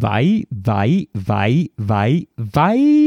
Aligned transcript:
weil, 0.00 0.44
weil, 0.50 1.06
weil, 1.12 1.68
weil, 1.76 2.26
weil 2.36 3.01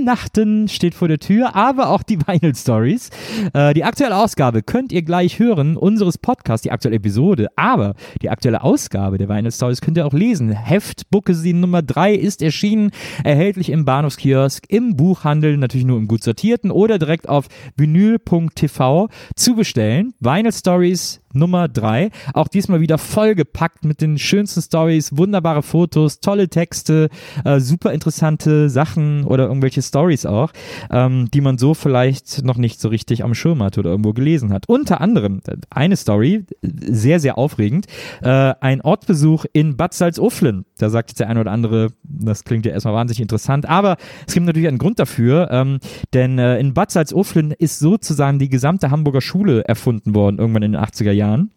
Weihnachten 0.00 0.66
steht 0.68 0.94
vor 0.94 1.08
der 1.08 1.18
Tür, 1.18 1.54
aber 1.54 1.90
auch 1.90 2.02
die 2.02 2.18
Vinyl 2.26 2.54
Stories. 2.54 3.10
Äh, 3.52 3.74
die 3.74 3.84
aktuelle 3.84 4.16
Ausgabe 4.16 4.62
könnt 4.62 4.92
ihr 4.92 5.02
gleich 5.02 5.38
hören, 5.38 5.76
unseres 5.76 6.16
Podcasts, 6.16 6.62
die 6.62 6.70
aktuelle 6.70 6.96
Episode, 6.96 7.48
aber 7.54 7.94
die 8.22 8.30
aktuelle 8.30 8.62
Ausgabe 8.62 9.18
der 9.18 9.28
Vinyl 9.28 9.52
Stories 9.52 9.82
könnt 9.82 9.98
ihr 9.98 10.06
auch 10.06 10.14
lesen. 10.14 10.52
Heft 10.52 11.10
Bookesin 11.10 11.60
Nummer 11.60 11.82
3 11.82 12.14
ist 12.14 12.40
erschienen, 12.40 12.92
erhältlich 13.24 13.68
im 13.68 13.84
Bahnhofskiosk, 13.84 14.64
im 14.70 14.96
Buchhandel, 14.96 15.58
natürlich 15.58 15.86
nur 15.86 15.98
im 15.98 16.08
gut 16.08 16.24
sortierten 16.24 16.70
oder 16.70 16.98
direkt 16.98 17.28
auf 17.28 17.48
vinyl.tv 17.76 19.08
zu 19.36 19.54
bestellen. 19.54 20.14
Vinyl 20.20 20.52
Stories 20.52 21.20
Nummer 21.32 21.68
3. 21.68 22.10
Auch 22.34 22.48
diesmal 22.48 22.80
wieder 22.80 22.98
vollgepackt 22.98 23.84
mit 23.84 24.00
den 24.00 24.18
schönsten 24.18 24.62
Stories, 24.62 25.16
wunderbare 25.16 25.62
Fotos, 25.62 26.20
tolle 26.20 26.48
Texte, 26.48 27.08
äh, 27.44 27.60
super 27.60 27.92
interessante 27.92 28.68
Sachen 28.68 29.24
oder 29.24 29.46
irgendwelche 29.46 29.82
Stories 29.90 30.24
auch, 30.24 30.52
ähm, 30.90 31.28
die 31.32 31.40
man 31.40 31.58
so 31.58 31.74
vielleicht 31.74 32.44
noch 32.44 32.56
nicht 32.56 32.80
so 32.80 32.88
richtig 32.88 33.22
am 33.22 33.34
Schirm 33.34 33.62
hat 33.62 33.76
oder 33.76 33.90
irgendwo 33.90 34.12
gelesen 34.12 34.52
hat. 34.52 34.68
Unter 34.68 35.00
anderem 35.00 35.40
äh, 35.46 35.56
eine 35.68 35.96
Story, 35.96 36.46
sehr, 36.62 37.20
sehr 37.20 37.36
aufregend, 37.36 37.86
äh, 38.22 38.54
ein 38.60 38.80
Ortbesuch 38.80 39.44
in 39.52 39.76
Bad 39.76 39.94
Salzuflen. 39.94 40.64
Da 40.78 40.88
sagt 40.88 41.10
jetzt 41.10 41.20
der 41.20 41.28
eine 41.28 41.40
oder 41.40 41.52
andere, 41.52 41.88
das 42.02 42.44
klingt 42.44 42.64
ja 42.66 42.72
erstmal 42.72 42.94
wahnsinnig 42.94 43.20
interessant, 43.20 43.66
aber 43.68 43.96
es 44.26 44.34
gibt 44.34 44.46
natürlich 44.46 44.68
einen 44.68 44.78
Grund 44.78 44.98
dafür, 44.98 45.48
ähm, 45.50 45.78
denn 46.14 46.38
äh, 46.38 46.58
in 46.58 46.72
Bad 46.72 46.90
Salzuflen 46.90 47.52
ist 47.52 47.78
sozusagen 47.78 48.38
die 48.38 48.48
gesamte 48.48 48.90
Hamburger 48.90 49.20
Schule 49.20 49.64
erfunden 49.64 50.14
worden, 50.14 50.38
irgendwann 50.38 50.62
in 50.62 50.72
den 50.72 50.80
80er 50.80 51.12
Jahren. 51.12 51.50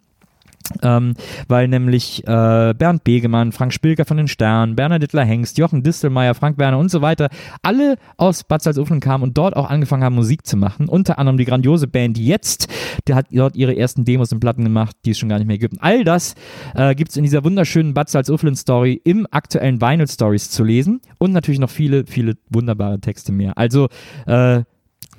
Ähm, 0.81 1.13
weil 1.47 1.67
nämlich 1.67 2.23
äh, 2.25 2.73
Bernd 2.73 3.03
Begemann, 3.03 3.51
Frank 3.51 3.73
Spilker 3.73 4.05
von 4.05 4.17
den 4.17 4.27
Sternen, 4.27 4.75
Bernhard 4.75 5.03
Dittler 5.03 5.25
Hengst, 5.25 5.57
Jochen 5.57 5.83
Distelmeier, 5.83 6.33
Frank 6.35 6.57
Werner 6.57 6.77
und 6.77 6.89
so 6.89 7.01
weiter, 7.01 7.29
alle 7.61 7.97
aus 8.17 8.43
Bad 8.43 8.61
Salzuflen 8.61 8.99
kamen 8.99 9.23
und 9.23 9.37
dort 9.37 9.55
auch 9.55 9.69
angefangen 9.69 10.03
haben, 10.03 10.15
Musik 10.15 10.45
zu 10.45 10.57
machen. 10.57 10.87
Unter 10.87 11.19
anderem 11.19 11.37
die 11.37 11.45
grandiose 11.45 11.87
Band 11.87 12.17
Jetzt, 12.17 12.67
die 13.07 13.13
hat 13.13 13.27
dort 13.31 13.55
ihre 13.55 13.75
ersten 13.75 14.05
Demos 14.05 14.31
und 14.31 14.39
Platten 14.39 14.63
gemacht, 14.63 14.95
die 15.05 15.11
es 15.11 15.19
schon 15.19 15.29
gar 15.29 15.37
nicht 15.37 15.47
mehr 15.47 15.57
gibt. 15.57 15.75
all 15.81 16.03
das 16.03 16.35
äh, 16.75 16.95
gibt 16.95 17.11
es 17.11 17.17
in 17.17 17.23
dieser 17.23 17.43
wunderschönen 17.43 17.93
Bad 17.93 18.09
Salzuflen 18.09 18.55
Story 18.55 18.99
im 19.03 19.27
aktuellen 19.31 19.81
Vinyl 19.81 20.07
Stories 20.07 20.49
zu 20.49 20.63
lesen 20.63 21.01
und 21.17 21.33
natürlich 21.33 21.59
noch 21.59 21.69
viele, 21.69 22.05
viele 22.05 22.37
wunderbare 22.49 22.99
Texte 22.99 23.31
mehr. 23.31 23.57
Also 23.57 23.89
äh, 24.25 24.63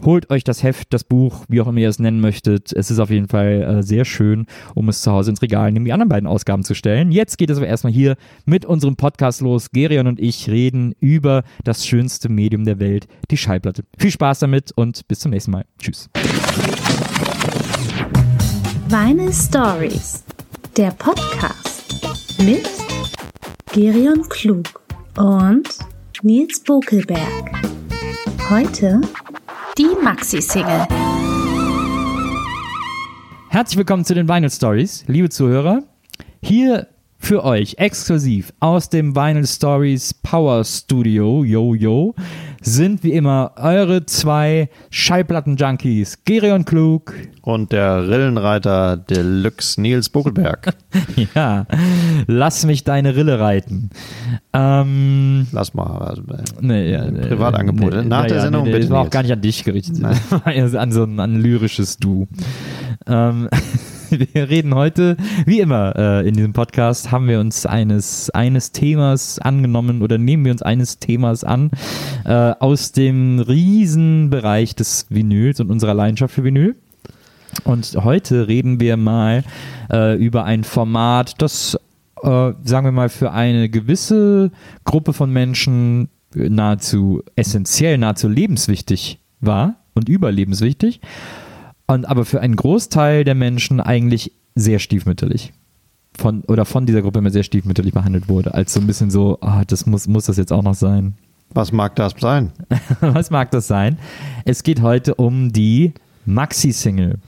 Holt 0.03 0.31
euch 0.31 0.45
das 0.45 0.63
Heft, 0.63 0.93
das 0.93 1.05
Buch, 1.05 1.45
wie 1.49 1.61
auch 1.61 1.67
immer 1.67 1.79
ihr 1.79 1.89
es 1.89 1.99
nennen 1.99 2.21
möchtet. 2.21 2.73
Es 2.73 2.91
ist 2.91 2.99
auf 2.99 3.11
jeden 3.11 3.29
Fall 3.29 3.63
äh, 3.63 3.83
sehr 3.83 4.05
schön, 4.05 4.47
um 4.75 4.89
es 4.89 5.03
zu 5.03 5.13
Hause 5.13 5.31
ins 5.31 5.43
Regal 5.43 5.73
neben 5.73 5.85
die 5.85 5.93
anderen 5.93 6.09
beiden 6.09 6.27
Ausgaben 6.27 6.65
zu 6.65 6.75
stellen. 6.75 7.13
Jetzt 7.13 7.39
geht 7.39 7.51
es 7.51 7.59
aber 7.59 7.67
erstmal 7.67 7.93
hier 7.93 8.17
mit 8.45 8.65
unserem 8.65 8.97
Podcast 8.97 9.41
los. 9.41 9.71
Gerion 9.71 10.07
und 10.07 10.21
ich 10.21 10.49
reden 10.49 10.95
über 11.01 11.45
das 11.65 11.87
schönste 11.87 12.29
Medium 12.29 12.65
der 12.65 12.81
Welt, 12.81 13.07
die 13.31 13.37
Schallplatte. 13.37 13.85
Viel 13.99 14.11
Spaß 14.11 14.41
damit 14.41 14.73
und 14.77 15.07
bis 15.09 15.21
zum 15.21 15.31
nächsten 15.31 15.53
Mal. 15.53 15.65
Tschüss. 15.79 16.09
Vinyl 18.89 19.33
Stories, 19.33 20.25
der 20.77 20.91
Podcast 20.93 21.95
mit 22.39 22.69
Gerion 23.73 24.29
Klug 24.29 24.81
und 25.17 25.69
Nils 26.23 26.61
Bokelberg. 26.61 27.51
Heute 28.49 29.01
die 29.77 29.89
Maxi-Single. 30.03 30.87
Herzlich 33.49 33.77
willkommen 33.77 34.05
zu 34.05 34.15
den 34.15 34.29
Vinyl 34.29 34.51
Stories, 34.51 35.05
liebe 35.09 35.31
Zuhörer. 35.31 35.83
Hier 36.41 36.87
für 37.25 37.43
euch 37.43 37.77
exklusiv 37.79 38.53
aus 38.61 38.91
dem 38.91 39.17
Vinyl 39.17 39.47
Stories 39.47 40.13
Power 40.13 40.63
Studio, 40.63 41.43
yo 41.43 41.75
yo, 41.75 42.15
sind 42.61 43.03
wie 43.03 43.13
immer 43.13 43.53
eure 43.57 44.05
zwei 44.05 44.69
Schallplatten-Junkies, 44.91 46.25
Gerion 46.27 46.67
Klug 46.67 47.15
und 47.41 47.73
der 47.73 48.07
Rillenreiter 48.09 48.99
Deluxe 48.99 49.81
Nils 49.81 50.11
Buckelberg. 50.11 50.75
ja, 51.35 51.67
lass 52.27 52.67
mich 52.67 52.85
deine 52.85 53.17
Rille 53.17 53.41
reiten. 53.41 53.89
Ähm, 54.53 55.47
lass 55.53 55.73
mal. 55.73 55.97
Also, 55.99 56.23
nee, 56.61 56.93
ja, 56.93 57.05
Privatangebote. 57.11 58.03
Nee, 58.03 58.09
Nach 58.09 58.23
ja, 58.23 58.29
der 58.29 58.41
Sendung 58.43 58.65
nee, 58.65 58.73
bitte. 58.73 58.83
Das 58.83 58.91
war 58.91 59.01
auch 59.01 59.11
gar 59.11 59.23
nicht 59.23 59.33
an 59.33 59.41
dich 59.41 59.65
gerichtet. 59.65 60.05
an 60.05 60.93
so 60.93 61.05
ein, 61.05 61.19
an 61.21 61.41
lyrisches 61.41 61.97
Du. 61.97 62.29
Ähm, 63.07 63.49
wir 64.33 64.49
reden 64.49 64.75
heute, 64.75 65.17
wie 65.47 65.61
immer 65.61 65.95
äh, 65.97 66.29
in 66.29 66.35
diesem 66.35 66.53
Podcast, 66.53 67.11
haben 67.11 67.29
wir 67.29 67.41
uns 67.41 67.67
eines, 67.67 68.31
eines 68.31 68.73
Themas 68.73 69.39
angenommen 69.39 70.03
oder 70.03 70.19
nehmen 70.19 70.45
wir 70.45 70.53
uns 70.53 70.63
eines 70.63 70.99
Themas 70.99 71.45
an 71.45 71.71
äh, 72.25 72.33
aus 72.33 72.93
dem 72.93 73.41
Riesenbereich 73.41 74.75
des 74.75 75.07
Vinyls 75.09 75.61
und 75.61 75.71
unserer 75.71 75.95
Leidenschaft 75.95 76.35
für 76.35 76.45
Vinyl. 76.45 76.77
Und 77.65 77.97
heute 77.97 78.49
reden 78.49 78.81
wir 78.81 78.97
mal 78.97 79.45
äh, 79.91 80.17
über 80.17 80.45
ein 80.45 80.65
Format, 80.65 81.41
das, 81.41 81.79
äh, 82.23 82.53
sagen 82.63 82.87
wir 82.87 82.93
mal, 82.93 83.09
für 83.09 83.33
eine 83.33 83.69
gewisse 83.69 84.51
Gruppe 84.85 85.13
von 85.13 85.33
Menschen 85.33 86.09
nahezu 86.35 87.23
essentiell, 87.37 87.99
nahezu 87.99 88.29
lebenswichtig 88.29 89.21
war 89.41 89.77
und 89.95 90.09
überlebenswichtig 90.09 91.01
und 91.87 92.07
aber 92.07 92.25
für 92.25 92.41
einen 92.41 92.57
Großteil 92.57 93.25
der 93.25 93.35
Menschen 93.35 93.81
eigentlich 93.81 94.33
sehr 94.55 94.79
stiefmütterlich. 94.79 95.53
Von, 96.17 96.43
oder 96.43 96.65
von 96.65 96.87
dieser 96.87 97.03
Gruppe 97.03 97.19
immer 97.19 97.31
sehr 97.31 97.43
stiefmütterlich 97.43 97.93
behandelt 97.93 98.29
wurde, 98.29 98.55
als 98.55 98.73
so 98.73 98.81
ein 98.81 98.87
bisschen 98.87 99.11
so, 99.11 99.39
oh, 99.41 99.63
das 99.67 99.85
muss, 99.85 100.07
muss 100.07 100.27
das 100.27 100.37
jetzt 100.37 100.53
auch 100.53 100.63
noch 100.63 100.75
sein. 100.75 101.15
Was 101.53 101.73
mag 101.73 101.97
das 101.97 102.15
sein? 102.19 102.53
Was 103.01 103.31
mag 103.31 103.51
das 103.51 103.67
sein? 103.67 103.99
Es 104.45 104.63
geht 104.63 104.81
heute 104.81 105.17
um 105.17 105.53
die 105.53 105.93
Maxi-Single. 106.25 107.19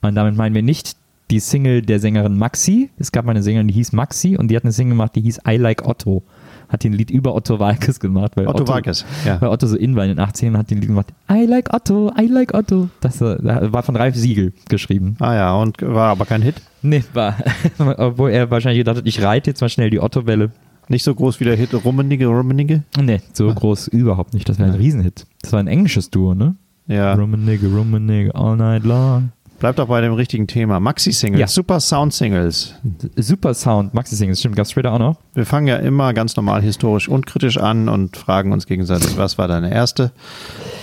Und 0.00 0.14
damit 0.16 0.36
meinen 0.36 0.54
wir 0.54 0.62
nicht 0.62 0.96
die 1.30 1.38
Single 1.38 1.82
der 1.82 2.00
Sängerin 2.00 2.36
Maxi. 2.36 2.90
Es 2.98 3.12
gab 3.12 3.24
mal 3.24 3.30
eine 3.30 3.42
Sängerin, 3.42 3.68
die 3.68 3.74
hieß 3.74 3.92
Maxi 3.92 4.36
und 4.36 4.48
die 4.48 4.56
hat 4.56 4.64
eine 4.64 4.72
Single 4.72 4.94
gemacht, 4.94 5.14
die 5.14 5.22
hieß 5.22 5.40
I 5.48 5.56
Like 5.56 5.86
Otto 5.86 6.24
hat 6.72 6.84
den 6.84 6.94
Lied 6.94 7.10
über 7.10 7.34
Otto 7.34 7.58
Walkes 7.58 8.00
gemacht. 8.00 8.32
Weil 8.34 8.48
Otto, 8.48 8.62
Otto 8.62 8.72
Walkes, 8.72 9.04
ja. 9.24 9.40
Weil 9.40 9.50
Otto 9.50 9.66
so 9.66 9.76
in 9.76 9.94
war 9.94 10.04
in 10.04 10.16
den 10.16 10.20
80ern 10.20 10.56
hat 10.56 10.70
den 10.70 10.78
Lied 10.78 10.88
gemacht. 10.88 11.12
I 11.30 11.44
like 11.44 11.72
Otto, 11.72 12.10
I 12.18 12.26
like 12.26 12.54
Otto. 12.54 12.88
Das 13.00 13.20
war 13.20 13.82
von 13.82 13.94
Ralf 13.94 14.16
Siegel 14.16 14.52
geschrieben. 14.68 15.16
Ah 15.20 15.34
ja, 15.34 15.54
und 15.54 15.82
war 15.82 16.10
aber 16.10 16.24
kein 16.24 16.42
Hit? 16.42 16.56
Nee, 16.80 17.04
war. 17.12 17.36
Obwohl 17.78 18.30
er 18.30 18.50
wahrscheinlich 18.50 18.80
gedacht 18.80 18.96
hat, 18.96 19.06
ich 19.06 19.22
reite 19.22 19.50
jetzt 19.50 19.60
mal 19.60 19.68
schnell 19.68 19.90
die 19.90 20.00
Otto-Welle. 20.00 20.50
Nicht 20.88 21.04
so 21.04 21.14
groß 21.14 21.38
wie 21.40 21.44
der 21.44 21.56
Hit 21.56 21.72
Rummenigge, 21.84 22.26
Rummenigge? 22.26 22.82
Nee, 23.00 23.20
so 23.32 23.48
ah. 23.48 23.52
groß 23.52 23.88
überhaupt 23.88 24.34
nicht. 24.34 24.48
Das 24.48 24.58
wäre 24.58 24.70
ein 24.70 24.76
Riesenhit. 24.76 25.26
Das 25.42 25.52
war 25.52 25.60
ein 25.60 25.68
englisches 25.68 26.10
Duo, 26.10 26.34
ne? 26.34 26.56
Ja. 26.86 27.14
Rummenigge, 27.14 27.68
Rummenigge, 27.68 28.34
all 28.34 28.56
night 28.56 28.84
long. 28.84 29.30
Bleibt 29.62 29.78
auch 29.78 29.86
bei 29.86 30.00
dem 30.00 30.14
richtigen 30.14 30.48
Thema. 30.48 30.80
Maxi-Singles, 30.80 31.40
ja. 31.40 31.46
Super 31.46 31.78
Sound-Singles. 31.78 32.74
Super 33.14 33.54
Sound, 33.54 33.94
Maxi-Singles, 33.94 34.40
stimmt, 34.40 34.56
gab 34.56 34.64
es 34.64 34.72
später 34.72 34.92
auch 34.92 34.98
noch? 34.98 35.18
Wir 35.34 35.46
fangen 35.46 35.68
ja 35.68 35.76
immer 35.76 36.12
ganz 36.14 36.34
normal 36.34 36.62
historisch 36.62 37.08
und 37.08 37.26
kritisch 37.26 37.58
an 37.58 37.88
und 37.88 38.16
fragen 38.16 38.50
uns 38.50 38.66
gegenseitig, 38.66 39.16
was 39.16 39.38
war 39.38 39.46
deine 39.46 39.72
erste 39.72 40.10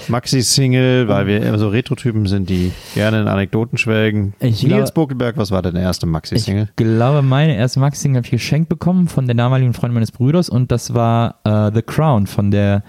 Maxi-Single, 0.07 1.09
weil 1.09 1.28
wir 1.28 1.59
so 1.59 1.67
Retro-Typen 1.67 2.25
sind, 2.25 2.50
die 2.50 2.72
gerne 2.95 3.19
in 3.19 3.28
Anekdoten 3.28 3.78
schwelgen. 3.78 4.34
Ich 4.40 4.63
Nils 4.63 4.94
Buckelberg, 4.94 5.35
was 5.35 5.51
war 5.51 5.61
deine 5.61 5.81
erste 5.81 6.06
Maxi-Single? 6.06 6.69
Ich 6.69 6.75
glaube, 6.78 7.22
meine 7.22 7.57
erste 7.57 7.81
Maxi-Single 7.81 8.19
habe 8.19 8.28
ich 8.28 8.31
geschenkt 8.31 8.69
bekommen 8.69 9.09
von 9.09 9.25
der 9.25 9.35
damaligen 9.35 9.73
Freundin 9.73 9.96
meines 9.96 10.13
Bruders 10.13 10.47
und 10.47 10.72
das 10.72 10.94
war 10.94 11.41
uh, 11.46 11.69
The 11.75 11.81
Crown 11.81 12.28
von 12.28 12.50
der 12.50 12.84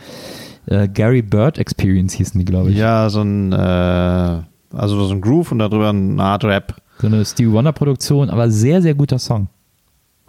uh, 0.70 0.86
Gary 0.94 1.22
Bird 1.22 1.58
Experience 1.58 2.12
hießen 2.12 2.38
die, 2.38 2.44
glaube 2.44 2.70
ich. 2.70 2.76
Ja, 2.76 3.10
so 3.10 3.22
ein 3.22 3.52
äh 3.52 4.49
also 4.72 5.04
so 5.04 5.14
ein 5.14 5.20
Groove 5.20 5.52
und 5.52 5.58
darüber 5.58 5.90
eine 5.90 6.22
Art 6.22 6.44
Rap. 6.44 6.76
So 6.98 7.06
eine 7.06 7.24
Stevie 7.24 7.52
Wonder 7.52 7.72
Produktion, 7.72 8.30
aber 8.30 8.50
sehr, 8.50 8.82
sehr 8.82 8.94
guter 8.94 9.18
Song. 9.18 9.48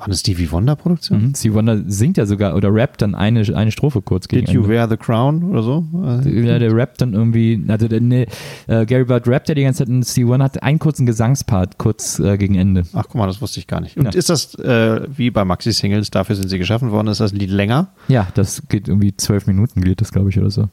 War 0.01 0.07
eine 0.07 0.15
Stevie 0.15 0.49
Wonder 0.49 0.75
Produktion? 0.75 1.27
Mhm. 1.27 1.35
Stevie 1.35 1.53
Wonder 1.53 1.83
singt 1.85 2.17
ja 2.17 2.25
sogar 2.25 2.55
oder 2.55 2.73
rappt 2.73 3.03
dann 3.03 3.13
eine, 3.13 3.41
eine 3.55 3.71
Strophe 3.71 4.01
kurz 4.01 4.27
gegen 4.27 4.47
Did 4.47 4.55
you 4.55 4.61
Ende. 4.61 4.73
wear 4.73 4.89
the 4.89 4.97
crown 4.97 5.43
oder 5.43 5.61
so? 5.61 5.85
Ja, 5.93 6.57
der 6.57 6.75
rappt 6.75 7.01
dann 7.01 7.13
irgendwie, 7.13 7.63
also 7.67 7.87
der, 7.87 8.01
nee, 8.01 8.25
äh, 8.65 8.87
Gary 8.87 9.03
Bird 9.03 9.27
rappt 9.27 9.49
ja 9.49 9.53
die 9.53 9.61
ganze 9.61 9.79
Zeit 9.79 9.89
und 9.89 10.03
Stevie 10.03 10.27
Wonder 10.27 10.45
hat 10.45 10.63
einen 10.63 10.79
kurzen 10.79 11.05
Gesangspart 11.05 11.77
kurz 11.77 12.17
äh, 12.17 12.35
gegen 12.39 12.55
Ende. 12.55 12.81
Ach 12.93 13.03
guck 13.03 13.15
mal, 13.15 13.27
das 13.27 13.41
wusste 13.43 13.59
ich 13.59 13.67
gar 13.67 13.79
nicht. 13.79 13.95
Und 13.95 14.05
ja. 14.05 14.11
ist 14.11 14.29
das 14.29 14.55
äh, 14.55 15.01
wie 15.15 15.29
bei 15.29 15.45
Maxi 15.45 15.71
Singles, 15.71 16.09
dafür 16.09 16.35
sind 16.35 16.49
sie 16.49 16.57
geschaffen 16.57 16.89
worden, 16.89 17.07
ist 17.07 17.19
das 17.19 17.31
Lied 17.31 17.51
länger? 17.51 17.89
Ja, 18.07 18.27
das 18.33 18.63
geht 18.69 18.87
irgendwie 18.87 19.15
zwölf 19.15 19.45
Minuten, 19.45 19.81
geht 19.81 20.01
das 20.01 20.11
glaube 20.11 20.31
ich 20.31 20.39
oder 20.39 20.49
so. 20.49 20.67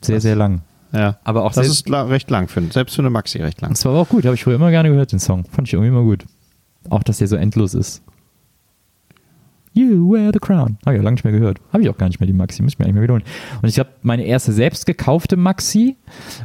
Sehr, 0.00 0.16
Was? 0.16 0.22
sehr 0.22 0.36
lang. 0.36 0.60
Ja. 0.92 1.18
Aber 1.24 1.44
auch 1.44 1.52
das 1.52 1.68
ist 1.68 1.90
recht 1.90 2.30
lang, 2.30 2.48
für, 2.48 2.62
selbst 2.70 2.94
für 2.94 3.02
eine 3.02 3.10
Maxi 3.10 3.38
recht 3.38 3.60
lang. 3.60 3.72
Das 3.72 3.84
war 3.84 3.92
aber 3.92 4.02
auch 4.02 4.08
gut, 4.08 4.24
habe 4.24 4.34
ich 4.34 4.44
früher 4.44 4.54
immer 4.54 4.70
gerne 4.70 4.88
gehört, 4.88 5.12
den 5.12 5.18
Song. 5.18 5.44
Fand 5.44 5.68
ich 5.68 5.74
irgendwie 5.74 5.88
immer 5.88 6.02
gut. 6.02 6.24
Auch, 6.88 7.02
dass 7.02 7.18
der 7.18 7.28
so 7.28 7.36
endlos 7.36 7.74
ist. 7.74 8.02
You 9.72 10.10
wear 10.10 10.30
the 10.32 10.38
crown. 10.38 10.78
Habe 10.86 10.96
ich 10.96 11.00
auch 11.00 11.04
lange 11.04 11.16
nicht 11.16 11.24
mehr 11.24 11.34
gehört. 11.34 11.58
Habe 11.70 11.82
ich 11.82 11.90
auch 11.90 11.98
gar 11.98 12.06
nicht 12.06 12.18
mehr 12.18 12.26
die 12.26 12.32
Maxi. 12.32 12.62
Muss 12.62 12.72
ich 12.72 12.78
mir 12.78 12.86
eigentlich 12.86 12.94
mal 12.94 13.02
wiederholen. 13.02 13.24
Und 13.60 13.68
ich 13.68 13.74
glaube, 13.74 13.90
meine 14.02 14.24
erste 14.24 14.52
selbst 14.52 14.86
gekaufte 14.86 15.36
Maxi 15.36 15.96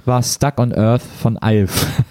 war 0.04 0.22
Stuck 0.22 0.60
on 0.60 0.74
Earth 0.74 1.02
von 1.02 1.38
Alf. 1.38 2.04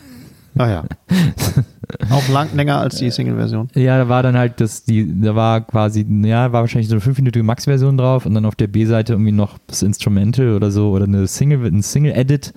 Ah 0.56 0.68
ja. 0.68 0.84
Auch 2.10 2.28
lang, 2.28 2.54
länger 2.54 2.78
als 2.78 2.96
die 2.96 3.10
Single-Version. 3.10 3.68
Ja, 3.74 3.98
da 3.98 4.08
war 4.08 4.22
dann 4.22 4.36
halt 4.36 4.60
das, 4.60 4.84
die, 4.84 5.20
da 5.20 5.34
war 5.34 5.60
quasi, 5.62 6.06
ja, 6.22 6.52
war 6.52 6.62
wahrscheinlich 6.62 6.88
so 6.88 6.94
eine 6.94 7.00
fünfminütige 7.00 7.42
Max-Version 7.42 7.96
drauf 7.96 8.26
und 8.26 8.34
dann 8.34 8.44
auf 8.44 8.56
der 8.56 8.66
B-Seite 8.66 9.14
irgendwie 9.14 9.32
noch 9.32 9.58
das 9.66 9.82
Instrumental 9.82 10.54
oder 10.54 10.70
so 10.70 10.90
oder 10.90 11.04
eine 11.04 11.26
Single, 11.26 11.66
ein 11.66 11.82
Single-Edit 11.82 12.52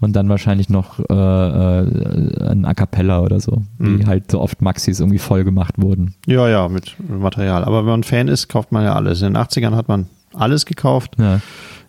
und 0.00 0.14
dann 0.14 0.28
wahrscheinlich 0.28 0.68
noch 0.68 0.98
äh, 0.98 1.12
äh, 1.12 2.50
ein 2.50 2.64
A 2.64 2.74
Cappella 2.74 3.20
oder 3.20 3.40
so, 3.40 3.62
mhm. 3.78 4.00
wie 4.00 4.06
halt 4.06 4.30
so 4.30 4.40
oft 4.40 4.62
Maxis 4.62 5.00
irgendwie 5.00 5.18
voll 5.18 5.44
gemacht 5.44 5.74
wurden. 5.76 6.14
Ja, 6.26 6.48
ja, 6.48 6.68
mit 6.68 6.96
Material. 7.08 7.64
Aber 7.64 7.78
wenn 7.80 7.90
man 7.90 8.04
Fan 8.04 8.28
ist, 8.28 8.48
kauft 8.48 8.72
man 8.72 8.84
ja 8.84 8.94
alles. 8.94 9.22
In 9.22 9.34
den 9.34 9.42
80ern 9.42 9.74
hat 9.74 9.88
man 9.88 10.06
alles 10.34 10.66
gekauft. 10.66 11.16
Ja. 11.18 11.40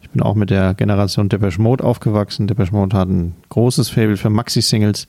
Ich 0.01 0.09
bin 0.09 0.23
auch 0.23 0.33
mit 0.33 0.49
der 0.49 0.73
Generation 0.73 1.29
Depeche 1.29 1.61
Mode 1.61 1.83
aufgewachsen. 1.83 2.47
Depeche 2.47 2.73
Mode 2.73 2.97
hat 2.97 3.09
ein 3.09 3.35
großes 3.49 3.89
Fable 3.89 4.17
für 4.17 4.31
Maxi-Singles 4.31 5.07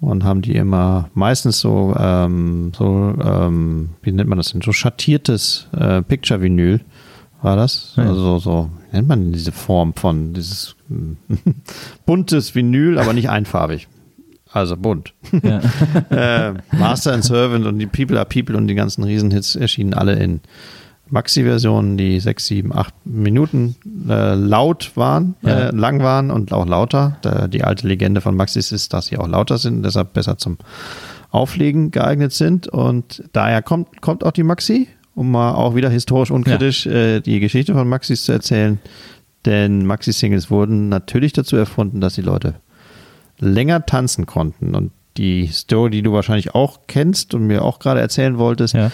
und 0.00 0.24
haben 0.24 0.42
die 0.42 0.54
immer 0.54 1.10
meistens 1.14 1.60
so, 1.60 1.94
ähm, 1.98 2.72
so 2.76 3.14
ähm, 3.22 3.90
wie 4.02 4.12
nennt 4.12 4.28
man 4.28 4.38
das 4.38 4.52
denn, 4.52 4.60
so 4.60 4.72
schattiertes 4.72 5.68
äh, 5.76 6.02
Picture-Vinyl 6.02 6.80
war 7.42 7.56
das. 7.56 7.94
Ja. 7.96 8.04
Also 8.04 8.38
so, 8.38 8.70
wie 8.90 8.96
nennt 8.96 9.08
man 9.08 9.32
diese 9.32 9.52
Form 9.52 9.94
von 9.94 10.34
dieses 10.34 10.76
buntes 12.06 12.54
Vinyl, 12.54 12.98
aber 12.98 13.12
nicht 13.12 13.30
einfarbig. 13.30 13.88
Also 14.50 14.76
bunt. 14.76 15.12
Ja. 15.42 15.60
äh, 16.10 16.54
Master 16.72 17.12
and 17.12 17.24
Servant 17.24 17.66
und 17.66 17.78
die 17.78 17.86
People 17.86 18.16
are 18.18 18.26
People 18.26 18.56
und 18.56 18.66
die 18.66 18.74
ganzen 18.74 19.04
Riesenhits 19.04 19.56
erschienen 19.56 19.94
alle 19.94 20.14
in 20.14 20.40
Maxi-Versionen, 21.10 21.96
die 21.96 22.20
sechs, 22.20 22.46
sieben, 22.46 22.74
acht 22.74 22.94
Minuten 23.04 23.76
äh, 24.08 24.34
laut 24.34 24.92
waren, 24.94 25.34
ja. 25.42 25.68
äh, 25.68 25.70
lang 25.74 26.00
waren 26.02 26.30
und 26.30 26.52
auch 26.52 26.66
lauter. 26.66 27.18
Da, 27.22 27.48
die 27.48 27.64
alte 27.64 27.86
Legende 27.86 28.20
von 28.20 28.36
Maxis 28.36 28.72
ist, 28.72 28.92
dass 28.92 29.06
sie 29.06 29.18
auch 29.18 29.28
lauter 29.28 29.58
sind, 29.58 29.82
deshalb 29.82 30.12
besser 30.12 30.38
zum 30.38 30.58
Auflegen 31.30 31.90
geeignet 31.90 32.32
sind. 32.32 32.68
Und 32.68 33.22
daher 33.32 33.62
kommt, 33.62 34.00
kommt 34.00 34.24
auch 34.24 34.32
die 34.32 34.42
Maxi, 34.42 34.88
um 35.14 35.30
mal 35.30 35.54
auch 35.54 35.74
wieder 35.74 35.90
historisch 35.90 36.30
unkritisch 36.30 36.86
ja. 36.86 36.92
äh, 36.92 37.20
die 37.20 37.40
Geschichte 37.40 37.72
von 37.74 37.88
Maxis 37.88 38.24
zu 38.24 38.32
erzählen. 38.32 38.78
Denn 39.44 39.86
Maxi-Singles 39.86 40.50
wurden 40.50 40.88
natürlich 40.88 41.32
dazu 41.32 41.56
erfunden, 41.56 42.00
dass 42.00 42.14
die 42.14 42.22
Leute 42.22 42.54
länger 43.38 43.86
tanzen 43.86 44.26
konnten. 44.26 44.74
Und 44.74 44.90
die 45.16 45.46
Story, 45.46 45.90
die 45.90 46.02
du 46.02 46.12
wahrscheinlich 46.12 46.54
auch 46.54 46.80
kennst 46.86 47.34
und 47.34 47.46
mir 47.46 47.62
auch 47.62 47.78
gerade 47.78 48.00
erzählen 48.00 48.38
wolltest, 48.38 48.74
ja 48.74 48.90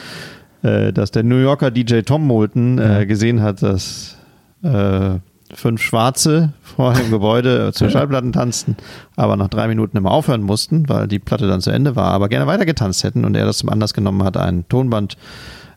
äh, 0.65 0.93
dass 0.93 1.11
der 1.11 1.23
New 1.23 1.37
Yorker 1.37 1.71
DJ 1.71 2.01
Tom 2.01 2.27
Moulton 2.27 2.79
äh, 2.79 3.07
gesehen 3.07 3.43
hat, 3.43 3.63
dass 3.63 4.17
äh, 4.63 5.19
fünf 5.53 5.83
Schwarze 5.83 6.55
vor 6.63 6.95
dem 6.95 7.11
Gebäude 7.11 7.73
zu 7.73 7.89
Schallplatten 7.91 8.33
tanzten, 8.33 8.77
aber 9.15 9.37
nach 9.37 9.49
drei 9.49 9.69
Minuten 9.69 9.97
immer 9.97 10.11
aufhören 10.11 10.43
mussten, 10.43 10.89
weil 10.89 11.07
die 11.07 11.19
Platte 11.19 11.47
dann 11.47 11.61
zu 11.61 11.71
Ende 11.71 11.97
war, 11.97 12.13
aber 12.13 12.29
gerne 12.29 12.47
weiter 12.47 12.67
getanzt 12.67 13.05
hätten 13.05 13.25
und 13.25 13.37
er 13.37 13.45
das 13.45 13.59
zum 13.59 13.69
Anlass 13.69 13.95
genommen 13.95 14.25
hat, 14.25 14.37
einen 14.37 14.67
Tonband 14.69 15.17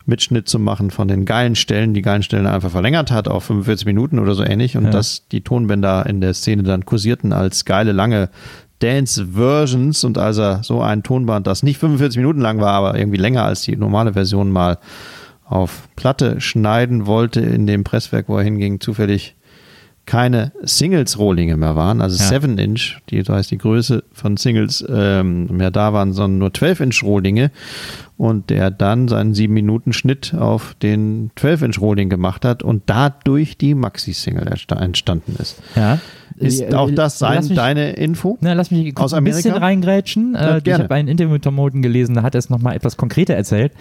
Mitschnitt 0.05 0.47
zu 0.47 0.57
machen 0.57 0.89
von 0.89 1.09
den 1.09 1.25
geilen 1.25 1.55
Stellen, 1.55 1.93
die 1.93 2.01
geilen 2.01 2.23
Stellen 2.23 2.47
einfach 2.47 2.71
verlängert 2.71 3.11
hat 3.11 3.27
auf 3.27 3.43
45 3.43 3.85
Minuten 3.85 4.19
oder 4.19 4.35
so 4.35 4.43
ähnlich 4.43 4.77
und 4.77 4.85
ja. 4.85 4.89
dass 4.89 5.27
die 5.27 5.41
Tonbänder 5.41 6.05
in 6.05 6.21
der 6.21 6.33
Szene 6.33 6.63
dann 6.63 6.85
kursierten 6.85 7.33
als 7.33 7.65
geile 7.65 7.91
lange 7.91 8.29
Dance-Versions 8.79 10.03
und 10.03 10.17
als 10.17 10.37
er 10.37 10.63
so 10.63 10.81
ein 10.81 11.03
Tonband, 11.03 11.47
das 11.47 11.63
nicht 11.63 11.79
45 11.79 12.17
Minuten 12.17 12.41
lang 12.41 12.59
war, 12.59 12.73
aber 12.73 12.97
irgendwie 12.97 13.17
länger 13.17 13.43
als 13.43 13.61
die 13.61 13.75
normale 13.75 14.13
Version 14.13 14.51
mal 14.51 14.77
auf 15.45 15.87
Platte 15.95 16.41
schneiden 16.41 17.05
wollte 17.05 17.39
in 17.39 17.67
dem 17.67 17.83
Presswerk, 17.83 18.27
wo 18.27 18.37
er 18.37 18.43
hinging, 18.43 18.79
zufällig 18.79 19.35
keine 20.07 20.53
Singles-Rohlinge 20.63 21.57
mehr 21.57 21.75
waren, 21.75 22.01
also 22.01 22.17
ja. 22.23 22.39
7-Inch, 22.39 22.99
die, 23.09 23.21
das 23.23 23.35
heißt 23.35 23.51
die 23.51 23.57
Größe 23.57 24.05
von 24.13 24.37
Singles 24.37 24.83
ähm, 24.89 25.47
mehr 25.47 25.69
da 25.69 25.91
waren, 25.91 26.13
sondern 26.13 26.39
nur 26.39 26.49
12-Inch-Rohlinge 26.49 27.51
und 28.15 28.49
der 28.49 28.71
dann 28.71 29.09
seinen 29.09 29.33
7-Minuten-Schnitt 29.33 30.33
auf 30.33 30.75
den 30.81 31.31
12-Inch-Rohling 31.37 32.09
gemacht 32.09 32.45
hat 32.45 32.63
und 32.63 32.83
dadurch 32.85 33.57
die 33.57 33.75
Maxi-Single 33.75 34.47
entstanden 34.47 35.35
ist. 35.39 35.61
Ja. 35.75 35.99
Ist 36.37 36.61
äh, 36.61 36.73
auch 36.73 36.91
das 36.91 37.19
sein, 37.19 37.43
mich, 37.43 37.53
deine 37.55 37.91
Info? 37.93 38.37
Na, 38.41 38.53
lass 38.53 38.69
mich 38.71 38.95
aus 38.97 39.13
ein 39.13 39.23
bisschen 39.23 39.55
reingrätschen. 39.55 40.33
Ja, 40.35 40.57
ich 40.57 40.73
habe 40.73 40.93
ein 40.93 41.07
Interview 41.07 41.33
mit 41.33 41.43
Tom 41.43 41.55
Molden 41.55 41.81
gelesen, 41.81 42.15
da 42.15 42.23
hat 42.23 42.35
er 42.35 42.39
es 42.39 42.49
nochmal 42.49 42.75
etwas 42.75 42.97
konkreter 42.97 43.33
erzählt. 43.33 43.73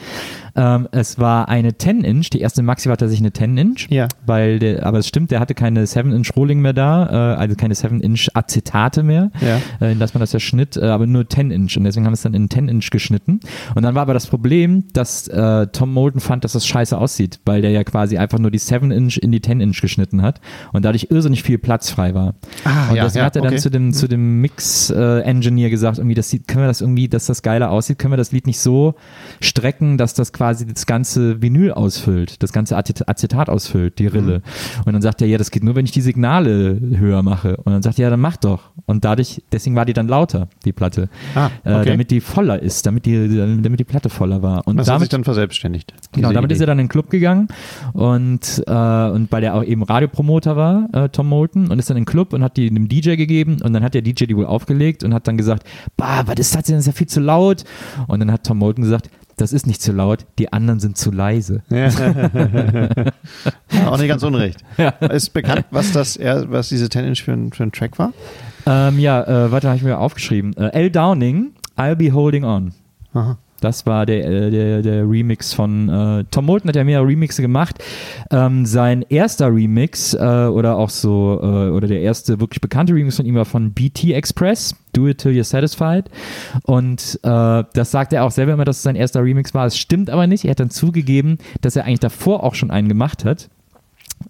Ähm, 0.55 0.89
es 0.93 1.19
war 1.19 1.49
eine 1.49 1.71
10-Inch, 1.71 2.31
die 2.31 2.41
erste 2.41 2.63
Maxi 2.63 2.89
war 2.89 2.97
tatsächlich 2.97 3.27
eine 3.27 3.57
10-Inch. 3.57 3.89
Ja. 3.91 4.09
Weil 4.25 4.59
der, 4.59 4.87
aber 4.87 4.99
es 4.99 5.07
stimmt, 5.07 5.31
der 5.31 5.41
hatte 5.41 5.55
keine 5.55 5.85
7-Inch 5.85 6.35
Rolling 6.35 6.61
mehr 6.61 6.73
da, 6.73 7.35
äh, 7.35 7.37
also 7.37 7.57
keine 7.57 7.75
7-Inch 7.75 8.29
Acetate 8.35 9.03
mehr, 9.03 9.31
ja. 9.41 9.87
äh, 9.87 9.93
in 9.93 9.99
das 9.99 10.15
man 10.15 10.21
das 10.21 10.33
ja 10.33 10.41
schnitt, 10.41 10.77
äh, 10.77 10.87
aber 10.87 11.07
nur 11.07 11.25
10-Inch. 11.25 11.77
Und 11.77 11.85
deswegen 11.85 12.07
haben 12.07 12.13
wir 12.13 12.17
es 12.17 12.23
dann 12.23 12.35
in 12.35 12.49
10-Inch 12.49 12.91
geschnitten. 12.91 13.41
Und 13.75 13.83
dann 13.83 13.95
war 13.95 14.03
aber 14.03 14.15
das 14.15 14.27
Problem, 14.27 14.85
dass 14.95 15.29
äh, 15.29 15.67
Tom 15.69 15.93
Molden 15.93 16.21
fand, 16.21 16.45
dass 16.45 16.53
das 16.53 16.67
scheiße 16.67 16.97
aussieht, 16.97 17.41
weil 17.45 17.61
der 17.61 17.71
ja 17.71 17.85
quasi 17.85 18.17
einfach 18.17 18.39
nur 18.39 18.51
die 18.51 18.61
7-Inch 18.61 19.19
in 19.19 19.33
die 19.33 19.41
10-Inch 19.41 19.81
geschnitten 19.83 20.23
hat 20.23 20.41
und 20.73 20.85
dadurch 20.85 21.09
irrsinnig 21.11 21.43
viel 21.43 21.59
Platz 21.59 21.91
frei 21.91 22.15
war. 22.15 22.35
Ah, 22.65 22.91
und 22.91 22.97
ja, 22.97 23.05
deswegen 23.05 23.21
ja, 23.21 23.27
hat 23.27 23.37
er 23.37 23.43
okay. 23.43 23.51
dann 23.51 23.59
zu 23.59 23.71
dem, 23.71 23.93
zu 23.93 24.09
dem 24.09 24.41
Mix-Engineer 24.41 25.71
gesagt, 25.71 25.99
irgendwie, 25.99 26.15
das 26.15 26.31
sieht, 26.31 26.49
können 26.49 26.65
wir 26.65 26.69
das 26.69 26.81
irgendwie, 26.81 27.09
dass 27.09 27.27
das 27.27 27.43
geiler 27.43 27.71
aussieht, 27.71 27.99
können 27.99 28.13
wir 28.13 28.17
das 28.19 28.33
Lied 28.33 28.47
nicht 28.47 28.61
so 28.61 28.95
strecken, 29.41 29.99
dass 29.99 30.15
das 30.15 30.33
quasi 30.33 30.67
das 30.67 30.87
ganze 30.87 31.43
Vinyl 31.43 31.73
ausfüllt, 31.73 32.43
das 32.43 32.53
ganze 32.53 32.77
Acetat 32.77 33.49
ausfüllt, 33.49 33.99
die 33.99 34.07
Rille. 34.07 34.39
Mhm. 34.39 34.83
Und 34.87 34.93
dann 34.93 35.03
sagt 35.03 35.23
er, 35.23 35.29
ja, 35.29 35.39
das 35.39 35.51
geht 35.51 35.65
nur, 35.65 35.75
wenn 35.75 35.85
ich 35.85 35.93
die 35.93 36.01
Signale 36.01 36.81
höher 36.97 37.23
mache. 37.23 37.57
Und 37.59 37.73
dann 37.73 37.83
sagt 37.83 37.99
er, 37.99 38.05
ja, 38.05 38.11
dann 38.11 38.21
mach 38.21 38.37
doch. 38.37 38.71
Und 38.87 39.05
dadurch, 39.05 39.43
deswegen 39.53 39.77
war 39.77 39.85
die 39.85 39.93
dann 39.93 40.09
lauter, 40.09 40.49
die 40.65 40.73
Platte. 40.73 41.09
Ah, 41.35 41.51
äh, 41.65 41.71
okay. 41.71 41.83
äh, 41.83 41.85
damit 41.93 42.11
die 42.11 42.21
voller 42.21 42.63
ist, 42.63 42.87
damit 42.87 43.07
die, 43.07 43.37
damit 43.37 43.81
die 43.81 43.85
Platte 43.85 44.09
voller 44.09 44.43
war. 44.43 44.67
Und 44.67 44.77
das 44.77 44.87
damit, 44.87 44.95
hat 44.95 45.01
sich 45.03 45.09
dann 45.11 45.25
verselbstständigt. 45.25 45.93
Genau, 46.13 46.33
damit 46.33 46.51
Idee. 46.51 46.55
ist 46.55 46.61
er 46.61 46.67
dann 46.67 46.79
in 46.79 46.85
den 46.85 46.91
Club 46.91 47.11
gegangen 47.11 47.49
und, 47.93 48.63
äh, 48.67 48.71
und 48.71 49.31
weil 49.33 49.45
er 49.45 49.55
auch 49.55 49.65
eben 49.65 49.83
Radiopromoter 49.83 50.57
war, 50.57 50.89
äh, 50.93 51.09
Tom 51.09 51.29
Moulton, 51.29 51.69
und 51.69 51.79
ist 51.79 51.91
dann 51.91 51.97
in 51.97 52.03
den 52.03 52.07
Club 52.07 52.33
und 52.37 52.45
hat 52.45 52.57
die 52.57 52.71
einem 52.71 52.89
DJ 52.89 53.17
gegeben 53.17 53.59
und 53.63 53.73
dann 53.73 53.83
hat 53.83 53.95
der 53.95 54.03
DJ 54.03 54.27
die 54.27 54.37
wohl 54.37 54.47
aufgelegt 54.47 55.03
und 55.03 55.13
hat 55.13 55.27
dann 55.27 55.37
gesagt, 55.37 55.67
bah, 55.97 56.23
was 56.27 56.37
ist 56.37 56.55
das 56.55 56.65
denn, 56.65 56.77
das 56.77 56.83
ist 56.83 56.87
ja 56.87 56.93
viel 56.93 57.09
zu 57.09 57.21
laut. 57.21 57.65
Und 58.07 58.21
dann 58.21 58.31
hat 58.31 58.45
Tom 58.45 58.59
Moulton 58.59 58.85
gesagt, 58.85 59.11
das 59.37 59.53
ist 59.53 59.67
nicht 59.67 59.83
zu 59.83 59.93
laut, 59.93 60.25
die 60.39 60.53
anderen 60.53 60.81
sind 60.81 60.97
zu 60.97 61.11
leise. 61.11 61.63
Ja. 61.69 61.89
auch 63.87 63.99
nicht 63.99 64.09
ganz 64.09 64.23
unrecht. 64.23 64.63
Ja. 64.79 64.91
Ist 64.91 65.31
bekannt, 65.31 65.67
was 65.71 65.93
das, 65.93 66.19
was 66.19 66.69
diese 66.69 66.87
10-Inch 66.87 67.23
für, 67.23 67.33
ein, 67.33 67.53
für 67.53 67.65
ein 67.65 67.73
Track 67.73 67.99
war? 67.99 68.13
Ähm, 68.67 68.99
ja, 68.99 69.23
äh, 69.23 69.53
warte, 69.53 69.69
habe 69.69 69.77
ich 69.77 69.83
mir 69.83 69.99
aufgeschrieben. 69.99 70.57
Äh, 70.57 70.69
L. 70.69 70.91
Downing, 70.91 71.53
I'll 71.77 71.97
be 71.97 72.13
holding 72.13 72.45
on. 72.45 72.73
Aha. 73.13 73.39
Das 73.61 73.87
war 73.87 74.07
der, 74.07 74.25
äh, 74.25 74.51
der, 74.51 74.83
der 74.83 75.09
Remix 75.09 75.53
von 75.53 75.89
äh, 75.89 76.25
Tom 76.31 76.47
Moulton, 76.47 76.69
hat 76.69 76.77
ja 76.77 76.85
mehrere 76.85 77.07
Remixe 77.07 77.43
gemacht. 77.43 77.83
Ähm, 78.31 78.67
sein 78.67 79.03
erster 79.09 79.49
Remix 79.49 80.15
äh, 80.15 80.19
oder 80.19 80.77
auch 80.77 80.91
so, 80.91 81.41
äh, 81.43 81.71
oder 81.71 81.89
der 81.89 82.01
erste 82.01 82.41
wirklich 82.41 82.61
bekannte 82.61 82.95
Remix 82.95 83.17
von 83.17 83.27
ihm 83.27 83.35
war 83.35 83.45
von 83.45 83.73
BT 83.73 84.13
Express, 84.13 84.75
Do 84.93 85.09
It 85.09 85.19
Till 85.19 85.33
You're 85.33 85.45
Satisfied. 85.45 86.11
Und 86.65 87.19
äh, 87.23 87.65
das 87.73 87.91
sagt 87.91 88.13
er 88.13 88.25
auch 88.25 88.31
selber 88.31 88.53
immer, 88.53 88.65
dass 88.65 88.79
es 88.79 88.83
sein 88.83 88.97
erster 88.97 89.23
Remix 89.23 89.55
war. 89.55 89.67
Es 89.67 89.79
stimmt 89.79 90.11
aber 90.11 90.27
nicht. 90.27 90.45
Er 90.45 90.53
hat 90.53 90.61
dann 90.61 90.71
zugegeben, 90.71 91.39
dass 91.61 91.77
er 91.77 91.85
eigentlich 91.85 92.01
davor 92.01 92.45
auch 92.45 92.55
schon 92.55 92.71
einen 92.71 92.89
gemacht 92.89 93.25
hat. 93.25 93.49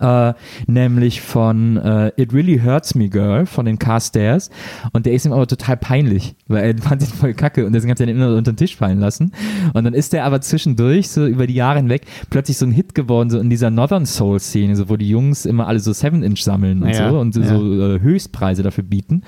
Äh, 0.00 0.34
nämlich 0.66 1.22
von 1.22 1.78
äh, 1.78 2.12
It 2.16 2.34
Really 2.34 2.58
Hurts 2.58 2.94
Me 2.94 3.08
Girl 3.08 3.46
von 3.46 3.64
den 3.64 3.78
Carstairs 3.78 4.50
und 4.92 5.06
der 5.06 5.14
ist 5.14 5.24
ihm 5.24 5.32
aber 5.32 5.46
total 5.46 5.78
peinlich, 5.78 6.36
weil 6.48 6.64
er 6.64 6.82
fand 6.82 7.00
ihn 7.02 7.08
voll 7.08 7.32
kacke 7.32 7.64
und 7.64 7.72
deswegen 7.72 7.92
hat 7.92 8.00
er 8.00 8.08
ihn 8.08 8.16
immer 8.16 8.36
unter 8.36 8.52
den 8.52 8.58
Tisch 8.58 8.76
fallen 8.76 9.00
lassen 9.00 9.32
und 9.72 9.84
dann 9.84 9.94
ist 9.94 10.12
er 10.12 10.24
aber 10.24 10.42
zwischendurch 10.42 11.08
so 11.08 11.26
über 11.26 11.46
die 11.46 11.54
Jahre 11.54 11.78
hinweg 11.78 12.02
plötzlich 12.28 12.58
so 12.58 12.66
ein 12.66 12.72
Hit 12.72 12.94
geworden, 12.94 13.30
so 13.30 13.38
in 13.38 13.48
dieser 13.48 13.70
Northern 13.70 14.04
Soul 14.04 14.38
Szene, 14.38 14.76
so 14.76 14.90
wo 14.90 14.96
die 14.96 15.08
Jungs 15.08 15.46
immer 15.46 15.66
alle 15.66 15.80
so 15.80 15.92
7-Inch 15.92 16.42
sammeln 16.42 16.82
und 16.82 16.90
ja, 16.90 17.10
so 17.10 17.18
und 17.18 17.34
ja. 17.34 17.46
so 17.46 17.94
äh, 17.94 18.00
Höchstpreise 18.00 18.62
dafür 18.62 18.84
bieten 18.84 19.22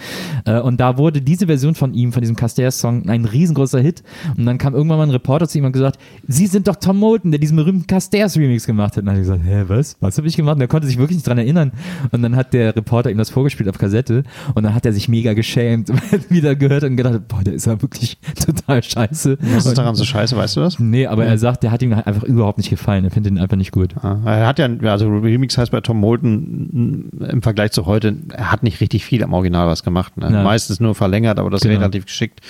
äh, 0.45 0.61
und 0.61 0.81
da 0.81 0.99
wurde 0.99 1.23
diese 1.23 1.47
Version 1.47 1.75
von 1.75 1.95
ihm, 1.95 2.13
von 2.13 2.21
diesem 2.21 2.37
Carstairs 2.37 2.79
Song 2.79 3.09
ein 3.09 3.25
riesengroßer 3.25 3.81
Hit 3.81 4.03
und 4.37 4.45
dann 4.45 4.59
kam 4.59 4.75
irgendwann 4.75 4.99
mal 4.99 5.05
ein 5.05 5.11
Reporter 5.11 5.49
zu 5.49 5.57
ihm 5.57 5.65
und 5.65 5.73
gesagt, 5.73 5.99
Sie 6.27 6.47
sind 6.47 6.69
doch 6.69 6.77
Tom 6.77 6.99
Moulton, 6.99 7.31
der 7.31 7.41
diesen 7.41 7.57
berühmten 7.57 7.87
Carstairs 7.87 8.37
Remix 8.37 8.67
gemacht 8.67 8.93
hat 8.93 8.99
und 8.99 9.07
dann 9.07 9.15
hat 9.15 9.21
er 9.21 9.37
gesagt, 9.37 9.43
hä, 9.47 9.65
was? 9.69 9.97
Was 10.01 10.19
habe 10.19 10.29
ich 10.29 10.37
gemacht? 10.37 10.58
Und 10.59 10.63
er 10.63 10.67
konnte 10.67 10.89
sich 10.89 10.99
wirklich 10.99 11.17
nicht 11.17 11.27
dran 11.27 11.39
erinnern. 11.39 11.71
Und 12.11 12.21
dann 12.23 12.35
hat 12.35 12.53
der 12.53 12.75
Reporter 12.75 13.13
ihm 13.13 13.19
das 13.19 13.31
vorgespielt 13.31 13.69
auf 13.69 13.79
Kassette 13.79 14.25
und 14.57 14.65
dann 14.65 14.75
hat 14.75 14.85
er 14.85 14.93
sich 14.93 15.09
mega 15.09 15.35
geschämt, 15.35 15.89
er 16.11 16.31
wieder 16.31 16.57
gehört 16.57 16.83
und 16.83 16.97
gedacht, 16.97 17.21
boah, 17.29 17.45
der 17.45 17.55
ist 17.55 17.67
ja 17.67 17.81
wirklich 17.81 18.19
total 18.45 18.83
scheiße. 18.83 19.39
Was 19.55 19.67
ist 19.67 19.79
daran 19.79 19.95
so 19.95 20.05
scheiße, 20.05 20.37
weißt 20.37 20.57
du 20.57 20.61
das? 20.61 20.81
Nee, 20.81 21.07
aber 21.07 21.25
ja. 21.25 21.31
er 21.31 21.39
sagt, 21.39 21.63
der 21.63 21.71
hat 21.71 21.81
ihm 21.83 21.93
einfach 21.93 22.25
überhaupt 22.25 22.59
nicht 22.59 22.71
gefallen. 22.71 23.05
Er 23.05 23.13
findet 23.13 23.35
ihn 23.35 23.39
einfach 23.39 23.57
nicht 23.57 23.71
gut. 23.71 23.95
Ah, 24.03 24.19
er 24.25 24.47
hat 24.49 24.59
ja, 24.59 24.69
also 24.91 25.09
Remix 25.09 25.57
heißt 25.57 25.71
bei 25.71 25.81
Tom 25.81 26.01
Moulton 26.01 27.11
im 27.31 27.43
Vergleich 27.43 27.71
zu 27.71 27.87
heute, 27.87 28.17
er 28.33 28.51
hat 28.51 28.65
nicht 28.65 28.81
richtig 28.81 29.05
viel 29.05 29.23
am 29.23 29.33
Original 29.33 29.69
was 29.69 29.85
gemacht. 29.85 30.17
Ne? 30.17 30.29
Ja. 30.33 30.43
Meistens 30.43 30.81
nur 30.81 30.97
verlängert, 30.97 31.39
aber 31.39 31.51
das 31.51 31.61
genau. 31.61 31.79
relativ 31.79 32.07
geschickt 32.07 32.41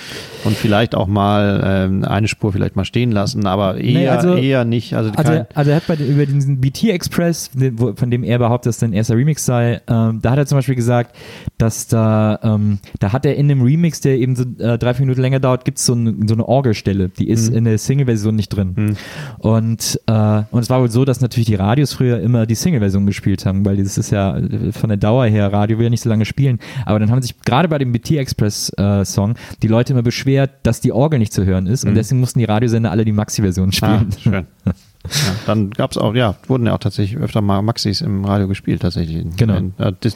und 0.45 0.55
vielleicht 0.55 0.95
auch 0.95 1.05
mal 1.05 1.61
ähm, 1.63 2.03
eine 2.03 2.27
Spur 2.27 2.51
vielleicht 2.51 2.75
mal 2.75 2.85
stehen 2.85 3.11
lassen, 3.11 3.45
aber 3.45 3.77
eher, 3.77 3.99
nee, 3.99 4.07
also, 4.07 4.35
eher 4.35 4.65
nicht. 4.65 4.95
Also, 4.95 5.11
also, 5.15 5.45
also, 5.53 5.71
er 5.71 5.77
hat 5.77 5.87
bei, 5.87 5.95
über 5.95 6.25
diesen 6.25 6.59
BT 6.59 6.85
Express, 6.85 7.51
von 7.99 8.09
dem 8.09 8.23
er 8.23 8.39
behauptet, 8.39 8.69
dass 8.69 8.79
sein 8.79 8.93
erster 8.93 9.15
Remix 9.15 9.45
sei, 9.45 9.81
ähm, 9.87 10.19
da 10.21 10.31
hat 10.31 10.37
er 10.37 10.45
zum 10.45 10.57
Beispiel 10.57 10.75
gesagt, 10.75 11.15
dass 11.57 11.87
da, 11.87 12.39
ähm, 12.41 12.79
da 12.99 13.13
hat 13.13 13.25
er 13.25 13.35
in 13.35 13.47
dem 13.47 13.61
Remix, 13.61 14.01
der 14.01 14.17
eben 14.17 14.35
so 14.35 14.43
äh, 14.59 14.77
drei, 14.77 14.93
vier 14.93 15.05
Minuten 15.05 15.21
länger 15.21 15.39
dauert, 15.39 15.65
gibt 15.65 15.77
es 15.77 15.85
so, 15.85 15.93
ein, 15.93 16.27
so 16.27 16.33
eine 16.33 16.47
Orgelstelle, 16.47 17.09
die 17.09 17.29
ist 17.29 17.51
mhm. 17.51 17.57
in 17.57 17.63
der 17.65 17.77
Single-Version 17.77 18.35
nicht 18.35 18.49
drin. 18.49 18.73
Mhm. 18.75 18.97
Und, 19.39 19.99
äh, 20.07 20.43
und 20.51 20.61
es 20.61 20.69
war 20.69 20.81
wohl 20.81 20.89
so, 20.89 21.05
dass 21.05 21.21
natürlich 21.21 21.47
die 21.47 21.55
Radios 21.55 21.93
früher 21.93 22.19
immer 22.19 22.45
die 22.45 22.55
Single-Version 22.55 23.05
gespielt 23.05 23.45
haben, 23.45 23.65
weil 23.65 23.77
das 23.77 23.97
ist 23.97 24.11
ja 24.11 24.37
äh, 24.37 24.71
von 24.71 24.89
der 24.89 24.97
Dauer 24.97 25.25
her, 25.25 25.51
Radio 25.51 25.77
will 25.77 25.85
ja 25.85 25.89
nicht 25.89 26.01
so 26.01 26.09
lange 26.09 26.25
spielen, 26.25 26.59
aber 26.85 26.99
dann 26.99 27.11
haben 27.11 27.21
sich 27.21 27.39
gerade 27.41 27.67
bei 27.67 27.77
dem 27.77 27.91
BT 27.91 28.11
Express 28.11 28.71
äh, 28.77 29.03
Song 29.05 29.35
die 29.61 29.67
Leute 29.67 29.93
immer 29.93 30.03
beschwert, 30.03 30.51
dass 30.63 30.81
die 30.81 30.91
Orgel 30.91 31.19
nicht 31.19 31.33
zu 31.33 31.45
hören 31.45 31.67
ist 31.67 31.83
mhm. 31.83 31.89
und 31.89 31.95
deswegen 31.95 32.19
mussten 32.19 32.39
die 32.39 32.45
Radiosender 32.45 32.91
alle 32.91 33.05
die 33.05 33.11
Maxi-Version 33.11 33.71
spielen. 33.71 34.09
Ah, 34.09 34.19
schön. 34.19 34.47
Ja, 35.05 35.35
dann 35.45 35.69
gab 35.71 35.91
es 35.91 35.97
auch, 35.97 36.13
ja, 36.13 36.35
wurden 36.47 36.65
ja 36.67 36.75
auch 36.75 36.79
tatsächlich 36.79 37.19
öfter 37.19 37.41
mal 37.41 37.61
Maxis 37.61 38.01
im 38.01 38.25
Radio 38.25 38.47
gespielt, 38.47 38.81
tatsächlich. 38.81 39.25
Genau. 39.37 39.55
In, 39.55 39.73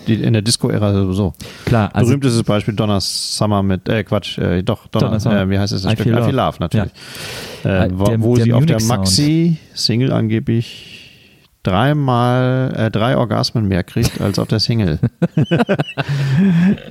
in 0.07 0.33
der 0.33 0.41
Disco-Ära 0.41 0.93
sowieso. 0.93 1.33
Klar. 1.65 1.89
Also 1.93 2.09
Berühmtestes 2.09 2.43
Beispiel 2.43 2.73
Donna 2.73 2.99
Summer 2.99 3.63
mit, 3.63 3.87
äh, 3.87 4.03
Quatsch, 4.03 4.37
äh, 4.37 4.61
doch, 4.61 4.87
Donna, 4.87 5.17
Donna 5.17 5.43
äh, 5.43 5.49
wie 5.49 5.57
heißt 5.57 5.73
es 5.73 5.83
das 5.83 5.93
I 5.93 5.95
Stück? 5.95 6.13
Feel 6.13 6.21
I 6.21 6.23
Feel 6.25 6.35
Love, 6.35 6.57
natürlich. 6.59 6.91
Ja. 7.63 7.85
Äh, 7.85 7.89
wo, 7.93 8.05
der, 8.05 8.21
wo 8.21 8.35
der 8.35 8.43
sie 8.43 8.51
Munich 8.51 8.75
auf 8.75 8.79
der 8.79 8.87
Maxi-Single 8.97 10.11
angeblich 10.11 11.02
dreimal, 11.63 12.73
äh, 12.75 12.91
drei 12.91 13.17
Orgasmen 13.17 13.67
mehr 13.67 13.83
kriegt 13.83 14.21
als 14.21 14.37
auf 14.37 14.47
der 14.47 14.59
Single. 14.59 14.99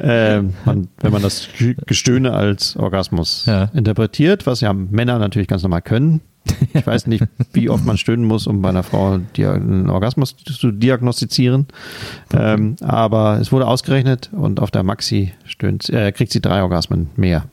äh, 0.01 0.41
man, 0.65 0.89
wenn 1.01 1.13
man 1.13 1.23
das 1.23 1.49
Gestöhne 1.87 2.33
als 2.33 2.77
Orgasmus 2.77 3.45
ja. 3.47 3.71
interpretiert, 3.75 4.47
was 4.47 4.61
ja 4.61 4.73
Männer 4.73 5.19
natürlich 5.19 5.49
ganz 5.49 5.63
normal 5.63 5.83
können, 5.83 6.23
ich 6.75 6.87
weiß 6.87 7.07
nicht, 7.07 7.25
wie 7.53 7.71
oft 7.71 7.85
man 7.85 7.97
stöhnen 7.97 8.25
muss, 8.25 8.47
um 8.47 8.63
bei 8.63 8.71
einer 8.71 8.83
Frau 8.83 9.13
einen 9.37 9.91
Orgasmus 9.91 10.37
zu 10.37 10.73
diagnostizieren. 10.73 11.67
Ähm, 12.35 12.77
aber 12.81 13.39
es 13.41 13.53
wurde 13.53 13.67
ausgerechnet 13.67 14.31
und 14.33 14.61
auf 14.61 14.71
der 14.71 14.83
Maxi 14.83 15.33
stöhnt, 15.45 15.89
äh, 15.91 16.13
kriegt 16.13 16.33
sie 16.33 16.41
drei 16.41 16.63
Orgasmen 16.63 17.11
mehr. 17.17 17.45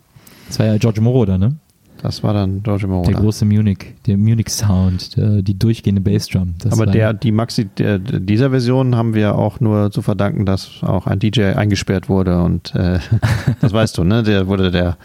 Das 0.48 0.60
war 0.60 0.66
ja 0.66 0.78
George 0.78 1.02
Moroder, 1.02 1.38
ne? 1.38 1.58
Das 2.01 2.24
war 2.24 2.34
dann 2.34 2.63
George 2.63 2.88
Moroder. 2.88 3.12
Der 3.12 3.22
große 3.22 3.46
Munich, 3.46 3.96
der 4.08 4.18
Munich 4.18 4.50
Sound, 4.50 5.18
der, 5.18 5.41
die 5.41 5.58
durchgehende 5.58 6.01
Bassdrum. 6.01 6.56
Aber 6.70 6.86
der, 6.86 7.13
die 7.13 7.32
Maxi 7.32 7.65
der, 7.65 8.00
dieser 8.00 8.51
Version 8.51 8.96
haben 8.96 9.13
wir 9.13 9.36
auch 9.36 9.60
nur 9.60 9.91
zu 9.91 10.01
verdanken, 10.01 10.46
dass 10.46 10.82
auch 10.82 11.08
ein 11.08 11.20
DJ 11.20 11.53
eingesperrt 11.56 12.08
wurde 12.08 12.41
und 12.41 12.74
äh, 12.75 13.00
das 13.62 13.74
weißt 13.74 13.98
du, 13.98 14.03
ne? 14.03 14.24
Der 14.24 14.48
wurde 14.48 14.72
der 14.72 14.98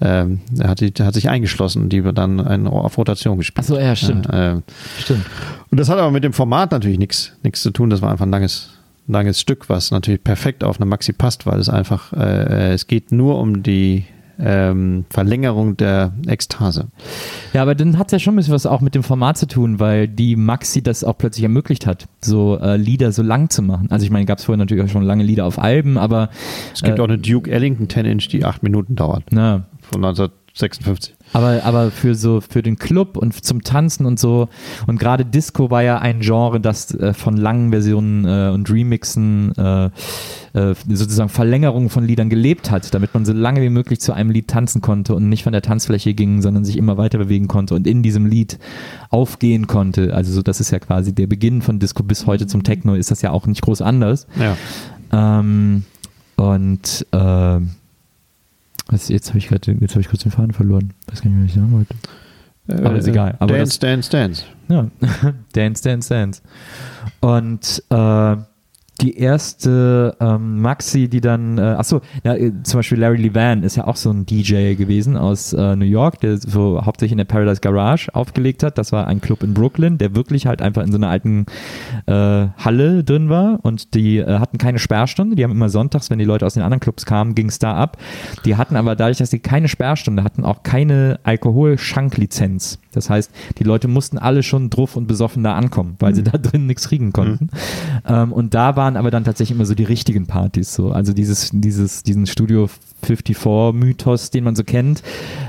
ähm, 0.00 0.40
er 0.56 0.68
hat, 0.68 0.80
die, 0.80 0.92
hat 1.00 1.14
sich 1.14 1.28
eingeschlossen 1.28 1.82
und 1.82 1.88
die 1.88 2.04
wird 2.04 2.18
dann 2.18 2.40
ein, 2.40 2.68
auf 2.68 2.96
Rotation 2.96 3.36
gespielt. 3.36 3.58
Achso, 3.58 3.78
ja, 3.78 3.96
stimmt. 3.96 4.28
Äh, 4.32 4.60
stimmt. 5.00 5.24
Und 5.70 5.80
das 5.80 5.88
hat 5.88 5.98
aber 5.98 6.12
mit 6.12 6.22
dem 6.22 6.32
Format 6.32 6.70
natürlich 6.70 6.98
nichts 6.98 7.32
zu 7.54 7.70
tun. 7.72 7.90
Das 7.90 8.00
war 8.00 8.12
einfach 8.12 8.24
ein 8.24 8.30
langes, 8.30 8.70
langes 9.08 9.40
Stück, 9.40 9.68
was 9.68 9.90
natürlich 9.90 10.22
perfekt 10.22 10.62
auf 10.62 10.80
eine 10.80 10.86
Maxi 10.86 11.12
passt, 11.12 11.46
weil 11.46 11.58
es 11.58 11.68
einfach, 11.68 12.12
äh, 12.12 12.74
es 12.74 12.86
geht 12.86 13.10
nur 13.10 13.40
um 13.40 13.64
die 13.64 14.04
ähm, 14.38 15.04
Verlängerung 15.10 15.76
der 15.76 16.12
Ekstase. 16.26 16.88
Ja, 17.52 17.62
aber 17.62 17.74
dann 17.74 17.98
hat 17.98 18.08
es 18.08 18.12
ja 18.12 18.18
schon 18.18 18.34
ein 18.34 18.36
bisschen 18.36 18.54
was 18.54 18.66
auch 18.66 18.80
mit 18.80 18.94
dem 18.94 19.02
Format 19.02 19.36
zu 19.38 19.46
tun, 19.46 19.80
weil 19.80 20.08
die 20.08 20.36
Maxi 20.36 20.82
das 20.82 21.04
auch 21.04 21.18
plötzlich 21.18 21.42
ermöglicht 21.42 21.86
hat, 21.86 22.06
so 22.20 22.58
äh, 22.58 22.76
Lieder 22.76 23.12
so 23.12 23.22
lang 23.22 23.50
zu 23.50 23.62
machen. 23.62 23.90
Also 23.90 24.04
ich 24.04 24.10
meine, 24.10 24.26
gab 24.26 24.38
es 24.38 24.44
vorher 24.44 24.58
natürlich 24.58 24.84
auch 24.84 24.92
schon 24.92 25.02
lange 25.02 25.24
Lieder 25.24 25.44
auf 25.44 25.58
Alben, 25.58 25.98
aber 25.98 26.30
es 26.72 26.82
gibt 26.82 26.98
äh, 26.98 27.02
auch 27.02 27.08
eine 27.08 27.18
Duke 27.18 27.50
Ellington 27.50 27.88
10-Inch, 27.88 28.28
die 28.28 28.44
acht 28.44 28.62
Minuten 28.62 28.96
dauert. 28.96 29.24
Na, 29.30 29.64
von 29.82 30.04
1956. 30.04 31.17
Aber, 31.32 31.62
aber 31.64 31.90
für 31.90 32.14
so 32.14 32.40
für 32.40 32.62
den 32.62 32.76
Club 32.76 33.16
und 33.16 33.44
zum 33.44 33.62
Tanzen 33.62 34.06
und 34.06 34.18
so 34.18 34.48
und 34.86 34.98
gerade 34.98 35.24
Disco 35.24 35.70
war 35.70 35.82
ja 35.82 35.98
ein 35.98 36.20
Genre, 36.20 36.60
das 36.60 36.94
äh, 36.94 37.12
von 37.12 37.36
langen 37.36 37.70
Versionen 37.70 38.24
äh, 38.24 38.50
und 38.52 38.70
Remixen 38.70 39.52
äh, 39.56 39.86
äh 39.86 40.74
sozusagen 40.88 41.28
Verlängerungen 41.28 41.90
von 41.90 42.04
Liedern 42.04 42.30
gelebt 42.30 42.70
hat, 42.70 42.94
damit 42.94 43.14
man 43.14 43.24
so 43.24 43.32
lange 43.32 43.62
wie 43.62 43.68
möglich 43.68 44.00
zu 44.00 44.12
einem 44.12 44.30
Lied 44.30 44.48
tanzen 44.48 44.80
konnte 44.80 45.14
und 45.14 45.28
nicht 45.28 45.44
von 45.44 45.52
der 45.52 45.62
Tanzfläche 45.62 46.14
ging, 46.14 46.42
sondern 46.42 46.64
sich 46.64 46.76
immer 46.76 46.96
weiter 46.96 47.18
bewegen 47.18 47.48
konnte 47.48 47.74
und 47.74 47.86
in 47.86 48.02
diesem 48.02 48.26
Lied 48.26 48.58
aufgehen 49.10 49.66
konnte. 49.66 50.14
Also 50.14 50.32
so, 50.32 50.42
das 50.42 50.60
ist 50.60 50.70
ja 50.70 50.78
quasi 50.78 51.14
der 51.14 51.26
Beginn 51.26 51.62
von 51.62 51.78
Disco 51.78 52.02
bis 52.02 52.26
heute 52.26 52.46
zum 52.46 52.62
Techno 52.62 52.94
ist 52.94 53.10
das 53.10 53.22
ja 53.22 53.30
auch 53.30 53.46
nicht 53.46 53.62
groß 53.62 53.82
anders. 53.82 54.26
Ja. 54.38 54.56
Ähm, 55.12 55.84
und 56.36 57.06
äh, 57.12 57.60
was, 58.88 59.08
jetzt 59.08 59.28
habe 59.28 59.38
ich 59.38 59.48
gerade, 59.48 59.72
jetzt 59.72 59.92
habe 59.92 60.00
ich 60.00 60.08
kurz 60.08 60.22
den 60.22 60.32
Faden 60.32 60.52
verloren. 60.52 60.92
Weiß 61.06 61.22
gar 61.22 61.30
nicht, 61.30 61.40
was 61.40 61.48
ich 61.50 61.54
sagen 61.54 61.72
wollte. 61.72 61.94
Aber 62.84 62.96
ist 62.96 63.06
äh, 63.06 63.10
egal. 63.10 63.36
Aber 63.38 63.56
dance, 63.56 63.78
das, 63.78 63.78
dance, 63.78 64.10
dance. 64.10 64.44
Ja, 64.68 64.90
dance, 65.52 65.82
dance, 65.82 66.08
dance. 66.08 66.42
Und 67.20 67.82
äh, 67.90 68.36
die 69.00 69.16
erste 69.16 70.16
ähm, 70.20 70.60
Maxi, 70.60 71.08
die 71.08 71.20
dann, 71.20 71.58
äh, 71.58 71.62
achso, 71.62 72.00
ja, 72.24 72.34
äh, 72.34 72.52
zum 72.64 72.78
Beispiel 72.78 72.98
Larry 72.98 73.18
Levan 73.18 73.62
ist 73.62 73.76
ja 73.76 73.86
auch 73.86 73.96
so 73.96 74.10
ein 74.10 74.26
DJ 74.26 74.74
gewesen 74.74 75.16
aus 75.16 75.52
äh, 75.52 75.76
New 75.76 75.84
York, 75.84 76.20
der 76.20 76.38
so 76.38 76.84
hauptsächlich 76.84 77.12
in 77.12 77.18
der 77.18 77.24
Paradise 77.24 77.60
Garage 77.60 78.12
aufgelegt 78.14 78.62
hat. 78.62 78.76
Das 78.76 78.90
war 78.90 79.06
ein 79.06 79.20
Club 79.20 79.42
in 79.42 79.54
Brooklyn, 79.54 79.98
der 79.98 80.16
wirklich 80.16 80.46
halt 80.46 80.62
einfach 80.62 80.82
in 80.82 80.90
so 80.90 80.98
einer 80.98 81.08
alten 81.08 81.46
äh, 82.06 82.12
Halle 82.12 83.04
drin 83.04 83.28
war 83.28 83.60
und 83.62 83.94
die 83.94 84.18
äh, 84.18 84.38
hatten 84.38 84.58
keine 84.58 84.78
Sperrstunde. 84.80 85.36
Die 85.36 85.44
haben 85.44 85.52
immer 85.52 85.68
sonntags, 85.68 86.10
wenn 86.10 86.18
die 86.18 86.24
Leute 86.24 86.44
aus 86.44 86.54
den 86.54 86.62
anderen 86.64 86.80
Clubs 86.80 87.06
kamen, 87.06 87.34
ging 87.34 87.48
es 87.48 87.60
da 87.60 87.74
ab. 87.74 87.98
Die 88.44 88.56
hatten 88.56 88.74
aber 88.74 88.96
dadurch, 88.96 89.18
dass 89.18 89.30
sie 89.30 89.38
keine 89.38 89.68
Sperrstunde 89.68 90.24
hatten, 90.24 90.44
auch 90.44 90.64
keine 90.64 91.20
Alkoholschanklizenz. 91.22 92.80
Das 92.98 93.08
heißt, 93.08 93.30
die 93.58 93.64
Leute 93.64 93.86
mussten 93.86 94.18
alle 94.18 94.42
schon 94.42 94.70
druff 94.70 94.96
und 94.96 95.06
besoffen 95.06 95.44
da 95.44 95.54
ankommen, 95.54 95.94
weil 96.00 96.10
mhm. 96.10 96.16
sie 96.16 96.22
da 96.24 96.36
drin 96.38 96.66
nichts 96.66 96.88
kriegen 96.88 97.12
konnten. 97.12 97.44
Mhm. 97.44 97.50
Ähm, 98.06 98.32
und 98.32 98.54
da 98.54 98.74
waren 98.74 98.96
aber 98.96 99.10
dann 99.10 99.24
tatsächlich 99.24 99.54
immer 99.54 99.66
so 99.66 99.74
die 99.74 99.84
richtigen 99.84 100.26
Partys. 100.26 100.74
So. 100.74 100.90
Also 100.90 101.12
dieses, 101.12 101.50
dieses, 101.52 102.02
diesen 102.02 102.26
Studio 102.26 102.68
54-Mythos, 103.06 104.30
den 104.30 104.44
man 104.44 104.56
so 104.56 104.64
kennt. 104.64 105.02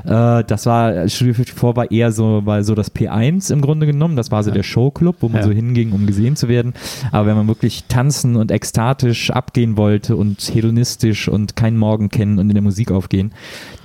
Äh, 0.05 0.43
das 0.43 0.65
war, 0.65 1.07
Studio 1.09 1.33
54 1.33 1.75
war 1.75 1.91
eher 1.91 2.11
so, 2.11 2.45
war 2.45 2.63
so 2.63 2.75
das 2.75 2.93
P1 2.93 3.51
im 3.51 3.61
Grunde 3.61 3.87
genommen. 3.87 4.15
Das 4.15 4.31
war 4.31 4.43
so 4.43 4.51
ja. 4.51 4.55
der 4.55 4.63
Showclub, 4.63 5.17
wo 5.21 5.29
man 5.29 5.41
ja. 5.41 5.47
so 5.47 5.51
hinging, 5.51 5.91
um 5.91 6.05
gesehen 6.05 6.35
zu 6.35 6.47
werden. 6.47 6.73
Aber 7.11 7.27
wenn 7.27 7.35
man 7.35 7.47
wirklich 7.47 7.85
tanzen 7.87 8.35
und 8.35 8.51
ekstatisch 8.51 9.31
abgehen 9.31 9.75
wollte 9.75 10.15
und 10.15 10.39
hedonistisch 10.39 11.27
und 11.27 11.55
keinen 11.55 11.77
Morgen 11.77 12.09
kennen 12.09 12.37
und 12.37 12.49
in 12.49 12.53
der 12.53 12.63
Musik 12.63 12.91
aufgehen, 12.91 13.31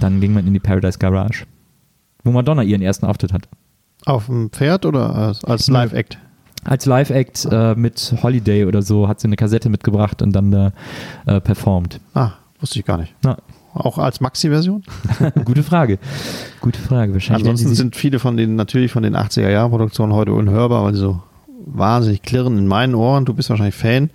dann 0.01 0.21
ging 0.21 0.35
man 0.35 0.47
in 0.47 0.53
die 0.53 0.61
Paradise 0.61 0.99
Garage 0.99 1.47
wo 2.25 2.33
Madonna 2.33 2.63
ihren 2.63 2.83
ersten 2.83 3.07
Auftritt 3.07 3.33
hat. 3.33 3.49
Auf 4.07 4.27
dem 4.27 4.51
Pferd 4.51 4.85
oder 4.87 5.15
als, 5.15 5.45
als 5.45 5.69
Live-Act? 5.69 6.19
Als 6.65 6.87
Live-Act 6.87 7.49
äh, 7.51 7.75
mit 7.75 8.15
Holiday 8.23 8.65
oder 8.65 8.83
so 8.83 9.07
hat 9.07 9.21
sie 9.21 9.29
eine 9.29 9.37
Kassette 9.37 9.69
mitgebracht 9.69 10.23
und 10.23 10.33
dann 10.33 10.51
da 10.51 10.73
äh, 11.27 11.41
performt. 11.41 12.01
Ah, 12.15 12.33
wusste 12.59 12.79
ich 12.79 12.85
gar 12.85 12.99
nicht. 12.99 13.15
Na. 13.23 13.37
Auch 13.75 13.99
als 13.99 14.21
Maxi-Version? 14.21 14.85
Gute 15.45 15.65
Frage. 15.65 15.99
Gute 16.61 16.79
Frage. 16.79 17.13
Wahrscheinlich 17.13 17.49
Ansonsten 17.49 17.75
sind 17.75 17.97
viele 17.97 18.21
von 18.21 18.37
den, 18.37 18.55
natürlich 18.55 18.93
von 18.93 19.03
den 19.03 19.17
80er-Jahre-Produktionen 19.17 20.13
heute 20.13 20.33
unhörbar, 20.33 20.85
weil 20.85 20.95
sie 20.95 21.01
so 21.01 21.21
wahnsinnig 21.67 22.23
klirren 22.23 22.57
in 22.57 22.69
meinen 22.69 22.95
Ohren. 22.95 23.25
Du 23.25 23.35
bist 23.35 23.51
wahrscheinlich 23.51 23.75
Fan 23.75 24.11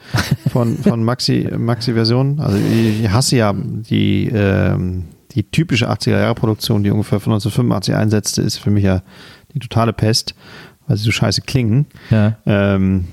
von, 0.49 0.77
von 0.77 1.03
Maxi, 1.03 1.49
Maxi-Versionen. 1.55 2.39
Also 2.39 2.57
ich 2.57 3.09
hasse 3.09 3.35
ja 3.35 3.53
die, 3.53 4.29
ähm, 4.33 5.05
die 5.31 5.43
typische 5.43 5.89
80er-Jahre-Produktion, 5.89 6.83
die 6.83 6.91
ungefähr 6.91 7.19
von 7.19 7.33
1985 7.33 7.95
einsetzte, 7.95 8.41
ist 8.41 8.57
für 8.57 8.71
mich 8.71 8.83
ja 8.83 9.01
die 9.53 9.59
totale 9.59 9.93
Pest, 9.93 10.35
weil 10.87 10.97
sie 10.97 11.03
so 11.03 11.11
scheiße 11.11 11.41
klingen. 11.41 11.85
Ja. 12.09 12.37
Ähm, 12.45 13.05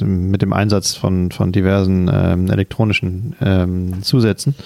mit 0.00 0.42
dem 0.42 0.52
Einsatz 0.52 0.94
von, 0.94 1.30
von 1.30 1.52
diversen 1.52 2.10
ähm, 2.12 2.50
elektronischen 2.50 3.36
ähm, 3.40 4.02
Zusätzen 4.02 4.56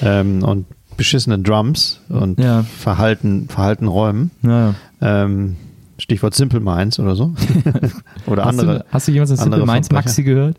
ähm, 0.00 0.42
und 0.42 0.64
beschissenen 0.96 1.44
Drums 1.44 2.00
und 2.08 2.40
ja. 2.40 2.62
Verhalten, 2.62 3.48
Verhalten 3.48 3.86
Räumen. 3.86 4.30
Ja. 4.42 4.74
Ähm, 5.02 5.56
Stichwort 5.98 6.34
Simple 6.34 6.60
Minds 6.60 6.98
oder 6.98 7.14
so. 7.14 7.34
oder 8.26 8.44
hast 8.44 8.58
andere. 8.58 8.78
Du, 8.78 8.84
hast 8.90 9.08
du 9.08 9.12
jemals 9.12 9.30
das 9.30 9.40
Simple 9.40 9.66
Minds 9.66 9.90
Maxi 9.90 10.22
gehört? 10.22 10.58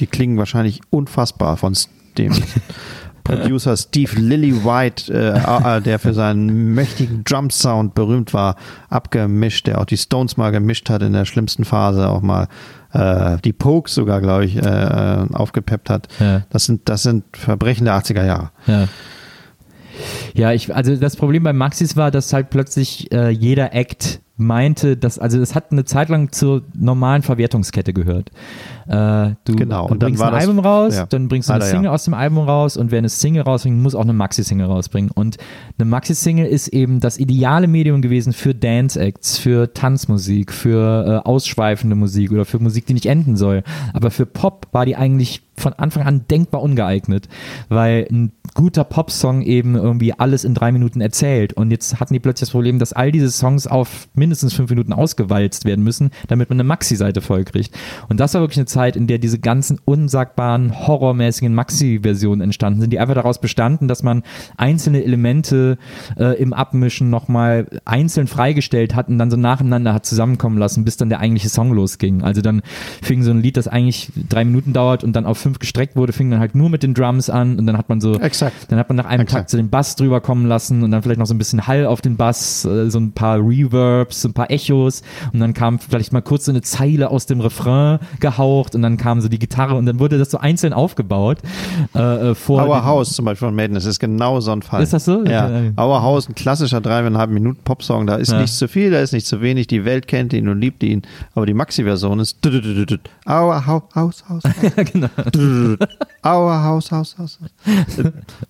Die 0.00 0.06
klingen 0.06 0.38
wahrscheinlich 0.38 0.80
unfassbar 0.90 1.56
von 1.56 1.76
dem 2.18 2.32
Producer 3.24 3.76
Steve 3.76 4.20
Lillywhite, 4.20 5.12
äh, 5.12 5.80
der 5.80 5.98
für 5.98 6.12
seinen 6.14 6.74
mächtigen 6.74 7.24
Drum-Sound 7.24 7.94
berühmt 7.94 8.34
war, 8.34 8.56
abgemischt, 8.90 9.66
der 9.66 9.80
auch 9.80 9.86
die 9.86 9.96
Stones 9.96 10.36
mal 10.36 10.50
gemischt 10.50 10.90
hat 10.90 11.02
in 11.02 11.14
der 11.14 11.24
schlimmsten 11.24 11.64
Phase, 11.64 12.08
auch 12.08 12.20
mal 12.20 12.48
äh, 12.92 13.38
die 13.42 13.52
Pokes 13.52 13.94
sogar, 13.94 14.20
glaube 14.20 14.44
ich, 14.44 14.56
äh, 14.56 15.26
aufgepeppt 15.32 15.90
hat. 15.90 16.08
Ja. 16.20 16.42
Das, 16.50 16.66
sind, 16.66 16.88
das 16.88 17.02
sind 17.02 17.24
Verbrechen 17.32 17.86
der 17.86 17.98
80er 17.98 18.24
Jahre. 18.24 18.50
Ja. 18.66 18.88
Ja, 20.34 20.52
ich, 20.52 20.74
also 20.74 20.96
das 20.96 21.16
Problem 21.16 21.44
bei 21.44 21.52
Maxis 21.52 21.96
war, 21.96 22.10
dass 22.10 22.32
halt 22.32 22.50
plötzlich 22.50 23.12
äh, 23.12 23.30
jeder 23.30 23.72
Act 23.74 24.20
meinte, 24.36 24.96
dass, 24.96 25.18
also 25.18 25.40
es 25.40 25.54
hat 25.54 25.70
eine 25.70 25.84
Zeit 25.84 26.08
lang 26.08 26.32
zur 26.32 26.62
normalen 26.74 27.22
Verwertungskette 27.22 27.92
gehört. 27.92 28.30
Äh, 28.86 29.34
du 29.44 29.54
genau. 29.54 29.86
und 29.86 30.00
bringst 30.00 30.20
ein 30.22 30.34
Album 30.34 30.58
raus, 30.58 30.96
ja. 30.96 31.06
dann 31.06 31.28
bringst 31.28 31.48
du 31.48 31.52
eine 31.52 31.62
Alter, 31.62 31.76
Single 31.76 31.86
ja. 31.86 31.92
aus 31.92 32.04
dem 32.04 32.14
Album 32.14 32.38
raus 32.38 32.76
und 32.76 32.90
wer 32.90 32.98
eine 32.98 33.08
Single 33.08 33.42
rausbringt, 33.42 33.80
muss 33.80 33.94
auch 33.94 34.02
eine 34.02 34.12
Maxi-Single 34.12 34.66
rausbringen. 34.66 35.10
Und 35.12 35.36
eine 35.78 35.88
Maxi-Single 35.88 36.46
ist 36.46 36.68
eben 36.68 36.98
das 36.98 37.18
ideale 37.18 37.68
Medium 37.68 38.02
gewesen 38.02 38.32
für 38.32 38.54
Dance-Acts, 38.54 39.38
für 39.38 39.72
Tanzmusik, 39.72 40.52
für 40.52 41.22
äh, 41.24 41.28
ausschweifende 41.28 41.94
Musik 41.94 42.32
oder 42.32 42.44
für 42.44 42.58
Musik, 42.58 42.86
die 42.86 42.94
nicht 42.94 43.06
enden 43.06 43.36
soll. 43.36 43.62
Aber 43.92 44.10
für 44.10 44.26
Pop 44.26 44.66
war 44.72 44.84
die 44.84 44.96
eigentlich 44.96 45.42
von 45.56 45.72
Anfang 45.74 46.04
an 46.04 46.26
denkbar 46.28 46.62
ungeeignet, 46.62 47.28
weil 47.68 48.06
ein 48.10 48.32
guter 48.54 48.84
Popsong 48.84 49.42
eben 49.42 49.74
irgendwie 49.74 50.12
alles 50.12 50.44
in 50.44 50.54
drei 50.54 50.72
Minuten 50.72 51.00
erzählt. 51.00 51.52
Und 51.52 51.70
jetzt 51.70 52.00
hatten 52.00 52.14
die 52.14 52.20
plötzlich 52.20 52.48
das 52.48 52.52
Problem, 52.52 52.78
dass 52.78 52.92
all 52.92 53.10
diese 53.10 53.30
Songs 53.30 53.66
auf 53.66 54.08
mindestens 54.14 54.54
fünf 54.54 54.70
Minuten 54.70 54.92
ausgewalzt 54.92 55.64
werden 55.64 55.82
müssen, 55.82 56.10
damit 56.28 56.50
man 56.50 56.56
eine 56.56 56.68
Maxi-Seite 56.68 57.20
vollkriegt. 57.20 57.74
Und 58.08 58.20
das 58.20 58.34
war 58.34 58.42
wirklich 58.42 58.58
eine 58.58 58.66
Zeit, 58.66 58.96
in 58.96 59.06
der 59.06 59.18
diese 59.18 59.38
ganzen 59.38 59.80
unsagbaren, 59.84 60.86
horrormäßigen 60.86 61.54
Maxi-Versionen 61.54 62.40
entstanden 62.40 62.80
sind, 62.80 62.92
die 62.92 62.98
einfach 62.98 63.14
daraus 63.14 63.40
bestanden, 63.40 63.88
dass 63.88 64.02
man 64.02 64.22
einzelne 64.56 65.02
Elemente 65.02 65.78
äh, 66.18 66.40
im 66.40 66.52
Abmischen 66.52 67.10
nochmal 67.10 67.66
einzeln 67.84 68.26
freigestellt 68.26 68.94
hat 68.94 69.08
und 69.08 69.18
dann 69.18 69.30
so 69.30 69.36
nacheinander 69.36 69.94
hat 69.94 70.06
zusammenkommen 70.06 70.58
lassen, 70.58 70.84
bis 70.84 70.96
dann 70.96 71.08
der 71.08 71.20
eigentliche 71.20 71.48
Song 71.48 71.72
losging. 71.72 72.22
Also 72.22 72.40
dann 72.40 72.62
fing 73.02 73.22
so 73.22 73.30
ein 73.30 73.40
Lied, 73.40 73.56
das 73.56 73.68
eigentlich 73.68 74.12
drei 74.28 74.44
Minuten 74.44 74.72
dauert 74.72 75.04
und 75.04 75.14
dann 75.14 75.26
auf 75.26 75.43
fünf 75.44 75.58
gestreckt 75.58 75.94
wurde, 75.94 76.12
fing 76.12 76.30
dann 76.30 76.40
halt 76.40 76.54
nur 76.54 76.70
mit 76.70 76.82
den 76.82 76.94
Drums 76.94 77.28
an 77.28 77.58
und 77.58 77.66
dann 77.66 77.76
hat 77.76 77.88
man 77.90 78.00
so, 78.00 78.14
Exakt. 78.14 78.54
dann 78.68 78.78
hat 78.78 78.88
man 78.88 78.96
nach 78.96 79.04
einem 79.04 79.22
Exakt. 79.22 79.42
Takt 79.42 79.50
so 79.50 79.56
den 79.58 79.68
Bass 79.68 79.94
drüber 79.94 80.20
kommen 80.20 80.46
lassen 80.46 80.82
und 80.82 80.90
dann 80.90 81.02
vielleicht 81.02 81.20
noch 81.20 81.26
so 81.26 81.34
ein 81.34 81.38
bisschen 81.38 81.66
Hall 81.66 81.86
auf 81.86 82.00
den 82.00 82.16
Bass, 82.16 82.64
äh, 82.64 82.90
so 82.90 82.98
ein 82.98 83.12
paar 83.12 83.38
Reverbs, 83.38 84.22
so 84.22 84.28
ein 84.28 84.32
paar 84.32 84.50
Echos 84.50 85.02
und 85.32 85.40
dann 85.40 85.52
kam 85.52 85.78
vielleicht 85.78 86.12
mal 86.12 86.22
kurz 86.22 86.46
so 86.46 86.52
eine 86.52 86.62
Zeile 86.62 87.10
aus 87.10 87.26
dem 87.26 87.40
Refrain 87.40 87.98
gehaucht 88.20 88.74
und 88.74 88.80
dann 88.82 88.96
kam 88.96 89.20
so 89.20 89.28
die 89.28 89.38
Gitarre 89.38 89.74
und 89.74 89.84
dann 89.84 90.00
wurde 90.00 90.18
das 90.18 90.30
so 90.30 90.38
einzeln 90.38 90.72
aufgebaut. 90.72 91.38
Äh, 91.94 92.30
äh 92.30 92.34
vor 92.34 92.66
Our 92.66 92.84
House 92.84 93.12
zum 93.12 93.26
Beispiel 93.26 93.48
von 93.48 93.54
Maiden, 93.54 93.74
das 93.74 93.84
ist 93.84 94.00
genau 94.00 94.40
so 94.40 94.50
ein 94.50 94.62
Fall. 94.62 94.82
Ist 94.82 94.94
das 94.94 95.04
so? 95.04 95.24
Ja. 95.24 95.46
Okay. 95.46 95.72
Our 95.78 96.02
House, 96.02 96.28
ein 96.28 96.34
klassischer 96.34 96.80
dreieinhalb 96.80 97.30
Minuten 97.30 97.60
Popsong, 97.62 98.06
da 98.06 98.16
ist 98.16 98.32
ja. 98.32 98.40
nicht 98.40 98.54
zu 98.54 98.66
viel, 98.66 98.90
da 98.90 99.00
ist 99.00 99.12
nicht 99.12 99.26
zu 99.26 99.42
wenig, 99.42 99.66
die 99.66 99.84
Welt 99.84 100.08
kennt 100.08 100.32
ihn 100.32 100.48
und 100.48 100.58
liebt 100.58 100.82
ihn, 100.82 101.02
aber 101.34 101.44
die 101.44 101.54
Maxi-Version 101.54 102.18
ist 102.20 102.38
Our 103.26 103.66
House, 103.66 103.82
House, 103.94 104.24
House. 104.28 104.42
genau. 104.92 105.08
Aua, 106.22 106.64
Haus, 106.64 106.90
Haus, 106.90 107.16
Haus. 107.18 107.38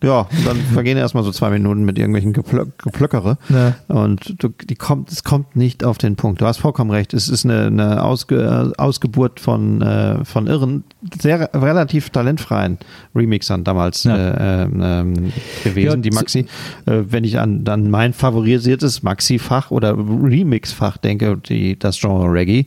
ja, 0.02 0.28
dann 0.44 0.56
vergehen 0.72 0.96
erstmal 0.96 1.24
so 1.24 1.32
zwei 1.32 1.50
Minuten 1.50 1.84
mit 1.84 1.98
irgendwelchen 1.98 2.32
Geplö 2.32 2.66
Geplöckere. 2.78 3.38
Ja. 3.48 3.74
Und 3.88 4.42
du, 4.42 4.48
die 4.48 4.76
kommt, 4.76 5.10
es 5.10 5.24
kommt 5.24 5.56
nicht 5.56 5.84
auf 5.84 5.98
den 5.98 6.16
Punkt. 6.16 6.40
Du 6.40 6.46
hast 6.46 6.58
vollkommen 6.58 6.90
recht. 6.90 7.14
Es 7.14 7.28
ist 7.28 7.44
eine, 7.44 7.66
eine 7.66 8.04
Ausge, 8.04 8.72
Ausgeburt 8.76 9.40
von, 9.40 9.82
äh, 9.82 10.24
von 10.24 10.46
irren, 10.46 10.84
sehr 11.20 11.50
relativ 11.54 12.10
talentfreien 12.10 12.78
Remixern 13.14 13.64
damals 13.64 14.04
ja. 14.04 14.16
äh, 14.16 14.62
ähm, 14.64 15.32
gewesen, 15.64 15.86
ja, 15.86 15.96
die 15.96 16.10
Maxi. 16.10 16.46
Äh, 16.86 17.02
wenn 17.08 17.24
ich 17.24 17.38
an 17.38 17.64
dann 17.64 17.90
mein 17.90 18.12
favorisiertes 18.12 19.02
Maxi-Fach 19.02 19.70
oder 19.70 19.96
Remix-Fach 19.96 20.96
denke, 20.98 21.36
die, 21.36 21.78
das 21.78 21.98
Genre 21.98 22.32
Reggae, 22.32 22.66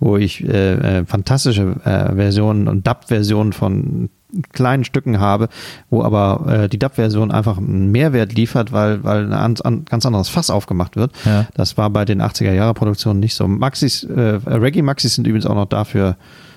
wo 0.00 0.16
ich 0.16 0.44
äh, 0.44 0.98
äh, 0.98 1.04
fantastische 1.06 1.76
äh, 1.84 2.14
Versionen 2.14 2.68
und 2.68 2.86
Dub-Versionen 2.86 3.52
von 3.58 4.08
kleinen 4.52 4.84
Stücken 4.84 5.20
habe, 5.20 5.48
wo 5.90 6.02
aber 6.02 6.46
äh, 6.46 6.68
die 6.68 6.78
DAP-Version 6.78 7.30
einfach 7.30 7.58
einen 7.58 7.90
Mehrwert 7.90 8.34
liefert, 8.34 8.72
weil, 8.72 9.02
weil 9.02 9.32
ein 9.32 9.56
an, 9.60 9.84
ganz 9.84 10.06
anderes 10.06 10.28
Fass 10.28 10.50
aufgemacht 10.50 10.96
wird. 10.96 11.12
Ja. 11.24 11.46
Das 11.54 11.76
war 11.76 11.90
bei 11.90 12.04
den 12.04 12.22
80er-Jahre-Produktionen 12.22 13.20
nicht 13.20 13.34
so. 13.34 13.48
Maxis, 13.48 14.04
äh, 14.04 14.40
Reggae-Maxis 14.46 15.14
sind 15.14 15.26
übrigens 15.26 15.46
auch 15.46 15.54
noch 15.54 15.66
dafür 15.66 16.16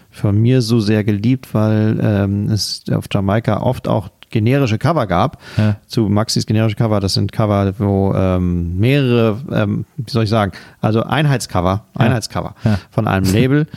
von 0.10 0.38
mir 0.38 0.62
so 0.62 0.80
sehr 0.82 1.04
geliebt, 1.04 1.54
weil 1.54 2.00
ähm, 2.02 2.50
es 2.50 2.84
auf 2.92 3.06
Jamaika 3.12 3.62
oft 3.62 3.88
auch 3.88 4.10
generische 4.32 4.78
Cover 4.78 5.08
gab. 5.08 5.38
Ja. 5.58 5.76
Zu 5.88 6.10
Maxis 6.10 6.46
generische 6.46 6.76
Cover, 6.76 7.00
das 7.00 7.14
sind 7.14 7.32
Cover, 7.32 7.74
wo 7.78 8.14
ähm, 8.16 8.80
mehrere, 8.80 9.38
ähm, 9.52 9.86
wie 9.98 10.12
soll 10.12 10.24
ich 10.24 10.30
sagen, 10.30 10.54
also 10.80 11.04
Einheitscover, 11.04 11.84
ja. 11.96 12.02
Einheitscover 12.02 12.56
ja. 12.64 12.80
von 12.90 13.08
einem 13.08 13.26
Label, 13.34 13.68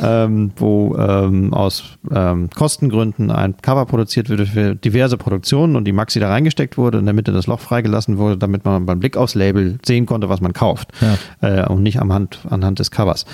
ähm, 0.00 0.52
wo 0.56 0.96
ähm, 0.96 1.52
aus 1.52 1.84
ähm, 2.10 2.48
Kostengründen 2.50 3.30
ein 3.30 3.56
Cover 3.60 3.86
produziert 3.86 4.30
wurde 4.30 4.46
für 4.46 4.74
diverse 4.74 5.16
Produktionen 5.16 5.76
und 5.76 5.84
die 5.84 5.92
Maxi 5.92 6.20
da 6.20 6.28
reingesteckt 6.28 6.78
wurde 6.78 6.98
und 6.98 7.02
in 7.02 7.06
der 7.06 7.14
Mitte 7.14 7.32
das 7.32 7.46
Loch 7.46 7.60
freigelassen 7.60 8.18
wurde, 8.18 8.38
damit 8.38 8.64
man 8.64 8.86
beim 8.86 9.00
Blick 9.00 9.16
aufs 9.16 9.34
Label 9.34 9.78
sehen 9.84 10.06
konnte, 10.06 10.28
was 10.28 10.40
man 10.40 10.52
kauft 10.52 10.88
äh, 11.40 11.66
und 11.66 11.82
nicht 11.82 12.00
am 12.00 12.12
Hand, 12.12 12.40
anhand 12.48 12.78
des 12.78 12.90
Covers. 12.90 13.26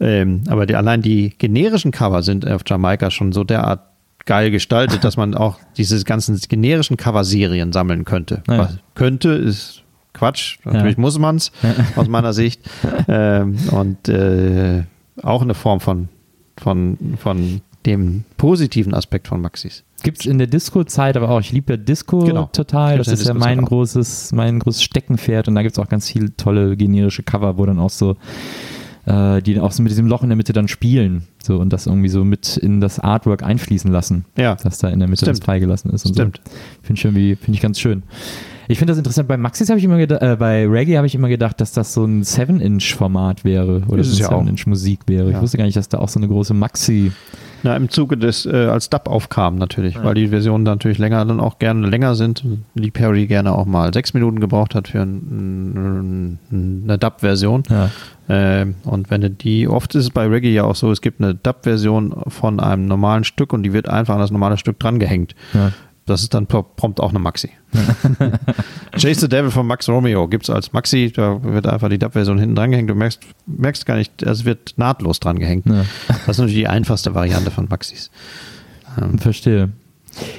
Ähm, 0.00 0.42
aber 0.48 0.66
die, 0.66 0.76
allein 0.76 1.02
die 1.02 1.30
generischen 1.30 1.92
Cover 1.92 2.22
sind 2.22 2.46
auf 2.46 2.62
Jamaika 2.66 3.10
schon 3.10 3.32
so 3.32 3.44
derart 3.44 3.80
geil 4.26 4.50
gestaltet, 4.50 5.04
dass 5.04 5.16
man 5.16 5.34
auch 5.34 5.58
diese 5.76 6.02
ganzen 6.04 6.38
generischen 6.48 6.96
Cover-Serien 6.96 7.72
sammeln 7.72 8.04
könnte. 8.04 8.42
Ja. 8.48 8.70
könnte 8.94 9.30
ist 9.30 9.82
Quatsch, 10.12 10.58
natürlich 10.64 10.96
ja. 10.96 11.00
muss 11.00 11.18
man 11.18 11.36
es 11.36 11.52
aus 11.96 12.08
meiner 12.08 12.32
Sicht. 12.32 12.60
Ähm, 13.08 13.56
und 13.70 14.08
äh, 14.08 14.84
auch 15.22 15.42
eine 15.42 15.54
Form 15.54 15.80
von, 15.80 16.08
von, 16.56 16.96
von 17.18 17.60
dem 17.84 18.24
positiven 18.36 18.94
Aspekt 18.94 19.28
von 19.28 19.40
Maxis. 19.40 19.84
Gibt 20.02 20.20
es 20.20 20.26
in 20.26 20.38
der 20.38 20.46
Disco-Zeit, 20.46 21.16
aber 21.16 21.30
auch, 21.30 21.40
ich 21.40 21.52
liebe 21.52 21.74
ja 21.74 21.76
Disco 21.76 22.20
genau. 22.20 22.48
total. 22.52 22.98
Das 22.98 23.08
ist 23.08 23.26
ja 23.26 23.34
mein 23.34 23.64
großes, 23.64 24.32
mein 24.32 24.58
großes 24.58 24.82
Steckenpferd 24.82 25.48
und 25.48 25.54
da 25.54 25.62
gibt 25.62 25.76
es 25.76 25.78
auch 25.78 25.88
ganz 25.88 26.10
viele 26.10 26.36
tolle 26.36 26.76
generische 26.76 27.22
Cover, 27.22 27.58
wo 27.58 27.66
dann 27.66 27.78
auch 27.78 27.90
so 27.90 28.16
äh, 29.06 29.42
die 29.42 29.58
auch 29.60 29.72
so 29.72 29.82
mit 29.82 29.90
diesem 29.90 30.06
Loch 30.06 30.22
in 30.22 30.28
der 30.28 30.36
Mitte 30.36 30.52
dann 30.52 30.68
spielen 30.68 31.24
so 31.42 31.58
und 31.58 31.72
das 31.72 31.86
irgendwie 31.86 32.08
so 32.08 32.24
mit 32.24 32.56
in 32.56 32.80
das 32.80 32.98
Artwork 32.98 33.42
einfließen 33.42 33.90
lassen, 33.90 34.24
ja. 34.36 34.54
dass 34.56 34.78
da 34.78 34.88
in 34.88 34.98
der 34.98 35.08
Mitte 35.08 35.24
Stimmt. 35.24 35.38
das 35.38 35.44
freigelassen 35.44 35.90
ist. 35.90 36.06
Und 36.06 36.14
Stimmt. 36.14 36.40
So. 36.44 36.50
Finde 36.82 36.98
ich 36.98 37.04
irgendwie, 37.04 37.36
finde 37.36 37.56
ich 37.56 37.60
ganz 37.60 37.78
schön. 37.78 38.02
Ich 38.66 38.78
finde 38.78 38.92
das 38.92 38.98
interessant. 38.98 39.28
Bei 39.28 39.36
Maxis 39.36 39.68
habe 39.68 39.78
ich 39.78 39.84
immer 39.84 39.98
gedacht, 39.98 40.22
äh, 40.22 40.36
bei 40.38 40.66
Reggae 40.66 40.96
habe 40.96 41.06
ich 41.06 41.14
immer 41.14 41.28
gedacht, 41.28 41.60
dass 41.60 41.72
das 41.72 41.92
so 41.92 42.04
ein 42.04 42.22
7-Inch-Format 42.22 43.44
wäre 43.44 43.82
oder 43.88 44.02
so 44.02 44.24
ein 44.24 44.46
7-Inch-Musik 44.46 45.00
wäre. 45.06 45.30
Ja. 45.30 45.36
Ich 45.36 45.42
wusste 45.42 45.58
gar 45.58 45.64
nicht, 45.64 45.76
dass 45.76 45.88
da 45.88 45.98
auch 45.98 46.08
so 46.08 46.18
eine 46.18 46.28
große 46.28 46.54
Maxi 46.54 47.12
na, 47.64 47.74
im 47.76 47.88
Zuge 47.88 48.18
des, 48.18 48.44
äh, 48.46 48.66
als 48.66 48.90
Dub 48.90 49.08
aufkam 49.08 49.56
natürlich, 49.56 49.94
ja. 49.94 50.04
weil 50.04 50.14
die 50.14 50.28
Versionen 50.28 50.64
dann 50.64 50.74
natürlich 50.74 50.98
länger, 50.98 51.24
dann 51.24 51.40
auch 51.40 51.58
gerne 51.58 51.88
länger 51.88 52.14
sind. 52.14 52.44
Lee 52.74 52.90
Perry 52.90 53.26
gerne 53.26 53.52
auch 53.52 53.64
mal 53.64 53.92
sechs 53.92 54.12
Minuten 54.12 54.38
gebraucht 54.38 54.74
hat 54.74 54.88
für 54.88 55.00
ein, 55.00 56.38
ein, 56.52 56.82
eine 56.84 56.98
Dub-Version. 56.98 57.62
Ja. 57.70 57.90
Äh, 58.28 58.66
und 58.84 59.10
wenn 59.10 59.22
du 59.22 59.30
die, 59.30 59.66
oft 59.66 59.94
ist 59.94 60.04
es 60.04 60.10
bei 60.10 60.26
Reggae 60.26 60.52
ja 60.52 60.64
auch 60.64 60.76
so, 60.76 60.92
es 60.92 61.00
gibt 61.00 61.22
eine 61.22 61.34
Dub-Version 61.34 62.14
von 62.28 62.60
einem 62.60 62.86
normalen 62.86 63.24
Stück 63.24 63.52
und 63.54 63.62
die 63.62 63.72
wird 63.72 63.88
einfach 63.88 64.14
an 64.14 64.20
das 64.20 64.30
normale 64.30 64.58
Stück 64.58 64.78
drangehängt. 64.78 65.34
Ja. 65.54 65.72
Das 66.06 66.22
ist 66.22 66.34
dann 66.34 66.46
prompt 66.46 67.00
auch 67.00 67.10
eine 67.10 67.18
Maxi. 67.18 67.50
Chase 68.92 69.20
the 69.20 69.28
Devil 69.28 69.50
von 69.50 69.66
Max 69.66 69.88
Romeo 69.88 70.28
gibt 70.28 70.44
es 70.44 70.50
als 70.50 70.72
Maxi, 70.72 71.10
da 71.14 71.42
wird 71.42 71.66
einfach 71.66 71.88
die 71.88 71.98
Dub-Version 71.98 72.38
hinten 72.38 72.54
dran 72.54 72.70
gehängt. 72.70 72.90
Du 72.90 72.94
merkst, 72.94 73.20
merkst 73.46 73.86
gar 73.86 73.96
nicht, 73.96 74.22
es 74.22 74.44
wird 74.44 74.74
nahtlos 74.76 75.18
dran 75.18 75.38
gehängt. 75.38 75.66
Ja. 75.66 75.84
Das 76.08 76.18
ist 76.28 76.38
natürlich 76.38 76.56
die 76.56 76.68
einfachste 76.68 77.14
Variante 77.14 77.50
von 77.50 77.68
Maxis. 77.70 78.10
Ähm. 79.00 79.18
Verstehe. 79.18 79.70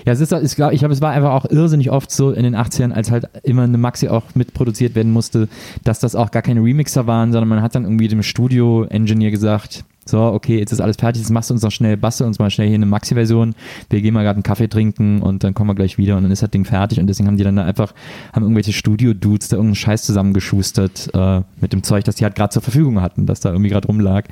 Ja, 0.06 0.14
es 0.14 0.22
ist, 0.22 0.32
ich 0.32 0.56
glaube, 0.56 0.74
ich 0.74 0.80
glaube, 0.80 0.94
es 0.94 1.02
war 1.02 1.12
einfach 1.12 1.32
auch 1.32 1.46
irrsinnig 1.46 1.92
oft 1.92 2.12
so 2.12 2.32
in 2.32 2.44
den 2.44 2.56
80ern, 2.56 2.92
als 2.92 3.12
halt 3.12 3.28
immer 3.44 3.64
eine 3.64 3.78
Maxi 3.78 4.08
auch 4.08 4.24
mitproduziert 4.34 4.96
werden 4.96 5.12
musste, 5.12 5.50
dass 5.84 6.00
das 6.00 6.16
auch 6.16 6.32
gar 6.32 6.42
keine 6.42 6.62
Remixer 6.62 7.08
waren, 7.08 7.32
sondern 7.32 7.50
man 7.50 7.62
hat 7.62 7.76
dann 7.76 7.84
irgendwie 7.84 8.08
dem 8.08 8.24
Studio-Engineer 8.24 9.32
gesagt, 9.32 9.84
so, 10.06 10.22
okay, 10.22 10.60
jetzt 10.60 10.72
ist 10.72 10.82
alles 10.82 10.98
fertig, 10.98 11.24
jetzt 11.24 11.32
machst 11.32 11.50
du 11.50 11.56
uns 11.56 11.64
noch 11.64 11.72
schnell, 11.72 11.98
bastel 11.98 12.28
uns 12.28 12.38
mal 12.38 12.52
schnell 12.52 12.68
hier 12.68 12.76
eine 12.76 12.86
Maxi-Version, 12.86 13.56
wir 13.90 14.02
gehen 14.02 14.14
mal 14.14 14.24
gerade 14.24 14.36
einen 14.36 14.44
Kaffee 14.44 14.68
trinken 14.68 15.22
und 15.22 15.44
dann 15.44 15.56
kommen 15.56 15.72
wir 15.72 15.76
gleich 15.76 15.98
wieder 15.98 16.16
und 16.16 16.24
dann 16.24 16.32
ist 16.32 16.44
das 16.44 16.52
Ding 16.52 16.64
fertig 16.64 17.00
und 17.00 17.08
deswegen 17.08 17.28
haben 17.28 17.38
die 17.38 17.44
dann 17.44 17.56
da 17.56 17.66
einfach, 17.66 17.94
haben 18.32 18.44
irgendwelche 18.44 18.72
Studio-Dudes 18.72 19.50
da 19.50 19.58
irgendeinen 19.58 19.76
Scheiß 19.76 20.04
zusammengeschustert 20.04 21.10
äh, 21.14 21.42
mit 21.60 21.74
dem 21.74 21.82
Zeug, 21.82 22.04
das 22.04 22.16
die 22.16 22.24
halt 22.24 22.36
gerade 22.36 22.52
zur 22.52 22.62
Verfügung 22.62 23.02
hatten, 23.02 23.26
das 23.26 23.40
da 23.40 23.50
irgendwie 23.50 23.70
gerade 23.70 23.88
rumlag 23.88 24.26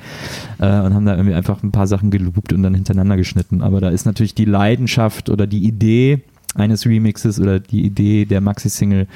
äh, 0.58 0.66
und 0.66 0.94
haben 0.94 1.06
da 1.06 1.16
irgendwie 1.16 1.34
einfach 1.34 1.62
ein 1.62 1.72
paar 1.72 1.88
Sachen 1.88 2.10
geloopt 2.10 2.52
und 2.52 2.62
dann 2.62 2.74
hintereinander 2.74 3.16
geschnitten, 3.16 3.60
aber 3.60 3.80
da 3.80 3.88
ist 3.88 4.06
natürlich 4.06 4.34
die 4.34 4.44
Leidenschaft 4.44 5.28
oder 5.28 5.46
die 5.48 5.64
Idee, 5.64 6.22
eines 6.54 6.86
Remixes 6.86 7.40
oder 7.40 7.60
die 7.60 7.84
Idee 7.84 8.24
der 8.24 8.40
Maxi-Single 8.40 9.06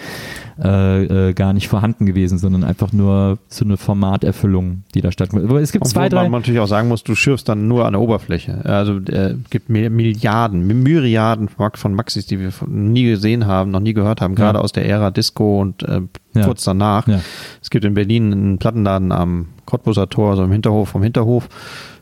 äh, 0.63 1.29
äh, 1.29 1.33
gar 1.35 1.53
nicht 1.53 1.69
vorhanden 1.69 2.05
gewesen, 2.05 2.39
sondern 2.39 2.65
einfach 2.65 2.93
nur 2.93 3.39
so 3.49 3.65
eine 3.65 3.77
Formaterfüllung, 3.77 4.83
die 4.95 5.01
da 5.01 5.13
stattfindet. 5.13 5.49
Aber 5.49 5.61
es 5.61 5.73
gibt 5.73 5.85
Obwohl 5.85 5.93
zwei, 5.93 6.09
drei. 6.09 6.29
man 6.29 6.41
natürlich 6.41 6.61
auch 6.61 6.67
sagen 6.67 6.89
muss, 6.89 7.05
du 7.05 7.15
schürfst 7.15 7.49
dann 7.49 7.69
nur 7.69 7.87
an 7.87 7.93
der 7.93 8.01
Oberfläche. 8.01 8.65
Also 8.65 8.99
es 8.99 9.09
äh, 9.09 9.35
gibt 9.51 9.69
Milliarden, 9.69 10.67
Myriaden 10.67 11.49
von 11.49 11.95
Maxis, 11.95 12.27
die 12.27 12.41
wir 12.41 12.53
nie 12.67 13.05
gesehen 13.05 13.47
haben, 13.47 13.71
noch 13.71 13.81
nie 13.81 13.95
gehört 13.95 14.21
haben, 14.21 14.35
gerade 14.35 14.59
ja. 14.59 14.65
aus 14.65 14.73
der 14.73 14.87
Ära 14.87 15.11
Disco 15.11 15.61
und 15.61 15.83
äh, 15.85 16.01
ja. 16.35 16.45
kurz 16.45 16.65
danach. 16.65 17.07
Ja. 17.07 17.21
Es 17.63 17.71
gibt 17.71 17.85
in 17.85 17.95
Berlin 17.95 18.33
einen 18.33 18.59
Plattenladen 18.59 19.13
am 19.13 19.49
Cottbuser 19.65 20.09
Tor, 20.09 20.31
also 20.31 20.43
im 20.43 20.53
Hinterhof 20.53 20.89
vom 20.89 21.03
Hinterhof. 21.03 21.49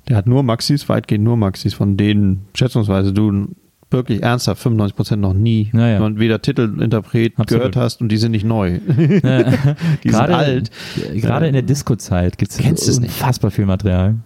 Der 0.08 0.16
hat 0.16 0.26
nur 0.26 0.42
Maxis, 0.42 0.88
weitgehend 0.88 1.24
nur 1.24 1.36
Maxis, 1.36 1.74
von 1.74 1.96
denen 1.96 2.46
schätzungsweise 2.54 3.12
du 3.12 3.48
wirklich 3.96 4.22
ernsthaft 4.22 4.62
95 4.62 4.96
Prozent 4.96 5.22
noch 5.22 5.34
nie 5.34 5.70
Naja. 5.72 6.00
und 6.00 6.18
weder 6.18 6.40
Titel, 6.40 6.80
Interpret 6.80 7.32
Absolut. 7.36 7.48
gehört 7.48 7.76
hast 7.76 8.00
und 8.00 8.08
die 8.10 8.16
sind 8.16 8.32
nicht 8.32 8.44
neu. 8.44 8.78
Ja. 9.22 9.42
Die 10.04 10.10
sind 10.10 10.14
alt. 10.14 10.70
Gerade 11.14 11.46
in 11.48 11.52
der 11.52 11.62
Disco-Zeit 11.62 12.38
gibt 12.38 12.52
es 12.52 12.98
unfassbar 12.98 13.50
viel 13.50 13.66
Material. 13.66 14.16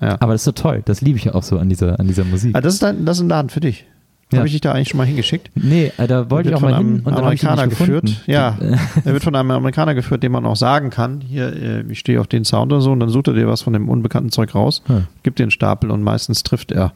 Ja. 0.00 0.16
Aber 0.20 0.32
das 0.32 0.42
ist 0.42 0.44
so 0.46 0.52
toll. 0.52 0.82
Das 0.84 1.00
liebe 1.00 1.18
ich 1.18 1.24
ja 1.24 1.34
auch 1.34 1.42
so 1.42 1.58
an 1.58 1.68
dieser, 1.68 1.98
an 2.00 2.06
dieser 2.06 2.24
Musik. 2.24 2.54
Ah, 2.56 2.60
das, 2.60 2.74
ist 2.74 2.84
ein, 2.84 3.04
das 3.04 3.18
ist 3.18 3.22
ein 3.22 3.28
Laden 3.28 3.50
für 3.50 3.60
dich. 3.60 3.86
Ja. 4.32 4.38
Habe 4.38 4.46
ich 4.46 4.52
dich 4.52 4.60
da 4.60 4.72
eigentlich 4.72 4.88
schon 4.88 4.98
mal 4.98 5.06
hingeschickt? 5.06 5.50
Nee, 5.54 5.92
äh, 5.96 6.06
da 6.06 6.30
wollte 6.30 6.50
ich 6.50 6.54
auch 6.54 6.60
von 6.60 6.70
mal 6.70 6.78
hin 6.78 6.86
einem 6.86 7.06
und 7.06 7.14
Amerikaner 7.14 7.66
geführt. 7.66 8.22
Ja, 8.26 8.56
er 9.04 9.12
wird 9.12 9.24
von 9.24 9.34
einem 9.34 9.50
Amerikaner 9.50 9.94
geführt, 9.94 10.22
dem 10.22 10.32
man 10.32 10.46
auch 10.46 10.56
sagen 10.56 10.90
kann, 10.90 11.20
hier, 11.20 11.52
äh, 11.52 11.82
ich 11.90 11.98
stehe 11.98 12.20
auf 12.20 12.26
den 12.28 12.44
Sound 12.44 12.72
oder 12.72 12.80
so, 12.80 12.92
und 12.92 13.00
dann 13.00 13.08
sucht 13.08 13.28
er 13.28 13.34
dir 13.34 13.48
was 13.48 13.62
von 13.62 13.72
dem 13.72 13.88
unbekannten 13.88 14.30
Zeug 14.30 14.54
raus, 14.54 14.82
Hm. 14.86 15.06
gibt 15.22 15.38
dir 15.38 15.44
einen 15.44 15.50
Stapel 15.50 15.90
und 15.90 16.02
meistens 16.02 16.42
trifft 16.42 16.70
er 16.72 16.92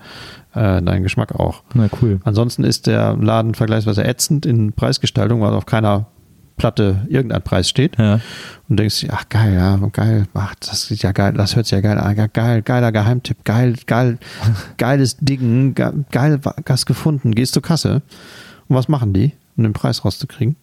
äh, 0.55 0.81
deinen 0.81 1.03
Geschmack 1.03 1.35
auch. 1.35 1.63
Na 1.75 1.89
cool. 2.01 2.21
Ansonsten 2.25 2.63
ist 2.63 2.87
der 2.87 3.17
Laden 3.17 3.55
vergleichsweise 3.55 4.05
ätzend 4.05 4.47
in 4.47 4.73
Preisgestaltung, 4.73 5.41
weil 5.41 5.55
auf 5.55 5.67
keiner 5.67 6.07
Platte 6.57 7.07
irgendein 7.09 7.43
Preis 7.43 7.69
steht. 7.69 7.99
Ja. 7.99 8.21
Und 8.69 8.79
denkst, 8.79 9.01
dir, 9.01 9.09
ach 9.13 9.29
geil, 9.29 9.55
ja, 9.55 9.77
geil, 9.93 10.27
ach, 10.35 10.55
das 10.61 10.91
ist 10.91 11.03
ja 11.03 11.13
geil, 11.13 11.33
das 11.35 11.57
hört 11.57 11.67
sich 11.67 11.73
ja 11.73 11.81
geil 11.81 11.99
an, 11.99 12.17
ja, 12.17 12.27
geil, 12.29 12.63
geiler 12.63 12.93
Geheimtipp, 12.93 13.45
geil, 13.45 13.75
geil, 13.87 14.19
geiles 14.79 15.17
Ding, 15.19 15.75
ge- 15.75 15.93
geil, 16.11 16.41
was 16.65 16.87
gefunden, 16.87 17.35
gehst 17.35 17.55
zur 17.55 17.63
Kasse. 17.63 18.03
Und 18.69 18.77
was 18.77 18.89
machen 18.89 19.13
die, 19.13 19.33
um 19.57 19.65
den 19.65 19.73
Preis 19.73 20.05
rauszukriegen? 20.05 20.57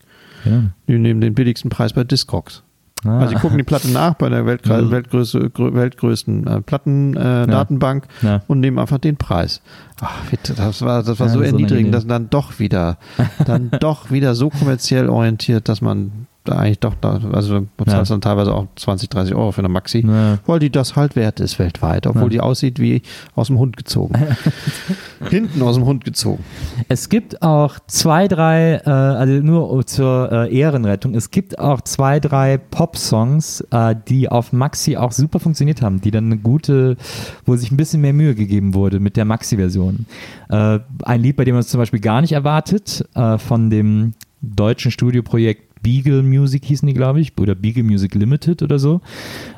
ja. 0.46 0.64
Die 0.88 0.98
nehmen 0.98 1.22
den 1.22 1.34
billigsten 1.36 1.70
Preis 1.70 1.94
bei 1.94 2.04
Discogs. 2.04 2.64
Ah. 3.06 3.20
Also 3.20 3.34
die 3.34 3.40
gucken 3.40 3.58
die 3.58 3.64
Platte 3.64 3.90
nach 3.90 4.14
bei 4.16 4.30
der 4.30 4.46
Weltkre 4.46 4.82
Mhm. 4.82 4.92
Weltgröße, 4.92 5.50
grö 5.50 5.74
weltgrößten 5.74 6.46
äh, 6.48 6.62
Plattendatenbank 6.62 7.48
äh, 7.48 7.52
Datenbank 7.52 8.08
Ja. 8.22 8.42
und 8.48 8.60
nehmen 8.60 8.78
einfach 8.80 9.00
den 9.00 9.18
Preis. 9.18 9.62
Ach, 10.02 10.12
bitte, 10.30 10.54
das 10.54 10.82
war, 10.82 11.04
das 11.04 11.20
war 11.20 11.28
Ja, 11.28 11.34
so 11.34 11.42
erniedrigend, 11.42 11.94
dass 11.94 12.06
dann 12.08 12.30
doch 12.30 12.60
wieder, 12.60 12.98
dann 13.46 13.72
doch 13.80 14.12
wieder 14.12 14.36
so 14.36 14.50
kommerziell 14.50 15.10
orientiert, 15.10 15.68
dass 15.70 15.82
man 15.82 16.28
da 16.44 16.56
eigentlich 16.58 16.80
doch, 16.80 16.96
da, 17.00 17.20
also 17.34 17.60
du 17.60 17.68
bezahlst 17.78 18.10
Ja. 18.10 18.16
dann 18.16 18.22
teilweise 18.22 18.54
auch 18.54 18.66
20, 18.76 19.10
30 19.10 19.36
Euro 19.36 19.52
für 19.52 19.60
eine 19.62 19.70
Maxi, 19.70 20.04
Ja. 20.06 20.40
weil 20.48 20.58
die 20.60 20.72
das 20.72 20.96
halt 20.96 21.16
wert 21.16 21.40
ist 21.40 21.60
weltweit, 21.60 22.08
obwohl 22.08 22.24
Ja. 22.24 22.30
die 22.30 22.40
aussieht 22.42 22.80
wie 22.80 23.04
aus 23.36 23.48
dem 23.48 23.60
Hund 23.60 23.78
gezogen. 23.78 24.16
Hinten 25.30 25.62
aus 25.62 25.76
dem 25.76 25.86
Hund 25.86 26.04
gezogen. 26.04 26.44
Es 26.88 27.10
gibt 27.10 27.42
auch 27.44 27.78
zwei, 27.88 28.28
drei, 28.28 28.82
äh, 28.86 28.90
also 28.90 29.34
nur 29.34 29.86
zur 29.86 30.32
äh, 30.32 30.56
Ehrenrettung, 30.58 31.14
es 31.14 31.30
gibt 31.30 31.60
auch 31.60 31.82
zwei, 31.82 32.20
drei 32.20 32.58
Pop-Songs, 32.58 33.62
äh, 33.72 33.96
die 34.08 34.30
auf 34.30 34.52
Maxi 34.52 34.98
auch 34.98 35.12
super 35.12 35.40
funktioniert 35.40 35.82
haben, 35.82 36.02
die 36.02 36.12
dann 36.12 36.26
eine 36.26 36.38
gute, 36.38 36.98
wo 37.46 37.56
sich 37.56 37.72
ein 37.72 37.78
bisschen 37.78 38.02
mehr 38.02 38.14
Mühe 38.14 38.34
gegeben 38.36 38.74
wurde 38.74 39.00
mit 39.00 39.16
der 39.16 39.26
Maxi-Version. 39.26 40.06
Äh, 40.50 40.80
ein 41.04 41.22
Lied, 41.22 41.36
bei 41.36 41.46
dem 41.46 41.54
man 41.54 41.60
es 41.62 41.68
zum 41.68 41.80
Beispiel 41.80 42.00
gar 42.00 42.22
nicht 42.22 42.32
erwartet, 42.34 43.06
äh, 43.14 43.38
von 43.38 43.70
dem 43.70 44.14
deutschen 44.42 44.90
Studioprojekt 44.92 45.71
Beagle 45.82 46.24
Music 46.24 46.66
hießen 46.66 46.88
die, 46.88 46.94
glaube 46.94 47.22
ich, 47.22 47.38
oder 47.40 47.56
Beagle 47.56 47.84
Music 47.84 48.16
Limited 48.16 48.62
oder 48.62 48.80
so. 48.80 49.02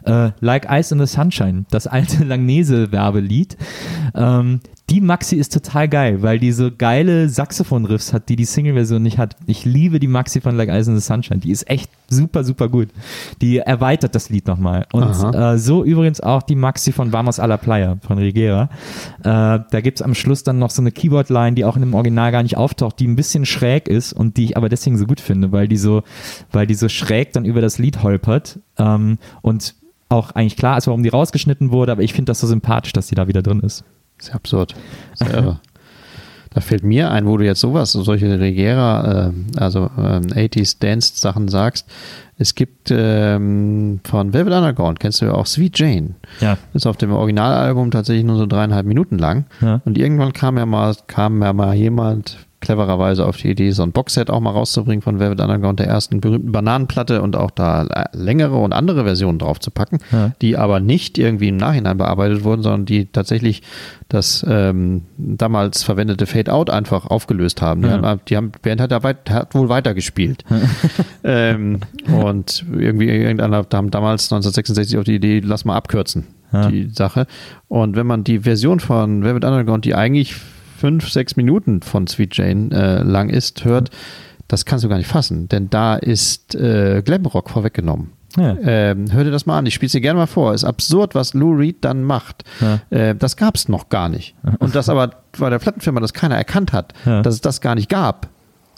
Äh, 0.03 0.31
like 0.39 0.67
Ice 0.69 0.93
in 0.93 0.99
the 0.99 1.07
Sunshine, 1.07 1.65
das 1.69 1.87
alte 1.87 2.23
Langnese-Werbelied. 2.23 3.57
Ähm, 4.15 4.59
die 4.89 4.99
Maxi 4.99 5.37
ist 5.37 5.53
total 5.53 5.87
geil, 5.87 6.21
weil 6.21 6.39
die 6.39 6.51
so 6.51 6.69
geile 6.75 7.29
Saxophon-Riffs 7.29 8.11
hat, 8.11 8.27
die 8.27 8.35
die 8.35 8.45
Single-Version 8.45 9.01
nicht 9.01 9.17
hat. 9.17 9.37
Ich 9.47 9.63
liebe 9.63 9.99
die 9.99 10.07
Maxi 10.07 10.41
von 10.41 10.57
Like 10.57 10.69
Ice 10.69 10.89
in 10.89 10.97
the 10.97 11.01
Sunshine. 11.01 11.39
Die 11.39 11.51
ist 11.51 11.69
echt 11.69 11.89
super, 12.09 12.43
super 12.43 12.67
gut. 12.67 12.89
Die 13.41 13.59
erweitert 13.59 14.13
das 14.13 14.29
Lied 14.29 14.45
nochmal. 14.45 14.85
Und 14.91 15.33
äh, 15.33 15.57
so 15.57 15.85
übrigens 15.85 16.19
auch 16.19 16.43
die 16.43 16.55
Maxi 16.55 16.91
von 16.91 17.13
Vamos 17.13 17.39
a 17.39 17.45
la 17.45 17.55
Playa 17.55 17.97
von 18.05 18.17
Rigera. 18.17 18.69
Äh, 19.19 19.23
da 19.23 19.81
gibt 19.81 19.99
es 19.99 20.01
am 20.01 20.13
Schluss 20.13 20.43
dann 20.43 20.59
noch 20.59 20.69
so 20.69 20.81
eine 20.81 20.91
Keyboard-Line, 20.91 21.55
die 21.55 21.63
auch 21.63 21.77
in 21.77 21.81
dem 21.81 21.93
Original 21.93 22.33
gar 22.33 22.43
nicht 22.43 22.57
auftaucht, 22.57 22.99
die 22.99 23.07
ein 23.07 23.15
bisschen 23.15 23.45
schräg 23.45 23.87
ist 23.87 24.11
und 24.11 24.35
die 24.35 24.43
ich 24.45 24.57
aber 24.57 24.67
deswegen 24.67 24.97
so 24.97 25.05
gut 25.05 25.21
finde, 25.21 25.53
weil 25.53 25.69
die 25.69 25.77
so, 25.77 26.03
weil 26.51 26.67
die 26.67 26.75
so 26.75 26.89
schräg 26.89 27.31
dann 27.31 27.45
über 27.45 27.61
das 27.61 27.77
Lied 27.77 28.03
holpert. 28.03 28.59
Ähm, 28.77 29.17
und 29.41 29.75
auch 30.09 30.31
eigentlich 30.31 30.57
klar 30.57 30.77
ist, 30.77 30.87
warum 30.87 31.03
die 31.03 31.09
rausgeschnitten 31.09 31.71
wurde, 31.71 31.93
aber 31.93 32.03
ich 32.03 32.13
finde 32.13 32.31
das 32.31 32.41
so 32.41 32.47
sympathisch, 32.47 32.91
dass 32.91 33.07
die 33.07 33.15
da 33.15 33.27
wieder 33.27 33.41
drin 33.41 33.61
ist. 33.61 33.85
Sehr 34.23 34.35
absurd. 34.35 34.73
Sehr 35.15 35.33
irre. 35.33 35.59
Da 36.53 36.61
fällt 36.61 36.83
mir 36.83 37.11
ein, 37.11 37.25
wo 37.25 37.35
du 37.37 37.45
jetzt 37.45 37.59
sowas, 37.59 37.91
so 37.91 38.03
solche 38.03 38.39
Regera, 38.39 39.31
äh, 39.33 39.59
also 39.59 39.89
ähm, 39.97 40.27
80s 40.27 40.77
Dance-Sachen 40.79 41.47
sagst. 41.47 41.87
Es 42.37 42.55
gibt 42.55 42.89
ähm, 42.91 43.99
von 44.03 44.33
Velvet 44.33 44.53
Underground, 44.53 44.99
kennst 44.99 45.21
du 45.21 45.25
ja 45.25 45.33
auch 45.33 45.45
Sweet 45.45 45.77
Jane. 45.77 46.11
Ja. 46.39 46.57
Ist 46.73 46.85
auf 46.85 46.97
dem 46.97 47.11
Originalalbum 47.11 47.91
tatsächlich 47.91 48.23
nur 48.25 48.37
so 48.37 48.45
dreieinhalb 48.45 48.85
Minuten 48.85 49.17
lang. 49.17 49.45
Ja. 49.61 49.81
Und 49.83 49.97
irgendwann 49.97 50.31
kam 50.31 50.57
ja 50.57 50.65
mal, 50.65 50.95
kam 51.07 51.41
ja 51.41 51.53
mal 51.53 51.73
jemand 51.73 52.37
clevererweise 52.63 53.25
auf 53.25 53.37
die 53.37 53.49
Idee, 53.51 53.69
so 53.71 53.83
ein 53.83 53.91
Boxset 53.91 54.29
auch 54.31 54.39
mal 54.39 54.49
rauszubringen 54.51 55.01
von 55.01 55.19
Velvet 55.19 55.39
Underground, 55.41 55.79
der 55.79 55.87
ersten 55.87 56.21
berühmten 56.21 56.51
Bananenplatte 56.51 57.21
und 57.21 57.35
auch 57.35 57.51
da 57.51 57.83
äh, 57.85 58.05
längere 58.17 58.55
und 58.55 58.73
andere 58.73 59.03
Versionen 59.03 59.37
drauf 59.37 59.59
zu 59.59 59.69
packen, 59.69 59.99
Ja. 60.11 60.31
die 60.41 60.57
aber 60.57 60.79
nicht 60.79 61.17
irgendwie 61.17 61.49
im 61.49 61.57
Nachhinein 61.57 61.97
bearbeitet 61.97 62.43
wurden, 62.43 62.63
sondern 62.63 62.85
die 62.85 63.05
tatsächlich 63.05 63.61
das 64.09 64.45
ähm, 64.49 65.03
damals 65.17 65.83
verwendete 65.83 66.25
Fade-Out 66.25 66.69
einfach 66.69 67.05
aufgelöst 67.07 67.61
haben. 67.61 67.81
Die, 67.83 67.87
Ja. 67.89 68.01
haben, 68.01 68.21
die 68.27 68.37
haben, 68.37 68.51
Band 68.61 68.81
hat, 68.81 68.91
da 68.91 69.03
weit, 69.03 69.29
hat 69.29 69.53
wohl 69.53 69.69
weitergespielt. 69.69 70.43
ähm, 71.23 71.79
und 72.07 72.65
irgendwie 72.71 73.09
irgendeiner 73.09 73.57
haben 73.73 73.91
damals 73.91 74.31
1966 74.31 74.97
auf 74.97 75.03
die 75.03 75.15
Idee, 75.15 75.41
lass 75.43 75.65
mal 75.65 75.75
abkürzen, 75.75 76.25
Ja. 76.51 76.69
die 76.69 76.89
Sache. 76.89 77.27
Und 77.67 77.95
wenn 77.95 78.07
man 78.07 78.23
die 78.23 78.39
Version 78.39 78.79
von 78.79 79.23
Velvet 79.23 79.43
Underground, 79.45 79.85
die 79.85 79.95
eigentlich 79.95 80.35
fünf, 80.83 81.09
sechs 81.09 81.37
Minuten 81.37 81.81
von 81.81 82.07
Sweet 82.07 82.35
Jane 82.35 82.69
äh, 82.73 83.03
lang 83.03 83.29
ist, 83.29 83.63
hört, 83.63 83.89
das 84.49 84.65
kannst 84.65 84.83
du 84.83 84.89
gar 84.89 84.97
nicht 84.97 85.07
fassen, 85.07 85.47
denn 85.47 85.69
da 85.69 85.95
ist 85.95 86.55
äh, 86.55 87.01
Glamrock 87.05 87.49
vorweggenommen. 87.49 88.11
Ja. 88.35 88.57
Ähm, 88.61 89.05
hör 89.13 89.23
dir 89.23 89.31
das 89.31 89.45
mal 89.45 89.57
an, 89.59 89.65
ich 89.65 89.73
spiele 89.75 89.85
es 89.87 89.93
dir 89.93 90.01
gerne 90.01 90.19
mal 90.19 90.27
vor. 90.27 90.53
Ist 90.53 90.65
absurd, 90.65 91.15
was 91.15 91.33
Lou 91.33 91.53
Reed 91.53 91.77
dann 91.85 92.03
macht. 92.03 92.43
Ja. 92.59 92.81
Äh, 92.89 93.15
das 93.15 93.37
gab 93.37 93.55
es 93.55 93.69
noch 93.69 93.87
gar 93.87 94.09
nicht. 94.09 94.35
Und 94.59 94.75
das 94.75 94.89
aber 94.89 95.11
bei 95.39 95.49
der 95.49 95.59
Plattenfirma 95.59 96.01
das 96.01 96.11
keiner 96.11 96.35
erkannt 96.35 96.73
hat, 96.73 96.93
Ja. 97.05 97.21
dass 97.21 97.35
es 97.35 97.39
das 97.41 97.61
gar 97.61 97.75
nicht 97.75 97.87
gab. 97.87 98.27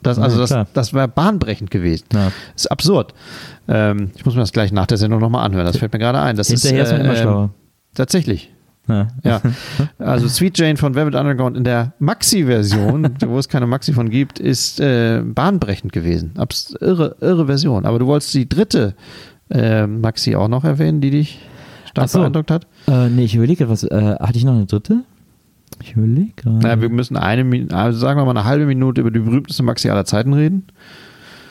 Das, 0.04 0.18
Ja, 0.18 0.24
also 0.26 0.38
das, 0.38 0.52
klar. 0.52 0.68
das 0.76 0.94
wäre 0.94 1.08
bahnbrechend 1.08 1.72
gewesen. 1.72 2.06
Ja. 2.14 2.32
ist 2.56 2.70
absurd. 2.72 3.16
Ähm, 3.68 4.12
ich 4.16 4.24
muss 4.26 4.36
mir 4.36 4.42
das 4.42 4.52
gleich 4.52 4.72
nach 4.72 4.86
der 4.86 4.98
Sendung 5.00 5.20
nochmal 5.22 5.44
anhören. 5.44 5.66
Das 5.66 5.78
fällt 5.78 5.92
mir 5.92 6.00
gerade 6.00 6.20
ein. 6.20 6.36
Das 6.36 6.50
Hinterher 6.50 6.84
ist 6.84 6.90
ist, 6.92 6.98
man 6.98 7.02
immer 7.06 7.14
äh, 7.16 7.22
schlauer. 7.22 7.50
Tatsächlich. 7.96 8.52
Ja. 8.88 9.08
Ja, 9.24 9.42
also 9.98 10.28
Sweet 10.28 10.58
Jane 10.58 10.78
von 10.78 10.94
Velvet 10.96 11.16
Underground 11.16 11.58
in 11.58 11.64
der 11.64 11.94
Maxi-Version, 12.00 13.10
wo 13.28 13.38
es 13.40 13.50
keine 13.50 13.68
Maxi 13.68 13.94
von 13.94 14.10
gibt, 14.10 14.40
ist 14.40 14.80
äh, 14.80 15.22
bahnbrechend 15.26 15.92
gewesen. 15.92 16.34
Abs 16.38 16.76
irre, 16.80 17.16
irre 17.22 17.48
Version. 17.48 17.86
Aber 17.86 18.00
du 18.00 18.06
wolltest 18.06 18.34
die 18.34 18.48
dritte 18.48 18.96
äh, 19.50 19.88
Maxi 19.88 20.36
auch 20.36 20.48
noch 20.48 20.64
erwähnen, 20.64 21.02
die 21.02 21.12
dich 21.12 21.40
stark 21.90 22.10
so. 22.10 22.20
beeindruckt 22.20 22.52
hat? 22.52 22.68
Äh, 22.88 23.10
nee, 23.10 23.24
ich 23.26 23.36
überlege, 23.36 23.70
was, 23.70 23.84
äh, 23.84 24.16
hatte 24.20 24.38
ich 24.38 24.46
noch 24.46 24.54
eine 24.56 24.66
dritte? 24.66 25.04
Ich 25.82 25.94
überlege 25.94 26.32
gerade. 26.36 26.58
Naja, 26.58 26.82
wir 26.82 26.90
müssen 26.90 27.18
eine, 27.18 27.68
also 27.74 28.00
sagen 28.00 28.20
wir 28.20 28.26
mal 28.26 28.32
eine 28.32 28.46
halbe 28.46 28.66
Minute 28.66 29.02
über 29.02 29.12
die 29.12 29.20
berühmteste 29.20 29.64
Maxi 29.64 29.90
aller 29.90 30.06
Zeiten 30.06 30.34
reden. 30.34 30.68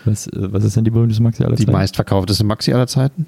Was, 0.05 0.27
äh, 0.29 0.31
was 0.35 0.65
ist 0.65 0.77
denn 0.77 0.85
die 0.85 0.91
berühmteste 0.91 1.23
Maxi 1.23 1.43
aller 1.45 1.57
Die 1.57 1.65
Zeiten? 1.65 1.73
meistverkaufteste 1.73 2.45
Maxi 2.45 2.73
aller 2.73 2.87
Zeiten. 2.87 3.27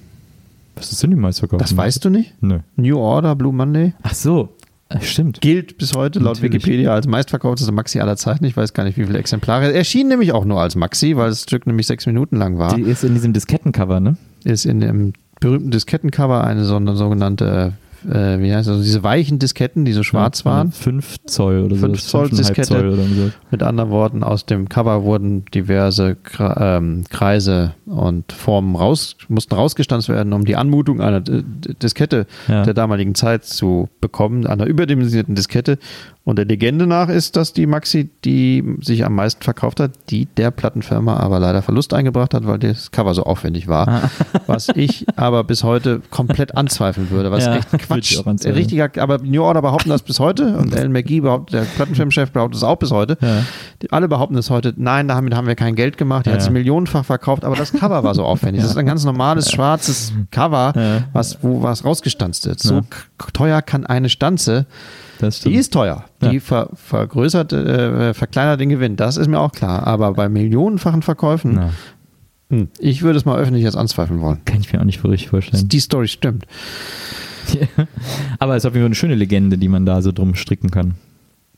Was 0.77 0.93
ist 0.93 1.03
denn 1.03 1.11
die 1.11 1.17
meistverkaufte? 1.17 1.65
Das 1.65 1.77
weißt 1.77 2.05
du 2.05 2.11
nicht? 2.11 2.35
Nö. 2.43 2.61
New 2.77 2.99
Order, 2.99 3.35
Blue 3.35 3.53
Monday. 3.53 3.95
Ach 4.03 4.15
so, 4.15 4.55
äh, 4.89 5.01
stimmt. 5.01 5.41
Gilt 5.41 5.79
bis 5.79 5.97
heute 5.97 6.21
laut 6.21 6.37
Natürlich. 6.37 6.65
Wikipedia 6.65 6.93
als 6.93 7.07
meistverkaufteste 7.09 7.73
Maxi 7.73 7.99
aller 7.99 8.17
Zeiten. 8.17 8.45
Ich 8.45 8.57
weiß 8.57 8.73
gar 8.73 8.85
nicht, 8.85 8.97
wie 8.97 9.05
viele 9.07 9.19
Exemplare. 9.19 9.73
Erschien 9.73 10.09
nämlich 10.09 10.33
auch 10.33 10.45
nur 10.45 10.61
als 10.61 10.77
Maxi, 10.77 11.17
weil 11.17 11.31
das 11.31 11.43
Stück 11.43 11.67
nämlich 11.67 11.87
sechs 11.87 12.07
Minuten 12.07 12.37
lang 12.37 12.59
war. 12.59 12.77
Die 12.77 12.83
ist 12.83 13.03
in 13.03 13.15
diesem 13.15 13.33
Diskettencover, 13.33 13.99
ne? 14.01 14.17
ist 14.45 14.65
in 14.65 14.81
dem 14.81 15.13
berühmten 15.41 15.71
Diskettencover 15.71 16.45
eine 16.45 16.65
so 16.65 16.77
eine 16.77 16.95
sogenannte, 16.95 17.73
äh, 18.11 18.41
wie 18.41 18.55
heißt 18.55 18.69
das, 18.69 18.83
diese 18.83 19.03
weichen 19.03 19.39
Disketten, 19.39 19.85
die 19.85 19.93
so 19.93 20.03
schwarz 20.03 20.41
Ja, 20.45 20.51
waren. 20.53 20.73
5 20.73 21.17
Zoll 21.27 21.61
oder 21.65 21.77
so. 21.77 21.87
5 21.87 22.03
Zoll 22.03 22.27
5,5 22.27 22.37
Diskette. 22.37 22.63
Zoll 22.69 22.89
oder 22.89 23.03
so. 23.03 23.31
Mit 23.51 23.63
anderen 23.63 23.91
Worten, 23.91 24.23
aus 24.23 24.47
dem 24.47 24.69
Cover 24.69 25.03
wurden 25.03 25.45
diverse 25.55 26.17
ähm, 26.39 27.05
Kreise 27.11 27.75
und 27.87 28.33
Formen 28.33 28.77
raus, 28.77 29.17
mussten 29.29 29.55
rausgestanzt 29.55 30.09
werden, 30.09 30.33
um 30.33 30.45
die 30.45 30.57
Anmutung 30.57 31.01
einer 31.01 31.21
Diskette 31.21 32.27
Ja. 32.49 32.63
der 32.65 32.75
damaligen 32.75 33.15
Zeit 33.15 33.45
zu 33.45 33.89
bekommen, 34.01 34.47
einer 34.47 34.67
überdimensionierten 34.67 35.35
Diskette. 35.35 35.79
Und 36.27 36.41
der 36.41 36.45
Legende 36.45 36.89
nach 36.89 37.09
ist, 37.09 37.37
dass 37.37 37.53
die 37.53 37.67
Maxi, 37.67 38.11
die 38.25 38.65
sich 38.81 39.05
am 39.05 39.15
meisten 39.15 39.45
verkauft 39.45 39.79
hat, 39.79 39.93
die 40.11 40.27
der 40.27 40.51
Plattenfirma 40.51 41.19
aber 41.19 41.39
leider 41.39 41.63
Verlust 41.63 41.95
eingebracht 41.95 42.35
hat, 42.35 42.45
weil 42.49 42.59
das 42.59 42.91
Cover 42.91 43.15
so 43.15 43.23
aufwendig 43.23 43.69
war. 43.69 43.87
Ah. 43.87 44.11
Was 44.49 44.69
ich 44.75 45.07
aber 45.15 45.45
bis 45.45 45.63
heute 45.63 46.03
komplett 46.11 46.57
anzweifeln 46.57 47.11
würde, 47.11 47.31
was 47.31 47.45
Ja, 47.45 47.57
echt 47.57 47.71
Quatsch. 47.79 48.19
Richtiger, 48.45 48.91
aber 48.99 49.19
New 49.19 49.41
Order 49.43 49.63
behaupten 49.63 49.89
das 49.91 50.03
bis 50.03 50.19
heute 50.19 50.57
und 50.57 50.75
Alan 50.75 50.91
McGee 50.91 51.21
behauptet, 51.21 51.55
der 51.61 51.63
Plattenfirmenchef 51.63 52.33
behauptet 52.33 52.57
es 52.57 52.65
auch 52.65 52.77
bis 52.77 52.91
heute. 52.91 53.17
Ja. 53.21 53.45
Die, 53.83 53.93
alle 53.93 54.09
behaupten 54.09 54.37
es 54.37 54.51
heute, 54.51 54.75
nein, 54.77 55.07
damit 55.07 55.33
haben 55.33 55.47
wir 55.47 55.55
kein 55.55 55.77
Geld 55.77 55.97
gemacht, 55.97 56.27
die 56.27 56.31
hat 56.31 56.39
Ja. 56.39 56.45
sie 56.45 56.51
millionenfach 56.51 57.05
verkauft, 57.05 57.45
aber 57.45 57.55
das 57.55 57.73
Cover 57.73 58.03
war 58.03 58.17
so 58.17 58.25
aufwendig. 58.25 58.63
Das 58.63 58.73
ist 58.73 58.77
ein 58.77 58.87
ganz 58.87 59.05
normales 59.05 59.49
schwarzes 59.53 60.13
Cover, 60.33 60.73
was, 61.13 61.39
wo 61.43 61.63
was 61.63 61.85
rausgestanzt 61.85 62.47
ist. 62.47 62.63
So 62.65 62.81
teuer 63.33 63.63
kann 63.63 63.87
eine 63.87 64.09
Stanze 64.09 64.67
das. 64.67 65.06
Die 65.21 65.55
ist 65.55 65.73
teuer. 65.73 66.05
Die 66.23 66.35
Ja. 66.35 66.41
ver, 66.41 66.71
vergrößert, 66.75 67.53
äh, 67.53 68.15
verkleinert 68.15 68.61
den 68.61 68.69
Gewinn. 68.69 68.97
Das 68.97 69.17
ist 69.17 69.29
mir 69.29 69.39
auch 69.41 69.53
klar. 69.53 69.87
Aber 69.87 70.13
bei 70.13 70.29
millionenfachen 70.29 71.03
Verkäufen, 71.03 71.53
Na, 71.55 71.71
hm, 72.51 72.69
ich 72.79 73.03
würde 73.03 73.19
es 73.19 73.25
mal 73.25 73.39
öffentlich 73.39 73.65
jetzt 73.65 73.77
anzweifeln 73.77 74.21
wollen. 74.21 74.45
kann 74.45 74.61
ich 74.61 74.73
mir 74.73 74.81
auch 74.81 74.85
nicht 74.85 75.03
richtig 75.05 75.29
vorstellen. 75.31 75.69
Die 75.69 75.81
Story 75.81 76.09
stimmt. 76.09 76.47
Aber 78.39 78.57
es 78.57 78.63
ist 78.65 78.67
auf 78.69 78.75
jeden 78.75 78.83
Fall 78.83 78.87
eine 78.87 78.95
schöne 78.95 79.15
Legende, 79.15 79.59
die 79.59 79.69
man 79.69 79.87
da 79.87 80.03
so 80.03 80.13
drum 80.13 80.35
stricken 80.35 80.71
kann. 80.71 80.95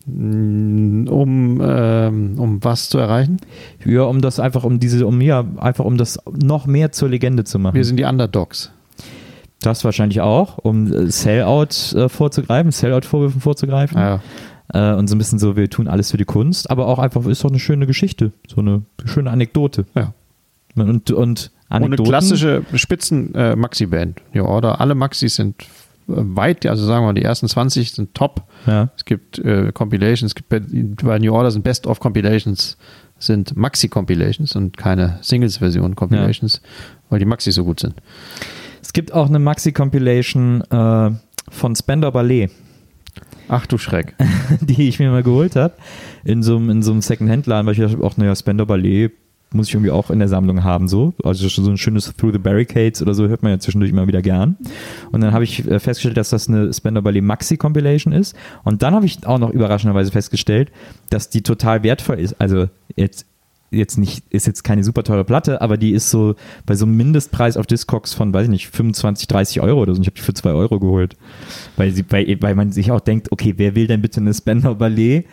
Mm, 0.06 1.06
Um, 1.08 1.60
ähm, 1.62 2.34
um 2.38 2.62
was 2.64 2.88
zu 2.88 2.98
erreichen? 2.98 3.38
Ja, 3.84 4.02
um 4.02 4.20
das 4.20 4.40
einfach, 4.40 4.64
um 4.64 4.78
diese, 4.80 5.06
um 5.06 5.20
ja, 5.20 5.44
einfach 5.58 5.84
um 5.84 5.96
das 5.98 6.18
noch 6.30 6.66
mehr 6.66 6.92
zur 6.92 7.08
Legende 7.08 7.44
zu 7.44 7.58
machen. 7.58 7.74
Wir 7.74 7.84
sind 7.84 7.96
die 7.98 8.04
Underdogs. 8.04 8.70
Das 9.60 9.84
wahrscheinlich 9.84 10.20
auch, 10.20 10.58
um 10.58 10.92
äh, 10.92 11.10
Sellout 11.10 11.94
äh, 11.94 12.08
vorzugreifen, 12.08 12.70
Sellout-Vorwürfen 12.70 13.40
vorzugreifen. 13.40 13.98
Ja. 13.98 14.20
Äh, 14.72 14.94
und 14.96 15.08
so 15.08 15.14
ein 15.14 15.18
bisschen 15.18 15.38
so, 15.38 15.56
wir 15.56 15.68
tun 15.68 15.88
alles 15.88 16.10
für 16.12 16.16
die 16.16 16.24
Kunst, 16.24 16.70
aber 16.70 16.86
auch 16.86 16.98
einfach, 16.98 17.24
ist 17.26 17.42
doch 17.42 17.50
eine 17.50 17.58
schöne 17.58 17.86
Geschichte, 17.86 18.32
so 18.46 18.60
eine 18.60 18.82
schöne 19.04 19.30
Anekdote. 19.30 19.86
Ja. 19.96 20.14
Und, 20.76 20.88
und 20.90 21.10
Und 21.10 21.50
eine 21.68 21.86
Anekdoten. 21.86 22.08
klassische 22.10 22.62
Spitzen-Maxi-Band. 22.72 24.20
New 24.32 24.44
Order. 24.44 24.80
Alle 24.80 24.94
Maxis 24.94 25.36
sind 25.36 25.62
äh, 25.62 25.66
weit, 26.06 26.64
also 26.66 26.86
sagen 26.86 27.02
wir 27.02 27.06
mal, 27.08 27.14
die 27.14 27.22
ersten 27.24 27.48
20 27.48 27.92
sind 27.92 28.14
top. 28.14 28.42
Ja, 28.66 28.90
Es 28.96 29.04
gibt 29.04 29.38
äh, 29.40 29.72
Compilations, 29.72 30.30
es 30.30 30.34
gibt 30.34 30.48
bei, 30.50 30.60
bei 30.60 31.18
New 31.18 31.32
Order 31.34 31.50
sind 31.50 31.64
Best-of-Compilations, 31.64 32.76
sind 33.18 33.56
Maxi-Compilations 33.56 34.54
und 34.54 34.76
keine 34.76 35.18
Singles-Version-Compilations, 35.22 36.60
weil 37.10 37.18
die 37.18 37.24
Maxis 37.24 37.56
so 37.56 37.64
gut 37.64 37.80
sind. 37.80 37.94
Es 38.82 38.92
gibt 38.92 39.12
auch 39.12 39.28
eine 39.28 39.38
Maxi-Compilation 39.38 40.62
äh, 40.70 41.10
von 41.50 41.76
Spender 41.76 42.12
Ballet, 42.12 42.50
Ach 43.48 43.66
du 43.66 43.78
Schreck. 43.78 44.14
die 44.60 44.88
ich 44.88 44.98
mir 44.98 45.10
mal 45.10 45.22
geholt 45.22 45.56
habe, 45.56 45.74
in 46.24 46.42
so 46.42 46.56
einem 46.56 46.70
in 46.70 46.82
so 46.82 46.92
einem 46.92 47.00
Second-Hand-Laden, 47.00 47.66
weil 47.66 47.72
ich 47.74 47.80
dachte, 47.80 48.02
auch, 48.02 48.16
naja, 48.16 48.34
Spender 48.36 48.66
Ballet 48.66 49.10
muss 49.50 49.68
ich 49.68 49.74
irgendwie 49.74 49.90
auch 49.90 50.10
in 50.10 50.18
der 50.18 50.28
Sammlung 50.28 50.62
haben, 50.62 50.88
so. 50.88 51.14
Also 51.24 51.48
so 51.48 51.70
ein 51.70 51.78
schönes 51.78 52.12
Through 52.14 52.32
the 52.32 52.38
Barricades 52.38 53.00
oder 53.00 53.14
so 53.14 53.28
hört 53.28 53.42
man 53.42 53.52
ja 53.52 53.58
zwischendurch 53.58 53.90
immer 53.90 54.06
wieder 54.06 54.20
gern. 54.20 54.56
Und 55.10 55.22
dann 55.22 55.32
habe 55.32 55.44
ich 55.44 55.66
äh, 55.66 55.78
festgestellt, 55.78 56.18
dass 56.18 56.28
das 56.28 56.48
eine 56.48 56.72
Spender 56.72 57.00
Ballet 57.00 57.22
Maxi 57.22 57.56
Compilation 57.56 58.12
ist. 58.12 58.36
Und 58.64 58.82
dann 58.82 58.94
habe 58.94 59.06
ich 59.06 59.26
auch 59.26 59.38
noch 59.38 59.50
überraschenderweise 59.50 60.12
festgestellt, 60.12 60.70
dass 61.08 61.30
die 61.30 61.42
total 61.42 61.82
wertvoll 61.82 62.18
ist. 62.18 62.38
Also 62.38 62.68
jetzt 62.94 63.26
jetzt 63.70 63.98
nicht, 63.98 64.24
ist 64.30 64.46
jetzt 64.46 64.64
keine 64.64 64.82
super 64.82 65.02
teure 65.04 65.24
Platte, 65.24 65.60
aber 65.60 65.76
die 65.76 65.92
ist 65.92 66.10
so 66.10 66.34
bei 66.64 66.74
so 66.74 66.86
einem 66.86 66.96
Mindestpreis 66.96 67.56
auf 67.56 67.66
Discogs 67.66 68.14
von, 68.14 68.32
weiß 68.32 68.44
ich 68.44 68.50
nicht, 68.50 68.68
25, 68.68 69.28
30 69.28 69.60
Euro 69.60 69.82
oder 69.82 69.92
so. 69.94 69.98
Und 69.98 70.02
ich 70.04 70.08
habe 70.08 70.16
die 70.16 70.22
für 70.22 70.32
2 70.34 70.50
Euro 70.52 70.80
geholt. 70.80 71.16
Weil, 71.76 71.90
sie, 71.90 72.04
weil, 72.08 72.36
weil 72.40 72.54
man 72.54 72.72
sich 72.72 72.90
auch 72.90 73.00
denkt, 73.00 73.30
okay, 73.30 73.54
wer 73.56 73.74
will 73.74 73.86
denn 73.86 74.00
bitte 74.00 74.20
eine 74.20 74.32
Spender 74.32 74.74
Ballet, 74.74 75.24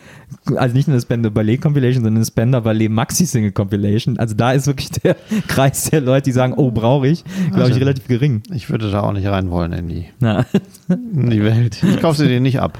also 0.54 0.74
nicht 0.76 0.88
eine 0.88 1.00
Spender 1.00 1.30
Ballet 1.30 1.58
Compilation, 1.60 2.02
sondern 2.04 2.16
eine 2.16 2.24
Spender 2.26 2.60
Ballet 2.60 2.88
Maxi 2.90 3.24
Single 3.26 3.52
Compilation. 3.52 4.18
Also 4.18 4.34
da 4.34 4.52
ist 4.52 4.66
wirklich 4.66 4.90
der 4.90 5.16
Kreis 5.48 5.84
der 5.90 6.00
Leute, 6.02 6.24
die 6.24 6.32
sagen, 6.32 6.52
oh, 6.56 6.70
brauche 6.70 7.08
ich, 7.08 7.24
glaube 7.24 7.56
ich, 7.56 7.62
Also- 7.64 7.78
relativ 7.78 8.06
gering. 8.06 8.42
Ich 8.52 8.68
würde 8.70 8.90
da 8.90 9.00
auch 9.00 9.12
nicht 9.12 9.26
rein 9.26 9.50
wollen 9.50 9.72
in 9.72 9.88
die, 9.88 10.06
Na, 10.20 10.44
in 10.88 11.30
die 11.30 11.42
Welt. 11.42 11.82
Ich 11.82 12.00
kaufe 12.00 12.18
sie 12.18 12.28
dir 12.28 12.40
nicht 12.40 12.60
ab. 12.60 12.78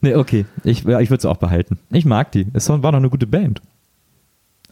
nee, 0.00 0.14
okay, 0.14 0.46
ich, 0.64 0.86
ich 0.86 1.10
würde 1.10 1.20
sie 1.22 1.28
auch 1.28 1.36
behalten. 1.38 1.78
Ich 1.90 2.04
mag 2.04 2.30
die. 2.32 2.46
Es 2.52 2.68
war 2.68 2.78
doch 2.78 2.92
eine 2.94 3.10
gute 3.10 3.26
Band. 3.26 3.60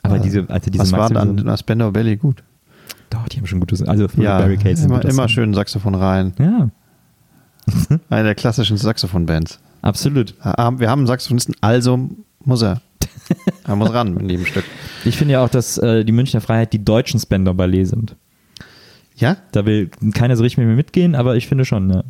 Aber 0.03 0.19
diese, 0.19 0.45
also 0.49 0.71
diese 0.71 0.83
Was 0.83 0.93
war 0.93 1.11
dann 1.11 1.47
an 1.49 1.57
Spender 1.59 1.91
Belly 1.93 2.17
gut? 2.17 2.43
Doch, 3.11 3.29
die 3.29 3.39
haben 3.39 3.47
schon 3.47 3.61
gutes, 3.61 3.83
also 3.83 4.07
Ja, 4.17 4.39
Barricades. 4.39 4.85
immer, 4.85 5.05
immer 5.05 5.29
schön 5.29 5.53
Saxophon 5.55 5.95
rein. 5.95 6.33
Ja, 6.39 6.71
Eine 8.09 8.25
der 8.25 8.35
klassischen 8.35 8.77
Saxophon-Bands. 8.77 9.59
absolut. 9.83 10.35
Ah, 10.41 10.73
Wir 10.79 10.89
haben 10.91 11.01
einen 11.01 11.07
Saxophonisten, 11.07 11.55
also 11.61 12.09
muss 12.45 12.63
er. 12.63 12.81
Er 13.67 13.77
muss 13.77 13.93
ran 13.93 14.15
mit 14.15 14.31
jedem 14.31 14.47
Stück. 14.47 14.65
Ich 15.05 15.17
finde 15.17 15.33
ja 15.33 15.43
auch, 15.45 15.49
dass 15.49 15.79
äh, 15.79 16.05
die 16.05 16.13
Münchner 16.13 16.43
Freiheit 16.43 16.75
die 16.75 16.85
deutschen 16.85 17.19
Spender 17.19 17.55
Ballet 17.55 17.85
sind. 17.87 18.17
Ja, 19.17 19.37
Da 19.53 19.65
will 19.65 19.89
keiner 20.13 20.37
so 20.37 20.43
richtig 20.43 20.59
mit 20.59 20.67
mir 20.67 20.75
mitgehen, 20.77 21.15
aber 21.15 21.37
ich 21.37 21.47
finde 21.47 21.65
schon, 21.65 21.89
ja. 21.91 22.05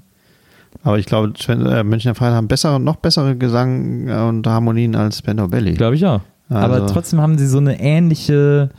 aber 0.82 0.98
ich 0.98 1.06
glaube, 1.06 1.32
äh, 1.48 1.84
Münchner 1.84 2.14
Freiheit 2.16 2.34
haben 2.34 2.48
bessere, 2.48 2.80
noch 2.80 2.96
bessere 2.96 3.36
Gesang 3.36 4.08
äh, 4.08 4.12
und 4.22 4.44
Harmonien 4.46 4.96
als 4.96 5.18
Spender 5.18 5.46
Belly. 5.48 5.74
Glaube 5.74 5.94
ich 5.96 6.04
auch. 6.04 6.20
Aber 6.50 6.74
Also- 6.82 6.92
trotzdem 6.94 7.20
haben 7.20 7.38
sie 7.38 7.46
so 7.46 7.58
eine 7.58 7.80
ähnliche, 7.80 8.70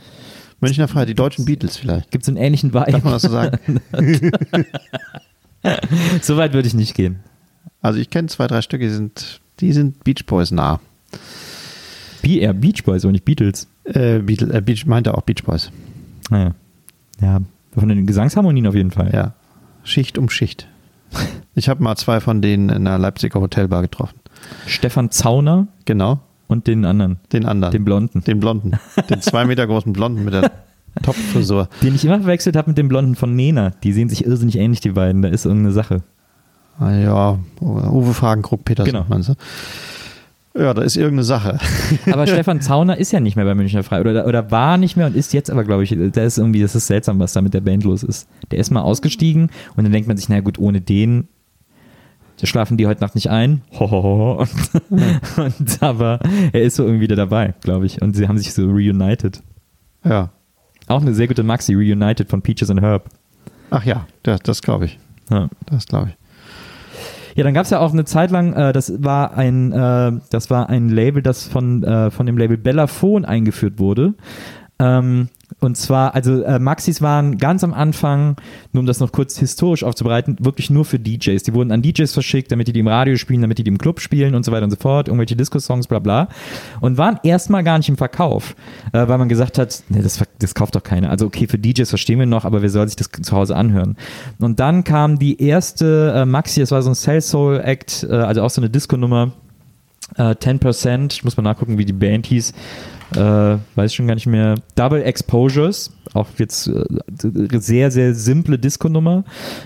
Münchner 0.60 0.86
Freiheit, 0.88 1.08
die 1.08 1.14
deutschen 1.14 1.44
Beatles 1.44 1.76
vielleicht. 1.76 2.10
gibt 2.12 2.22
es 2.22 2.28
einen 2.28 2.36
ähnlichen 2.36 2.70
Darf 2.70 2.86
man 2.86 3.02
Vibe. 3.02 3.10
das 3.10 3.22
so 3.22 3.28
sagen? 3.30 3.80
so 6.22 6.36
weit 6.36 6.52
würde 6.52 6.68
ich 6.68 6.74
nicht 6.74 6.94
gehen. 6.94 7.20
Also 7.80 7.98
ich 7.98 8.10
kenne 8.10 8.28
zwei, 8.28 8.46
drei 8.46 8.62
Stücke, 8.62 8.84
die 8.84 8.90
sind, 8.94 9.40
die 9.60 9.72
sind 9.72 10.04
Beach 10.04 10.24
Boys 10.26 10.50
nah. 10.50 10.80
Eher 12.22 12.52
Beach 12.54 12.84
Boys 12.84 13.04
und 13.04 13.12
nicht 13.12 13.24
Beatles. 13.24 13.66
Äh, 13.84 14.20
Beatle, 14.20 14.52
äh, 14.54 14.60
Beach, 14.60 14.86
meinte 14.86 15.14
auch 15.14 15.22
Beach 15.22 15.42
Boys. 15.44 15.70
Naja. 16.30 16.54
Ja, 17.20 17.40
von 17.76 17.88
den 17.88 18.06
Gesangsharmonien 18.06 18.66
auf 18.68 18.74
jeden 18.76 18.92
Fall. 18.92 19.10
Ja. 19.12 19.34
Schicht 19.84 20.18
um 20.18 20.28
Schicht. 20.30 20.68
Ich 21.54 21.68
habe 21.68 21.82
mal 21.82 21.96
zwei 21.96 22.20
von 22.20 22.40
denen 22.40 22.70
in 22.70 22.86
einer 22.86 22.98
Leipziger 22.98 23.38
Hotelbar 23.38 23.82
getroffen. 23.82 24.18
Stefan 24.66 25.10
Zauner 25.10 25.66
Genau, 25.84 26.18
und 26.52 26.66
den 26.66 26.84
anderen, 26.84 27.18
den 27.32 27.44
anderen. 27.46 27.72
den 27.72 27.84
Blonden. 27.84 28.22
Den 28.24 28.38
Blonden. 28.40 28.72
Den 29.10 29.20
zwei 29.22 29.44
Meter 29.44 29.66
großen 29.66 29.92
Blonden 29.92 30.24
mit 30.24 30.34
der 30.34 30.50
Topfrisur. 31.02 31.68
Den 31.82 31.94
ich 31.94 32.04
immer 32.04 32.18
verwechselt 32.18 32.54
habe 32.56 32.70
mit 32.70 32.78
dem 32.78 32.88
Blonden 32.88 33.14
von 33.16 33.34
Nena. 33.34 33.70
Die 33.82 33.92
sehen 33.92 34.08
sich 34.08 34.24
irrsinnig 34.26 34.56
ähnlich, 34.58 34.80
die 34.80 34.90
beiden. 34.90 35.22
Da 35.22 35.28
ist 35.28 35.46
irgendeine 35.46 35.72
Sache. 35.72 36.02
Ah, 36.78 36.92
ja, 36.92 37.38
Uwe 37.60 38.14
Fragenkrug 38.14 38.64
Petersen, 38.64 38.92
Genau. 38.92 39.06
meinst 39.08 39.28
du? 39.30 39.34
Ja, 40.54 40.74
da 40.74 40.82
ist 40.82 40.96
irgendeine 40.96 41.24
Sache. 41.24 41.58
Aber 42.12 42.26
Stefan 42.26 42.60
Zauner 42.60 42.98
ist 42.98 43.10
ja 43.10 43.20
nicht 43.20 43.36
mehr 43.36 43.44
bei 43.46 43.54
Münchner 43.54 43.82
Frei 43.82 44.00
oder, 44.00 44.26
oder 44.26 44.50
war 44.50 44.76
nicht 44.76 44.96
mehr 44.96 45.06
und 45.06 45.16
ist 45.16 45.32
jetzt 45.32 45.50
aber, 45.50 45.64
glaube 45.64 45.82
ich, 45.84 45.96
da 46.12 46.22
ist 46.22 46.36
irgendwie, 46.36 46.60
das 46.60 46.74
ist 46.74 46.86
seltsam, 46.88 47.18
was 47.20 47.32
da 47.32 47.40
mit 47.40 47.54
der 47.54 47.62
Band 47.62 47.84
los 47.84 48.02
ist. 48.02 48.28
Der 48.50 48.58
ist 48.58 48.70
mal 48.70 48.82
ausgestiegen 48.82 49.48
und 49.76 49.84
dann 49.84 49.92
denkt 49.92 50.08
man 50.08 50.18
sich, 50.18 50.28
na 50.28 50.40
gut, 50.40 50.58
ohne 50.58 50.82
den 50.82 51.28
da 52.40 52.46
schlafen 52.46 52.76
die 52.76 52.86
heute 52.86 53.00
Nacht 53.00 53.14
nicht 53.14 53.30
ein. 53.30 53.62
Hohoho. 53.78 54.40
Und, 54.40 55.38
und, 55.38 55.82
aber 55.82 56.20
er 56.52 56.62
ist 56.62 56.76
so 56.76 56.84
irgendwie 56.84 57.02
wieder 57.02 57.16
dabei, 57.16 57.54
glaube 57.62 57.86
ich. 57.86 58.02
Und 58.02 58.16
sie 58.16 58.28
haben 58.28 58.38
sich 58.38 58.52
so 58.52 58.68
reunited. 58.68 59.42
Ja. 60.04 60.30
Auch 60.88 61.00
eine 61.00 61.14
sehr 61.14 61.28
gute 61.28 61.42
Maxi, 61.42 61.74
Reunited 61.74 62.28
von 62.28 62.42
Peaches 62.42 62.70
and 62.70 62.80
Herb. 62.80 63.08
Ach 63.70 63.84
ja, 63.84 64.06
das, 64.22 64.40
das 64.40 64.62
glaube 64.62 64.86
ich. 64.86 64.98
Ja. 65.30 65.48
Das 65.66 65.86
glaube 65.86 66.10
ich. 66.10 66.16
Ja, 67.34 67.44
dann 67.44 67.54
gab 67.54 67.64
es 67.64 67.70
ja 67.70 67.78
auch 67.78 67.92
eine 67.92 68.04
Zeit 68.04 68.30
lang, 68.30 68.52
äh, 68.52 68.72
das 68.72 68.92
war 69.02 69.36
ein, 69.36 69.72
äh, 69.72 70.12
das 70.30 70.50
war 70.50 70.68
ein 70.68 70.90
Label, 70.90 71.22
das 71.22 71.46
von, 71.46 71.82
äh, 71.82 72.10
von 72.10 72.26
dem 72.26 72.36
Label 72.36 72.58
Bellafon 72.58 73.24
eingeführt 73.24 73.78
wurde. 73.78 74.14
Ähm, 74.78 75.28
und 75.62 75.76
zwar, 75.76 76.14
also 76.14 76.42
äh, 76.42 76.58
Maxis 76.58 77.00
waren 77.02 77.38
ganz 77.38 77.62
am 77.62 77.72
Anfang, 77.72 78.36
nur 78.72 78.80
um 78.80 78.86
das 78.86 79.00
noch 79.00 79.12
kurz 79.12 79.38
historisch 79.38 79.84
aufzubereiten, 79.84 80.36
wirklich 80.40 80.70
nur 80.70 80.84
für 80.84 80.98
DJs. 80.98 81.42
Die 81.42 81.54
wurden 81.54 81.70
an 81.70 81.82
DJs 81.82 82.12
verschickt, 82.12 82.50
damit 82.50 82.68
die 82.68 82.72
die 82.72 82.80
im 82.80 82.88
Radio 82.88 83.16
spielen, 83.16 83.42
damit 83.42 83.58
die 83.58 83.64
die 83.64 83.70
im 83.70 83.78
Club 83.78 84.00
spielen 84.00 84.34
und 84.34 84.44
so 84.44 84.52
weiter 84.52 84.64
und 84.64 84.70
so 84.70 84.76
fort, 84.76 85.08
irgendwelche 85.08 85.36
Disco-Songs, 85.36 85.86
bla 85.86 86.00
bla. 86.00 86.28
Und 86.80 86.98
waren 86.98 87.20
erstmal 87.22 87.62
gar 87.62 87.78
nicht 87.78 87.88
im 87.88 87.96
Verkauf, 87.96 88.56
äh, 88.92 89.06
weil 89.06 89.18
man 89.18 89.28
gesagt 89.28 89.58
hat, 89.58 89.84
nee, 89.88 90.02
das, 90.02 90.22
das 90.38 90.54
kauft 90.54 90.74
doch 90.74 90.82
keiner. 90.82 91.10
Also 91.10 91.26
okay, 91.26 91.46
für 91.46 91.58
DJs 91.58 91.88
verstehen 91.88 92.18
wir 92.18 92.26
noch, 92.26 92.44
aber 92.44 92.62
wer 92.62 92.70
soll 92.70 92.88
sich 92.88 92.96
das 92.96 93.10
zu 93.10 93.36
Hause 93.36 93.54
anhören? 93.54 93.96
Und 94.40 94.58
dann 94.58 94.84
kam 94.84 95.18
die 95.18 95.40
erste 95.40 96.12
äh, 96.16 96.24
Maxi, 96.24 96.60
das 96.60 96.72
war 96.72 96.82
so 96.82 96.90
ein 96.90 96.94
Cell 96.96 97.20
Soul 97.20 97.60
Act, 97.60 98.04
äh, 98.08 98.14
also 98.14 98.42
auch 98.42 98.50
so 98.50 98.60
eine 98.60 98.68
Disco-Nummer, 98.68 99.32
äh, 100.16 100.34
10%, 100.34 101.12
ich 101.12 101.24
muss 101.24 101.36
mal 101.36 101.42
nachgucken, 101.42 101.78
wie 101.78 101.84
die 101.84 101.92
Band 101.92 102.26
hieß, 102.26 102.52
äh, 103.16 103.58
weiß 103.74 103.94
schon 103.94 104.06
gar 104.06 104.14
nicht 104.14 104.26
mehr, 104.26 104.56
Double 104.74 105.02
Exposures, 105.02 105.92
auch 106.14 106.28
jetzt 106.38 106.68
äh, 106.68 106.84
sehr, 107.58 107.90
sehr 107.90 108.14
simple 108.14 108.58
Disco-Nummer, 108.58 109.24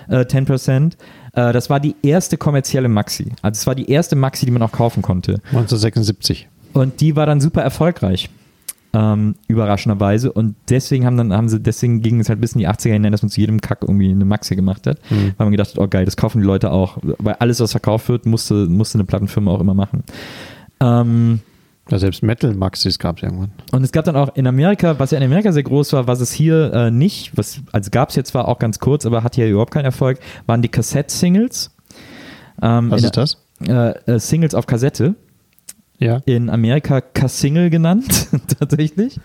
äh, 0.09 0.21
10%. 0.21 0.93
Äh, 1.33 1.53
das 1.53 1.71
war 1.71 1.81
die 1.81 1.95
erste 2.03 2.37
kommerzielle 2.37 2.89
Maxi. 2.89 3.33
Also 3.43 3.59
es 3.59 3.67
war 3.67 3.75
die 3.75 3.91
erste 3.91 4.17
Maxi, 4.17 4.47
die 4.47 4.53
man 4.53 4.63
auch 4.63 4.73
kaufen 4.73 5.03
konnte. 5.03 5.35
1976. 5.51 6.49
Und 6.73 7.01
die 7.01 7.17
war 7.17 7.27
dann 7.27 7.41
super 7.41 7.63
erfolgreich. 7.63 8.31
Ähm, 8.93 9.35
überraschenderweise. 9.47 10.33
Und 10.33 10.57
deswegen 10.71 11.05
haben 11.05 11.17
dann, 11.17 11.33
haben 11.33 11.49
sie, 11.49 11.61
deswegen 11.61 12.01
ging 12.01 12.21
es 12.21 12.29
halt 12.29 12.41
bis 12.41 12.53
in 12.53 12.61
die 12.61 12.69
80er 12.69 12.93
hinein, 12.93 13.13
dass 13.13 13.23
man 13.23 13.29
zu 13.29 13.41
jedem 13.41 13.61
Kack 13.61 13.79
irgendwie 13.83 14.11
eine 14.11 14.25
Maxi 14.25 14.57
gemacht 14.57 14.87
hat. 14.87 14.99
Mhm. 15.11 15.35
Weil 15.37 15.47
man 15.47 15.51
gedacht 15.51 15.71
hat, 15.71 15.79
oh 15.79 15.89
geil, 15.89 16.05
das 16.05 16.17
kaufen 16.17 16.41
die 16.41 16.47
Leute 16.47 16.71
auch. 16.71 16.99
Weil 17.03 17.35
alles, 17.35 17.61
was 17.61 17.73
verkauft 17.73 18.09
wird, 18.09 18.25
musste, 18.25 18.67
musste 18.67 18.97
eine 18.97 19.05
Plattenfirma 19.05 19.51
auch 19.51 19.61
immer 19.61 19.75
machen. 19.75 20.05
Ähm, 20.81 21.41
Ja, 21.91 21.99
selbst 21.99 22.23
Metal-Maxis 22.23 22.99
gab 22.99 23.19
es 23.19 23.23
irgendwann. 23.23 23.53
und 23.71 23.85
es 23.85 23.93
gab 23.93 24.05
dann 24.05 24.17
auch 24.17 24.35
in 24.35 24.47
Amerika, 24.47 24.99
was 24.99 25.13
ja 25.13 25.19
in 25.19 25.25
Amerika 25.25 25.53
sehr 25.53 25.63
groß 25.63 25.93
war, 25.93 26.09
was 26.09 26.21
es 26.21 26.33
hier 26.33 26.73
äh, 26.73 26.91
nicht, 26.91 27.37
was, 27.37 27.61
also 27.71 27.91
gab 27.91 28.09
es 28.11 28.17
jetzt 28.17 28.31
zwar 28.31 28.49
auch 28.49 28.59
ganz 28.59 28.81
kurz, 28.81 29.07
aber 29.07 29.23
hat 29.23 29.37
hier 29.37 29.49
überhaupt 29.49 29.73
keinen 29.73 29.85
Erfolg, 29.85 30.19
waren 30.47 30.63
die 30.63 30.69
Kassett-Singles. 30.69 31.71
Ähm, 32.61 32.91
Was 32.91 33.05
ist 33.05 33.17
das? 33.17 33.39
Äh, 33.67 33.91
äh, 34.11 34.19
Singles 34.19 34.55
auf 34.55 34.67
Kassette. 34.67 35.15
Ja. 35.99 36.21
In 36.27 36.51
Amerika 36.51 37.01
Kassingle 37.01 37.71
genannt, 37.71 38.29
tatsächlich. 38.59 39.19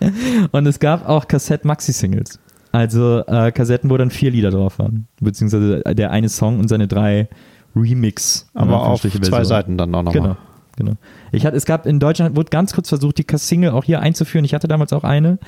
Und 0.52 0.66
es 0.66 0.78
gab 0.78 1.08
auch 1.08 1.26
Kassett-Maxi-Singles. 1.28 2.38
Also 2.70 3.24
äh, 3.26 3.52
Kassetten, 3.52 3.90
wo 3.90 3.96
dann 3.98 4.10
vier 4.10 4.30
Lieder 4.30 4.50
drauf 4.50 4.78
waren. 4.78 5.06
Beziehungsweise 5.20 5.82
der 5.82 6.10
eine 6.10 6.30
Song 6.30 6.58
und 6.58 6.68
seine 6.68 6.88
drei 6.88 7.28
Remix. 7.76 8.48
Aber 8.54 8.86
auf 8.86 9.02
zwei 9.02 9.44
Seiten 9.44 9.76
dann 9.76 9.94
auch 9.94 10.02
nochmal. 10.02 10.22
Genau. 10.22 10.36
Genau. 10.76 10.92
Ich 11.32 11.44
hatte, 11.44 11.56
es 11.56 11.66
gab 11.66 11.86
in 11.86 12.00
Deutschland, 12.00 12.36
wurde 12.36 12.50
ganz 12.50 12.72
kurz 12.72 12.88
versucht, 12.88 13.18
die 13.18 13.26
Single 13.36 13.70
auch 13.70 13.84
hier 13.84 14.00
einzuführen. 14.00 14.44
Ich 14.44 14.54
hatte 14.54 14.68
damals 14.68 14.92
auch 14.92 15.04
eine. 15.04 15.38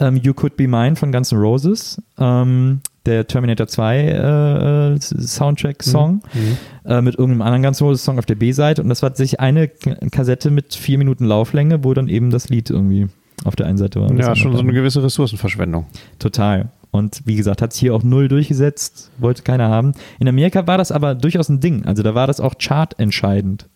Ähm, 0.00 0.16
you 0.16 0.34
Could 0.34 0.56
Be 0.56 0.66
Mine 0.66 0.96
von 0.96 1.12
Guns 1.12 1.32
N' 1.32 1.38
Roses. 1.38 2.02
Ähm, 2.18 2.80
der 3.06 3.26
Terminator 3.26 3.66
2 3.66 4.94
äh, 4.96 5.00
Soundtrack-Song 5.00 6.22
mhm. 6.32 6.40
mhm. 6.40 6.56
äh, 6.90 7.02
mit 7.02 7.16
irgendeinem 7.16 7.42
anderen 7.42 7.62
Guns 7.62 7.80
N' 7.80 7.86
Roses 7.86 8.04
Song 8.04 8.18
auf 8.18 8.26
der 8.26 8.34
B-Seite. 8.34 8.82
Und 8.82 8.88
das 8.88 9.02
war 9.02 9.14
sich 9.14 9.40
eine 9.40 9.68
Kassette 9.68 10.50
mit 10.50 10.74
vier 10.74 10.98
Minuten 10.98 11.24
Lauflänge, 11.24 11.84
wo 11.84 11.94
dann 11.94 12.08
eben 12.08 12.30
das 12.30 12.48
Lied 12.48 12.70
irgendwie 12.70 13.08
auf 13.44 13.56
der 13.56 13.66
einen 13.66 13.78
Seite 13.78 14.00
war. 14.00 14.12
Ja, 14.14 14.34
schon 14.34 14.52
so 14.52 14.62
eine 14.62 14.72
gewisse 14.72 15.02
Ressourcenverschwendung. 15.02 15.86
Total. 16.18 16.70
Und 16.90 17.22
wie 17.24 17.34
gesagt, 17.34 17.60
hat 17.60 17.72
es 17.72 17.78
hier 17.78 17.92
auch 17.94 18.04
null 18.04 18.28
durchgesetzt, 18.28 19.10
wollte 19.18 19.42
keiner 19.42 19.68
haben. 19.68 19.94
In 20.20 20.28
Amerika 20.28 20.66
war 20.68 20.78
das 20.78 20.92
aber 20.92 21.16
durchaus 21.16 21.48
ein 21.48 21.58
Ding. 21.58 21.84
Also 21.84 22.04
da 22.04 22.14
war 22.14 22.28
das 22.28 22.38
auch 22.38 22.54
chartentscheidend. 22.56 23.66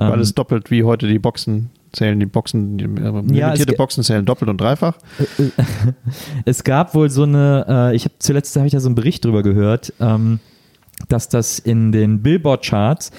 Weil 0.00 0.14
ähm, 0.14 0.20
es 0.20 0.34
doppelt 0.34 0.70
wie 0.70 0.84
heute 0.84 1.06
die 1.06 1.18
Boxen 1.18 1.70
zählen, 1.92 2.18
die 2.18 2.24
Boxen, 2.24 2.78
die 2.78 2.84
äh, 2.84 3.36
ja, 3.36 3.48
limitierte 3.48 3.74
Boxen 3.74 4.02
zählen 4.02 4.24
doppelt 4.24 4.48
und 4.48 4.58
dreifach. 4.58 4.96
es 6.46 6.64
gab 6.64 6.94
wohl 6.94 7.10
so 7.10 7.24
eine, 7.24 7.66
äh, 7.68 7.96
ich 7.96 8.04
habe 8.04 8.14
zuletzt 8.18 8.56
habe 8.56 8.66
ich 8.66 8.72
da 8.72 8.80
so 8.80 8.88
einen 8.88 8.94
Bericht 8.94 9.26
drüber 9.26 9.42
gehört, 9.42 9.92
ähm, 10.00 10.40
dass 11.08 11.28
das 11.28 11.58
in 11.58 11.92
den 11.92 12.22
Billboard-Charts 12.22 13.10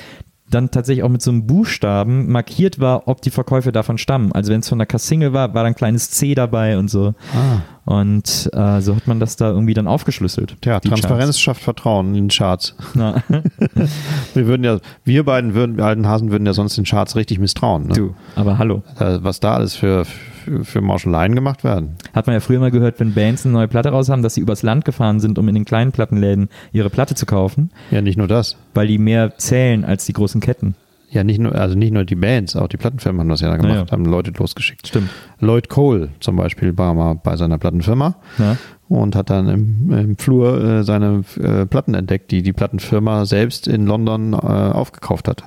dann 0.54 0.72
tatsächlich 0.72 1.04
auch 1.04 1.10
mit 1.10 1.22
so 1.22 1.32
einem 1.32 1.48
Buchstaben 1.48 2.32
markiert 2.32 2.80
war, 2.80 3.08
ob 3.08 3.22
die 3.22 3.32
Verkäufe 3.32 3.72
davon 3.72 3.98
stammen. 3.98 4.32
Also 4.32 4.52
wenn 4.52 4.60
es 4.60 4.70
von 4.70 4.78
der 4.78 4.86
Kassingle 4.86 5.34
war, 5.34 5.54
war 5.54 5.64
da 5.64 5.68
ein 5.68 5.76
kleines 5.76 6.12
C 6.12 6.36
dabei 6.36 6.78
und 6.78 6.90
so. 6.90 7.14
Ah. 7.34 7.62
Und 7.84 8.50
äh, 8.54 8.80
so 8.82 8.96
hat 8.96 9.08
man 9.08 9.20
das 9.20 9.38
da 9.38 9.50
irgendwie 9.50 9.74
dann 9.74 9.88
aufgeschlüsselt. 9.88 10.56
Ja, 10.64 10.80
Transparenz 10.80 11.26
Charts. 11.26 11.42
schafft 11.42 11.64
Vertrauen 11.64 12.10
in 12.10 12.26
den 12.26 12.30
Charts. 12.30 12.76
wir 12.94 14.48
würden 14.48 14.64
ja, 14.64 14.80
wir 15.04 15.26
beiden 15.26 15.56
würden, 15.56 15.78
wir 15.78 15.86
alten 15.86 16.08
Hasen 16.08 16.32
würden 16.32 16.46
ja 16.46 16.54
sonst 16.54 16.78
den 16.78 16.86
Charts 16.86 17.16
richtig 17.16 17.40
misstrauen. 17.40 17.88
Ne? 17.88 17.94
Du, 17.94 18.16
aber 18.36 18.60
hallo. 18.60 18.84
Was 18.98 19.40
da 19.40 19.56
alles 19.56 19.76
für, 19.76 20.06
für, 20.06 20.31
für 20.64 20.82
Marschaleien 20.82 21.36
gemacht 21.36 21.64
werden. 21.64 21.96
Hat 22.14 22.28
man 22.28 22.34
ja 22.34 22.40
früher 22.40 22.60
mal 22.60 22.72
gehört, 22.72 23.00
wenn 23.00 23.14
Bands 23.14 23.46
eine 23.46 23.54
neue 23.54 23.68
Platte 23.68 23.90
raus 23.90 24.10
haben, 24.10 24.22
dass 24.22 24.36
sie 24.36 24.42
übers 24.42 24.64
Land 24.64 24.86
gefahren 24.86 25.20
sind, 25.20 25.38
um 25.38 25.48
in 25.48 25.56
den 25.56 25.66
kleinen 25.66 25.92
Plattenläden 25.92 26.50
ihre 26.72 26.90
Platte 26.90 27.16
zu 27.16 27.26
kaufen. 27.26 27.72
Ja, 27.92 28.02
nicht 28.02 28.18
nur 28.18 28.28
das. 28.28 28.58
Weil 28.74 28.88
die 28.88 28.98
mehr 28.98 29.38
zählen 29.38 29.86
als 29.86 30.06
die 30.06 30.14
großen 30.14 30.42
Ketten. 30.42 30.76
Ja, 31.12 31.26
nicht 31.26 31.40
nur, 31.40 31.54
also 31.54 31.76
nicht 31.76 31.92
nur 31.92 32.06
die 32.06 32.16
Bands, 32.16 32.56
auch 32.56 32.70
die 32.70 32.78
Plattenfirmen 32.78 33.20
haben 33.20 33.28
das 33.28 33.42
ja 33.42 33.54
gemacht, 33.58 33.88
ja. 33.88 33.92
haben 33.92 34.06
Leute 34.06 34.32
losgeschickt. 34.32 34.88
Stimmt. 34.88 35.10
Lloyd 35.42 35.68
Cole 35.68 36.10
zum 36.22 36.38
Beispiel 36.38 36.78
war 36.78 36.94
mal 36.94 37.16
bei 37.16 37.36
seiner 37.36 37.58
Plattenfirma 37.58 38.16
ja. 38.40 38.56
und 38.88 39.18
hat 39.18 39.30
dann 39.30 39.50
im, 39.50 39.92
im 39.92 40.18
Flur 40.18 40.64
äh, 40.64 40.84
seine 40.84 41.26
äh, 41.38 41.66
Platten 41.66 41.96
entdeckt, 41.96 42.32
die 42.32 42.42
die 42.42 42.54
Plattenfirma 42.54 43.26
selbst 43.26 43.68
in 43.68 43.88
London 43.88 44.32
äh, 44.32 44.38
aufgekauft 44.38 45.28
hat. 45.28 45.44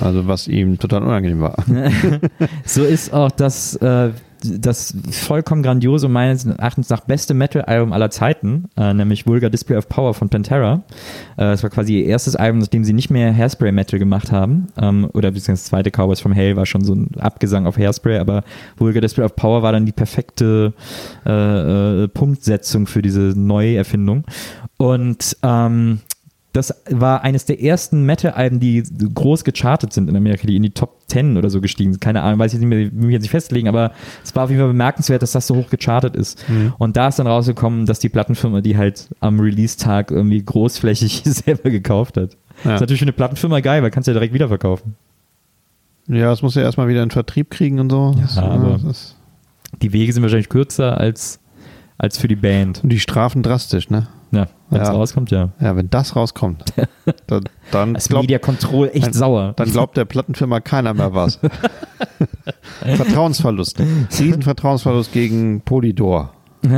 Also 0.00 0.26
was 0.26 0.48
ihm 0.48 0.80
total 0.80 1.04
unangenehm 1.04 1.40
war. 1.40 1.56
so 2.64 2.82
ist 2.82 3.12
auch 3.12 3.30
das 3.30 3.76
äh, 3.76 4.10
das 4.44 4.94
vollkommen 5.10 5.62
grandiose, 5.62 6.08
meines 6.08 6.44
Erachtens 6.44 6.88
nach 6.90 7.00
beste 7.00 7.34
Metal-Album 7.34 7.92
aller 7.92 8.10
Zeiten, 8.10 8.66
äh, 8.76 8.92
nämlich 8.92 9.26
Vulgar 9.26 9.50
Display 9.50 9.76
of 9.76 9.88
Power 9.88 10.14
von 10.14 10.28
Pantera. 10.28 10.82
Äh, 11.36 11.52
das 11.52 11.62
war 11.62 11.70
quasi 11.70 12.00
ihr 12.00 12.06
erstes 12.06 12.36
Album, 12.36 12.60
nachdem 12.60 12.84
sie 12.84 12.92
nicht 12.92 13.10
mehr 13.10 13.34
Hairspray-Metal 13.34 13.98
gemacht 13.98 14.32
haben. 14.32 14.66
Ähm, 14.80 15.08
oder 15.12 15.30
beziehungsweise 15.30 15.62
das 15.62 15.64
zweite 15.64 15.90
Cowboys 15.90 16.20
from 16.20 16.32
Hell 16.32 16.56
war 16.56 16.66
schon 16.66 16.84
so 16.84 16.94
ein 16.94 17.10
Abgesang 17.18 17.66
auf 17.66 17.78
Hairspray, 17.78 18.18
aber 18.18 18.44
Vulgar 18.76 19.00
Display 19.00 19.24
of 19.24 19.36
Power 19.36 19.62
war 19.62 19.72
dann 19.72 19.86
die 19.86 19.92
perfekte 19.92 20.72
äh, 21.26 22.04
äh 22.04 22.08
Punktsetzung 22.08 22.86
für 22.86 23.02
diese 23.02 23.32
Neuerfindung. 23.36 24.24
Und 24.76 25.36
ähm, 25.42 26.00
das 26.54 26.72
war 26.88 27.22
eines 27.22 27.46
der 27.46 27.60
ersten 27.60 28.06
Metal-Alben, 28.06 28.60
die 28.60 28.84
groß 29.12 29.42
gechartet 29.42 29.92
sind 29.92 30.08
in 30.08 30.16
Amerika, 30.16 30.46
die 30.46 30.54
in 30.54 30.62
die 30.62 30.70
Top 30.70 31.00
10 31.08 31.36
oder 31.36 31.50
so 31.50 31.60
gestiegen 31.60 31.92
sind. 31.92 32.00
Keine 32.00 32.22
Ahnung, 32.22 32.38
weiß 32.38 32.54
ich 32.54 32.60
nicht 32.60 32.68
mehr, 32.68 32.78
will 32.78 32.92
mich 32.92 33.12
jetzt 33.12 33.22
nicht 33.22 33.32
festlegen, 33.32 33.66
aber 33.66 33.90
es 34.22 34.36
war 34.36 34.44
auf 34.44 34.50
jeden 34.50 34.60
Fall 34.60 34.68
bemerkenswert, 34.68 35.20
dass 35.20 35.32
das 35.32 35.48
so 35.48 35.56
hoch 35.56 35.68
gechartet 35.68 36.14
ist. 36.14 36.48
Mhm. 36.48 36.72
Und 36.78 36.96
da 36.96 37.08
ist 37.08 37.18
dann 37.18 37.26
rausgekommen, 37.26 37.86
dass 37.86 37.98
die 37.98 38.08
Plattenfirma 38.08 38.60
die 38.60 38.76
halt 38.76 39.08
am 39.18 39.40
Release-Tag 39.40 40.12
irgendwie 40.12 40.44
großflächig 40.44 41.22
selber 41.24 41.70
gekauft 41.70 42.16
hat. 42.16 42.34
Ja. 42.62 42.70
Das 42.70 42.74
ist 42.74 42.80
natürlich 42.82 43.00
für 43.00 43.06
eine 43.06 43.12
Plattenfirma 43.14 43.58
geil, 43.58 43.82
weil 43.82 43.90
kannst 43.90 44.06
du 44.06 44.12
ja 44.12 44.14
direkt 44.14 44.32
wiederverkaufen. 44.32 44.94
Ja, 46.06 46.30
es 46.30 46.40
muss 46.42 46.54
ja 46.54 46.62
erstmal 46.62 46.86
wieder 46.86 47.02
in 47.02 47.10
Vertrieb 47.10 47.50
kriegen 47.50 47.80
und 47.80 47.90
so. 47.90 48.14
Ja, 48.36 48.42
aber 48.42 48.78
die 49.82 49.92
Wege 49.92 50.12
sind 50.12 50.22
wahrscheinlich 50.22 50.48
kürzer 50.48 50.98
als, 50.98 51.40
als 51.98 52.18
für 52.18 52.28
die 52.28 52.36
Band. 52.36 52.82
Und 52.82 52.90
die 52.90 53.00
Strafen 53.00 53.42
drastisch, 53.42 53.90
ne? 53.90 54.08
Ja, 54.32 54.48
wenn 54.68 54.80
es 54.80 54.88
ja. 54.88 54.94
rauskommt, 54.94 55.30
ja. 55.30 55.50
Ja, 55.60 55.76
wenn 55.76 55.88
das 55.90 56.16
rauskommt, 56.16 56.64
dann, 57.28 57.44
dann 57.70 57.94
das 57.94 58.10
Media 58.10 58.38
Control 58.38 58.90
echt 58.92 59.06
dann, 59.06 59.12
sauer. 59.12 59.52
Dann 59.56 59.70
glaubt 59.70 59.96
der 59.96 60.04
Plattenfirma 60.04 60.60
keiner 60.60 60.92
mehr 60.92 61.14
was. 61.14 61.38
Vertrauensverlust. 62.80 63.78
Riesenvertrauensverlust 64.18 65.12
gegen 65.12 65.60
Polydor. 65.60 66.32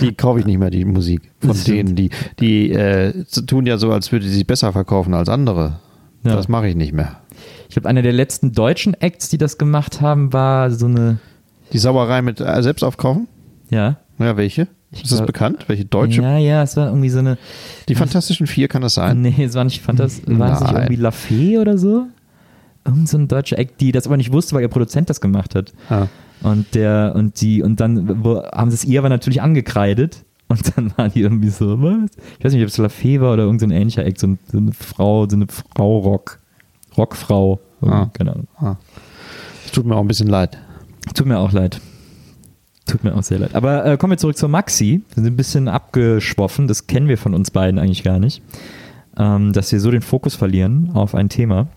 die 0.00 0.14
kaufe 0.14 0.40
ich 0.40 0.46
nicht 0.46 0.58
mehr, 0.58 0.70
die 0.70 0.84
Musik 0.84 1.32
von 1.40 1.56
denen. 1.64 1.96
Die, 1.96 2.10
die 2.38 2.70
äh, 2.72 3.24
tun 3.46 3.66
ja 3.66 3.78
so, 3.78 3.90
als 3.92 4.12
würde 4.12 4.28
sie 4.28 4.44
besser 4.44 4.72
verkaufen 4.72 5.14
als 5.14 5.28
andere. 5.28 5.80
Ja. 6.22 6.36
Das 6.36 6.48
mache 6.48 6.68
ich 6.68 6.76
nicht 6.76 6.92
mehr. 6.92 7.20
Ich 7.68 7.74
glaube, 7.74 7.88
einer 7.88 8.02
der 8.02 8.12
letzten 8.12 8.52
deutschen 8.52 8.94
Acts, 8.94 9.28
die 9.28 9.38
das 9.38 9.56
gemacht 9.58 10.00
haben, 10.00 10.32
war 10.32 10.70
so 10.70 10.86
eine. 10.86 11.18
Die 11.72 11.78
Sauerei 11.78 12.22
mit 12.22 12.40
äh, 12.40 12.62
Selbstaufkaufen? 12.62 13.28
Ja. 13.70 13.96
Ja, 14.18 14.36
welche? 14.36 14.68
Ich 14.92 15.04
ist 15.04 15.12
das 15.12 15.24
bekannt? 15.24 15.64
Welche 15.68 15.84
deutsche? 15.84 16.20
Ja, 16.20 16.36
ja, 16.36 16.62
es 16.62 16.76
war 16.76 16.88
irgendwie 16.88 17.10
so 17.10 17.20
eine. 17.20 17.38
Die 17.88 17.94
Fantastischen 17.94 18.48
Vier, 18.48 18.66
kann 18.66 18.82
das 18.82 18.94
sein? 18.94 19.22
Nee, 19.22 19.44
es 19.44 19.54
war 19.54 19.64
nicht 19.64 19.82
fantastisch. 19.82 20.24
War 20.26 20.54
es 20.54 20.60
nicht 20.60 20.72
irgendwie 20.72 20.96
La 20.96 21.12
Fee 21.12 21.58
oder 21.58 21.78
so? 21.78 22.06
Irgend 22.84 23.08
so 23.08 23.16
ein 23.16 23.28
deutscher 23.28 23.58
Act, 23.58 23.80
die 23.80 23.92
das 23.92 24.06
aber 24.06 24.16
nicht 24.16 24.32
wusste, 24.32 24.54
weil 24.54 24.62
ihr 24.62 24.68
Produzent 24.68 25.08
das 25.08 25.20
gemacht 25.20 25.54
hat. 25.54 25.72
Ah. 25.88 26.06
Und 26.42 26.74
der, 26.74 27.12
und 27.14 27.40
die, 27.40 27.62
und 27.62 27.78
dann 27.78 28.24
wo, 28.24 28.42
haben 28.42 28.70
sie 28.70 28.76
es 28.76 28.84
ihr 28.84 28.98
aber 28.98 29.08
natürlich 29.08 29.42
angekreidet. 29.42 30.24
Und 30.48 30.76
dann 30.76 30.92
waren 30.96 31.12
die 31.12 31.20
irgendwie 31.20 31.50
so, 31.50 31.80
was? 31.80 32.10
Ich 32.40 32.44
weiß 32.44 32.52
nicht, 32.52 32.62
ob 32.62 32.68
es 32.68 32.76
La 32.78 32.88
Fee 32.88 33.20
war 33.20 33.34
oder 33.34 33.44
irgendein 33.44 33.70
so 33.70 33.76
ähnlicher 33.76 34.04
Act, 34.04 34.18
so, 34.18 34.36
so, 34.50 34.58
eine 34.58 34.72
Frau, 34.72 35.28
so 35.28 35.36
eine 35.36 35.46
Frau 35.46 35.98
Rock. 35.98 36.40
Rockfrau. 36.96 37.60
Ah. 37.82 38.06
Keine 38.12 38.32
Ahnung. 38.32 38.48
Ah. 38.56 38.74
Tut 39.72 39.86
mir 39.86 39.94
auch 39.94 40.00
ein 40.00 40.08
bisschen 40.08 40.26
leid. 40.26 40.58
Tut 41.14 41.26
mir 41.26 41.38
auch 41.38 41.52
leid. 41.52 41.80
Tut 42.86 43.04
mir 43.04 43.14
auch 43.14 43.22
sehr 43.22 43.38
leid. 43.38 43.54
Aber 43.54 43.84
äh, 43.84 43.96
kommen 43.96 44.12
wir 44.12 44.18
zurück 44.18 44.36
zur 44.36 44.48
Maxi. 44.48 45.02
Wir 45.14 45.22
sind 45.22 45.32
ein 45.32 45.36
bisschen 45.36 45.68
abgeschwoffen. 45.68 46.66
Das 46.66 46.86
kennen 46.86 47.08
wir 47.08 47.18
von 47.18 47.34
uns 47.34 47.50
beiden 47.50 47.78
eigentlich 47.78 48.02
gar 48.02 48.18
nicht. 48.18 48.42
Ähm, 49.16 49.52
dass 49.52 49.70
wir 49.72 49.80
so 49.80 49.90
den 49.90 50.02
Fokus 50.02 50.34
verlieren 50.34 50.90
auf 50.94 51.14
ein 51.14 51.28
Thema. 51.28 51.68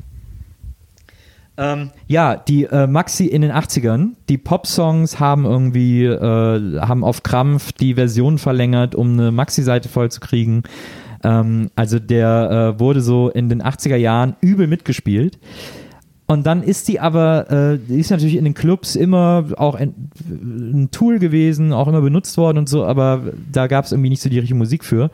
Ähm, 1.56 1.92
ja, 2.08 2.36
die 2.36 2.64
äh, 2.64 2.88
Maxi 2.88 3.28
in 3.28 3.44
den 3.44 3.52
80ern, 3.52 4.14
die 4.28 4.40
Pop-Songs 4.40 5.20
haben 5.20 5.46
irgendwie, 5.46 6.06
äh, 6.06 6.80
haben 6.80 7.04
auf 7.04 7.22
Krampf 7.22 7.74
die 7.74 7.94
Version 7.94 8.40
verlängert, 8.40 8.96
um 8.96 9.14
eine 9.14 9.32
Maxi-Seite 9.32 9.88
vollzukriegen. 9.88 10.64
Ähm, 11.24 11.70
also 11.76 12.00
der 12.00 12.76
äh, 12.76 12.80
wurde 12.80 13.02
so 13.02 13.30
in 13.30 13.50
den 13.50 13.62
80er 13.62 13.98
Jahren 13.98 14.36
übel 14.42 14.66
mitgespielt. 14.66 15.38
Und 16.26 16.46
dann 16.46 16.64
ist 16.64 16.86
sie 16.86 17.00
aber, 17.00 17.52
äh, 17.52 17.78
die 17.78 18.00
ist 18.00 18.10
natürlich 18.10 18.38
in 18.38 18.46
den 18.46 18.54
Clubs 18.54 18.96
immer 18.96 19.46
auch 19.58 19.76
ein, 19.76 20.10
ein 20.30 20.90
Tool 20.92 21.20
gewesen, 21.20 21.74
auch 21.74 21.88
immer 21.88 22.02
benutzt 22.02 22.38
worden 22.38 22.60
und 22.60 22.70
so, 22.70 22.86
aber 22.86 23.22
da 23.52 23.68
gab 23.68 23.86
es 23.86 23.92
irgendwie 23.92 24.10
nicht 24.10 24.22
so 24.22 24.30
die 24.30 24.40
richtige 24.40 24.58
Musik 24.58 24.86
für. 24.86 25.12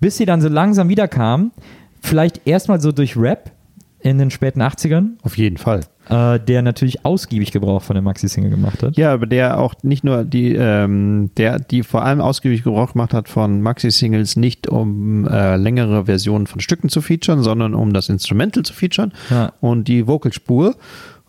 Bis 0.00 0.16
sie 0.16 0.26
dann 0.26 0.40
so 0.40 0.48
langsam 0.48 0.88
wiederkam, 0.88 1.52
vielleicht 2.00 2.46
erstmal 2.46 2.80
so 2.80 2.90
durch 2.90 3.16
Rap 3.16 3.52
in 4.00 4.18
den 4.18 4.30
späten 4.30 4.60
80ern. 4.60 5.10
Auf 5.22 5.36
jeden 5.36 5.56
Fall 5.56 5.82
äh, 6.10 6.40
der 6.40 6.62
natürlich 6.62 7.04
ausgiebig 7.04 7.52
Gebrauch 7.52 7.82
von 7.82 7.94
der 7.94 8.02
Maxi-Single 8.02 8.50
gemacht 8.50 8.82
hat. 8.82 8.96
Ja, 8.96 9.12
aber 9.12 9.26
der 9.26 9.58
auch 9.58 9.74
nicht 9.82 10.04
nur 10.04 10.24
die, 10.24 10.54
ähm, 10.54 11.30
der, 11.36 11.58
die 11.58 11.82
vor 11.82 12.04
allem 12.04 12.20
ausgiebig 12.20 12.64
Gebrauch 12.64 12.92
gemacht 12.92 13.14
hat 13.14 13.28
von 13.28 13.62
Maxi-Singles, 13.62 14.36
nicht 14.36 14.68
um 14.68 15.26
äh, 15.26 15.56
längere 15.56 16.06
Versionen 16.06 16.46
von 16.46 16.60
Stücken 16.60 16.88
zu 16.88 17.00
featuren, 17.00 17.42
sondern 17.42 17.74
um 17.74 17.92
das 17.92 18.08
Instrumental 18.08 18.64
zu 18.64 18.72
featuren 18.72 19.12
ja. 19.30 19.52
und 19.60 19.88
die 19.88 20.06
Vocalspur. 20.06 20.74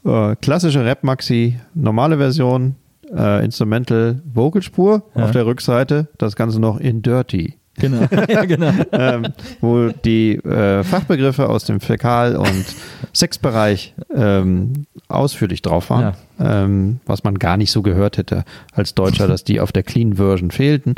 Äh, 0.03 0.35
klassische 0.37 0.83
Rap-Maxi, 0.83 1.59
normale 1.75 2.17
Version, 2.17 2.75
äh, 3.15 3.45
Instrumental, 3.45 4.21
Vocalspur 4.33 5.03
ja. 5.15 5.23
auf 5.23 5.31
der 5.31 5.45
Rückseite, 5.45 6.07
das 6.17 6.35
Ganze 6.35 6.59
noch 6.59 6.79
in 6.79 7.03
Dirty. 7.03 7.60
Genau, 7.81 8.07
ja, 8.29 8.45
genau. 8.45 8.71
ähm, 8.91 9.27
wo 9.59 9.89
die 9.89 10.35
äh, 10.35 10.83
Fachbegriffe 10.83 11.49
aus 11.49 11.65
dem 11.65 11.79
Fäkal- 11.79 12.35
und 12.35 12.65
Sexbereich 13.13 13.93
ähm, 14.15 14.85
ausführlich 15.07 15.61
drauf 15.61 15.89
waren, 15.89 16.13
ja. 16.39 16.63
ähm, 16.63 16.99
was 17.05 17.23
man 17.23 17.39
gar 17.39 17.57
nicht 17.57 17.71
so 17.71 17.81
gehört 17.81 18.17
hätte 18.17 18.45
als 18.71 18.93
Deutscher, 18.93 19.27
dass 19.27 19.43
die 19.43 19.59
auf 19.59 19.71
der 19.71 19.83
Clean 19.83 20.15
Version 20.15 20.51
fehlten. 20.51 20.95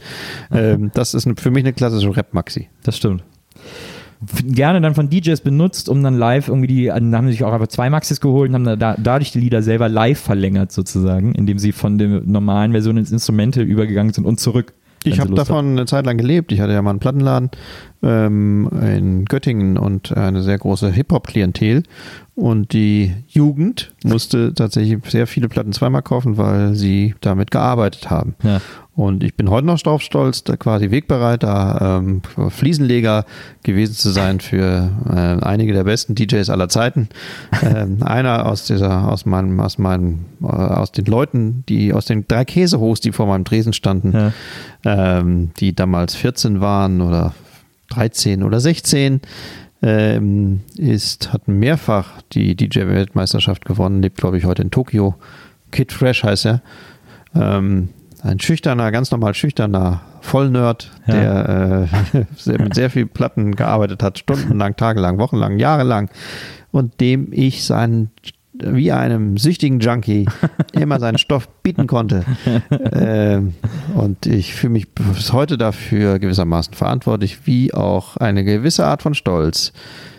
Ähm, 0.52 0.91
das 0.93 1.13
ist 1.13 1.28
für 1.39 1.52
mich 1.52 1.63
eine 1.63 1.74
klassische 1.74 2.15
Rap-Maxi. 2.15 2.67
Das 2.84 2.98
stimmt 2.98 3.24
gerne 4.46 4.82
dann 4.82 4.96
von 4.96 5.10
DJs 5.10 5.41
benutzt, 5.41 5.89
um 5.89 6.04
dann 6.04 6.15
live 6.15 6.48
irgendwie 6.48 6.67
die, 6.67 6.86
dann 6.86 7.15
haben 7.15 7.28
sie 7.28 7.34
sich 7.34 7.43
auch 7.43 7.54
einfach 7.54 7.67
zwei 7.67 7.89
Maxis 7.89 8.22
geholt 8.22 8.50
und 8.50 8.56
haben 8.56 8.80
da, 8.80 8.96
dadurch 8.98 9.32
die 9.32 9.39
Lieder 9.39 9.62
selber 9.62 9.89
live 9.89 10.19
verlängert 10.19 10.72
sozusagen, 10.72 11.36
indem 11.36 11.60
sie 11.60 11.72
von 11.72 11.98
der 11.98 12.08
normalen 12.08 12.72
Version 12.72 12.98
ins 12.98 13.12
Instrumental 13.12 13.64
übergegangen 13.64 14.14
sind 14.14 14.26
und 14.26 14.39
zurück. 14.39 14.74
Ich 15.06 15.20
habe 15.20 15.34
davon 15.34 15.72
eine 15.72 15.86
Zeit 15.86 16.06
lang 16.06 16.18
gelebt. 16.18 16.51
Ich 16.51 16.60
hatte 16.60 16.74
ja 16.74 16.82
mal 16.82 16.91
einen 16.91 16.99
Plattenladen 16.99 17.51
ähm, 18.01 18.70
in 18.82 19.26
Göttingen 19.26 19.78
und 19.78 20.16
eine 20.16 20.43
sehr 20.43 20.58
große 20.58 20.91
Hip-Hop-Klientel. 20.91 21.84
Und 22.36 22.74
die 22.74 23.14
Jugend 23.28 23.93
musste 24.04 24.54
tatsächlich 24.54 24.97
sehr 25.08 25.28
viele 25.28 25.49
Platten 25.49 25.72
zweimal 25.72 26.01
kaufen, 26.01 26.38
weil 26.38 26.74
sie 26.74 27.16
damit 27.22 27.51
gearbeitet 27.51 28.10
haben. 28.10 28.36
Ja. 28.43 28.60
Und 28.96 29.24
ich 29.24 29.34
bin 29.34 29.50
heute 29.50 29.66
noch 29.66 29.82
drauf 29.82 30.04
stolz, 30.04 30.44
da 30.44 30.56
quasi 30.56 30.91
Wegbereiter, 30.91 32.00
ähm, 32.00 32.22
Fliesenleger 32.50 33.26
gewesen 33.64 33.96
zu 33.96 34.12
sein 34.12 34.39
für 34.39 34.91
äh, 35.10 35.44
einige 35.44 35.74
der 35.74 35.84
besten 35.84 36.14
DJs 36.14 36.48
aller 36.52 36.70
Zeiten. 36.70 37.10
ähm, 37.64 38.04
einer 38.04 38.46
aus 38.46 38.66
dieser, 38.66 39.12
aus 39.12 39.26
meinem, 39.26 39.60
aus 39.60 39.80
meinem, 39.80 40.26
äh, 40.44 40.46
aus 40.46 40.91
den 40.91 41.06
Leuten, 41.06 41.64
die 41.70 41.91
aus 41.91 42.06
den 42.06 42.28
drei 42.28 42.46
Käsehochs, 42.46 43.00
die 43.00 43.12
vor 43.12 43.26
meinem 43.26 43.46
Tresen 43.46 43.74
standen, 43.74 44.12
ja. 44.14 44.32
ähm, 44.86 45.52
die 45.60 45.74
damals 45.74 46.14
14 46.14 46.62
waren 46.62 47.02
oder 47.02 47.34
13 47.89 48.44
oder 48.44 48.60
16, 48.60 49.22
ähm, 49.82 50.62
ist, 50.78 51.34
hat 51.34 51.48
mehrfach 51.48 52.22
die 52.32 52.56
DJ-Weltmeisterschaft 52.56 53.66
gewonnen, 53.66 54.04
lebt, 54.04 54.18
glaube 54.18 54.38
ich, 54.38 54.46
heute 54.46 54.62
in 54.62 54.70
Tokio. 54.70 55.16
Kid 55.72 55.91
Fresh 55.91 56.24
heißt 56.24 56.46
er. 56.46 56.62
Ähm, 57.36 57.89
ein 58.24 58.39
schüchterner, 58.39 58.91
ganz 58.91 59.11
normal 59.11 59.34
schüchterner 59.34 60.01
Vollnerd, 60.21 60.91
ja. 61.07 61.13
der 61.13 61.88
äh, 62.13 62.51
mit 62.57 62.74
sehr 62.74 62.89
viel 62.89 63.05
Platten 63.05 63.55
gearbeitet 63.55 64.01
hat, 64.01 64.17
stundenlang, 64.17 64.76
tagelang, 64.78 65.17
wochenlang, 65.17 65.59
jahrelang 65.59 66.09
und 66.71 67.01
dem 67.01 67.28
ich 67.32 67.65
seinen 67.65 68.11
wie 68.55 68.91
einem 68.91 69.38
süchtigen 69.38 69.80
Junkie 69.80 70.28
immer 70.74 70.99
seinen 70.99 71.17
Stoff 71.17 71.49
bieten 71.63 71.88
konnte. 71.88 72.24
ähm, 72.93 73.55
und 73.95 74.26
ich 74.28 74.53
fühle 74.53 74.74
mich 74.74 74.91
bis 74.91 75.34
heute 75.34 75.57
dafür 75.57 76.19
gewissermaßen 76.19 76.76
verantwortlich, 76.76 77.45
wie 77.45 77.74
auch 77.74 78.15
eine 78.17 78.43
gewisse 78.43 78.86
Art 78.86 79.01
von 79.01 79.15
Stolz. 79.15 79.74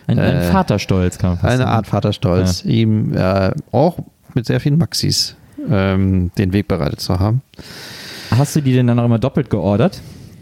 Ein, 0.07 0.19
ein 0.19 0.35
äh, 0.35 0.41
Vaterstolz 0.51 1.17
kann 1.17 1.31
man 1.31 1.39
fast 1.39 1.53
Eine 1.53 1.63
sagen. 1.63 1.71
Art 1.71 1.87
Vaterstolz, 1.87 2.63
ja. 2.65 2.71
ihm 2.71 3.13
äh, 3.13 3.51
auch 3.71 3.99
mit 4.33 4.45
sehr 4.45 4.59
vielen 4.59 4.77
Maxis 4.77 5.37
ähm, 5.69 6.31
den 6.37 6.53
Weg 6.53 6.67
bereitet 6.67 6.99
zu 6.99 7.19
haben. 7.19 7.41
Hast 8.31 8.55
du 8.55 8.61
die 8.61 8.73
denn 8.73 8.87
dann 8.87 8.99
auch 8.99 9.05
immer 9.05 9.19
doppelt 9.19 9.49
geordert? 9.49 10.01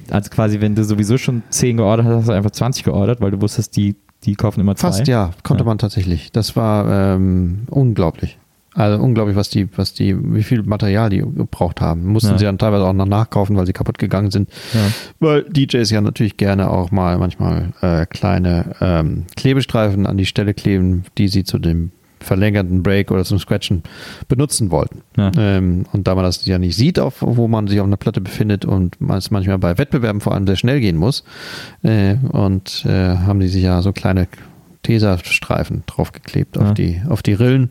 Also 0.10 0.30
quasi, 0.30 0.62
wenn 0.62 0.76
du 0.76 0.84
sowieso 0.84 1.18
schon 1.18 1.44
10 1.50 1.78
geordert 1.78 2.06
hast, 2.06 2.16
hast 2.16 2.30
du 2.30 2.34
einfach 2.34 2.52
20 2.52 2.84
geordert, 2.84 3.22
weil 3.22 3.32
du 3.32 3.42
wusstest, 3.42 3.76
die, 3.76 3.96
die 4.24 4.36
kaufen 4.36 4.60
immer 4.62 4.76
zwei? 4.76 4.90
Fast, 4.90 5.08
ja, 5.08 5.32
konnte 5.44 5.64
ja. 5.64 5.68
man 5.68 5.78
tatsächlich. 5.78 6.32
Das 6.32 6.56
war 6.56 7.16
ähm, 7.16 7.64
unglaublich. 7.70 8.38
Also 8.76 9.02
unglaublich, 9.04 9.36
was 9.36 9.50
die, 9.50 9.68
was 9.78 9.94
die, 9.94 10.16
wie 10.34 10.42
viel 10.42 10.64
Material 10.64 11.10
die 11.10 11.20
gebraucht 11.20 11.80
haben. 11.80 12.06
Mussten 12.06 12.32
ja. 12.32 12.38
sie 12.40 12.46
dann 12.46 12.58
teilweise 12.58 12.86
auch 12.86 12.94
noch 12.94 13.06
nachkaufen, 13.06 13.56
weil 13.56 13.68
sie 13.68 13.74
kaputt 13.74 14.00
gegangen 14.00 14.32
sind. 14.32 14.50
Ja. 14.74 14.80
Weil 15.20 15.44
DJs 15.44 15.90
ja 15.92 16.02
natürlich 16.02 16.38
gerne 16.38 16.72
auch 16.72 16.90
mal 16.90 17.18
manchmal 17.20 17.72
äh, 17.82 18.08
kleine 18.08 18.76
ähm, 18.82 19.26
Klebestreifen 19.36 20.08
an 20.08 20.18
die 20.18 20.26
Stelle 20.26 20.56
kleben, 20.56 21.04
die 21.20 21.28
sie 21.28 21.44
zu 21.44 21.60
dem 21.60 21.92
verlängerten 22.24 22.84
Break 22.84 23.12
oder 23.12 23.24
zum 23.24 23.40
Scratchen 23.40 23.84
benutzen 24.28 24.72
wollten. 24.72 25.02
Ja. 25.18 25.32
Ähm, 25.38 25.86
und 25.92 26.08
da 26.08 26.16
man 26.16 26.24
das 26.24 26.46
ja 26.46 26.58
nicht 26.58 26.76
sieht, 26.76 27.00
auf, 27.00 27.18
wo 27.20 27.48
man 27.48 27.68
sich 27.68 27.80
auf 27.80 27.88
einer 27.88 27.98
Platte 27.98 28.22
befindet 28.22 28.66
und 28.66 28.98
es 29.10 29.32
manchmal 29.32 29.60
bei 29.60 29.78
Wettbewerben 29.78 30.22
vor 30.22 30.34
allem 30.34 30.48
sehr 30.48 30.56
schnell 30.56 30.80
gehen 30.80 30.98
muss, 30.98 31.24
äh, 31.84 32.16
und 32.32 32.86
äh, 32.86 33.18
haben 33.18 33.40
die 33.40 33.48
sich 33.48 33.64
ja 33.64 33.82
so 33.82 33.92
kleine 33.92 34.28
Tesastreifen 34.84 35.84
draufgeklebt 35.88 36.58
ja. 36.58 36.64
auf, 36.64 36.74
die, 36.74 37.02
auf 37.08 37.24
die 37.24 37.34
Rillen, 37.34 37.70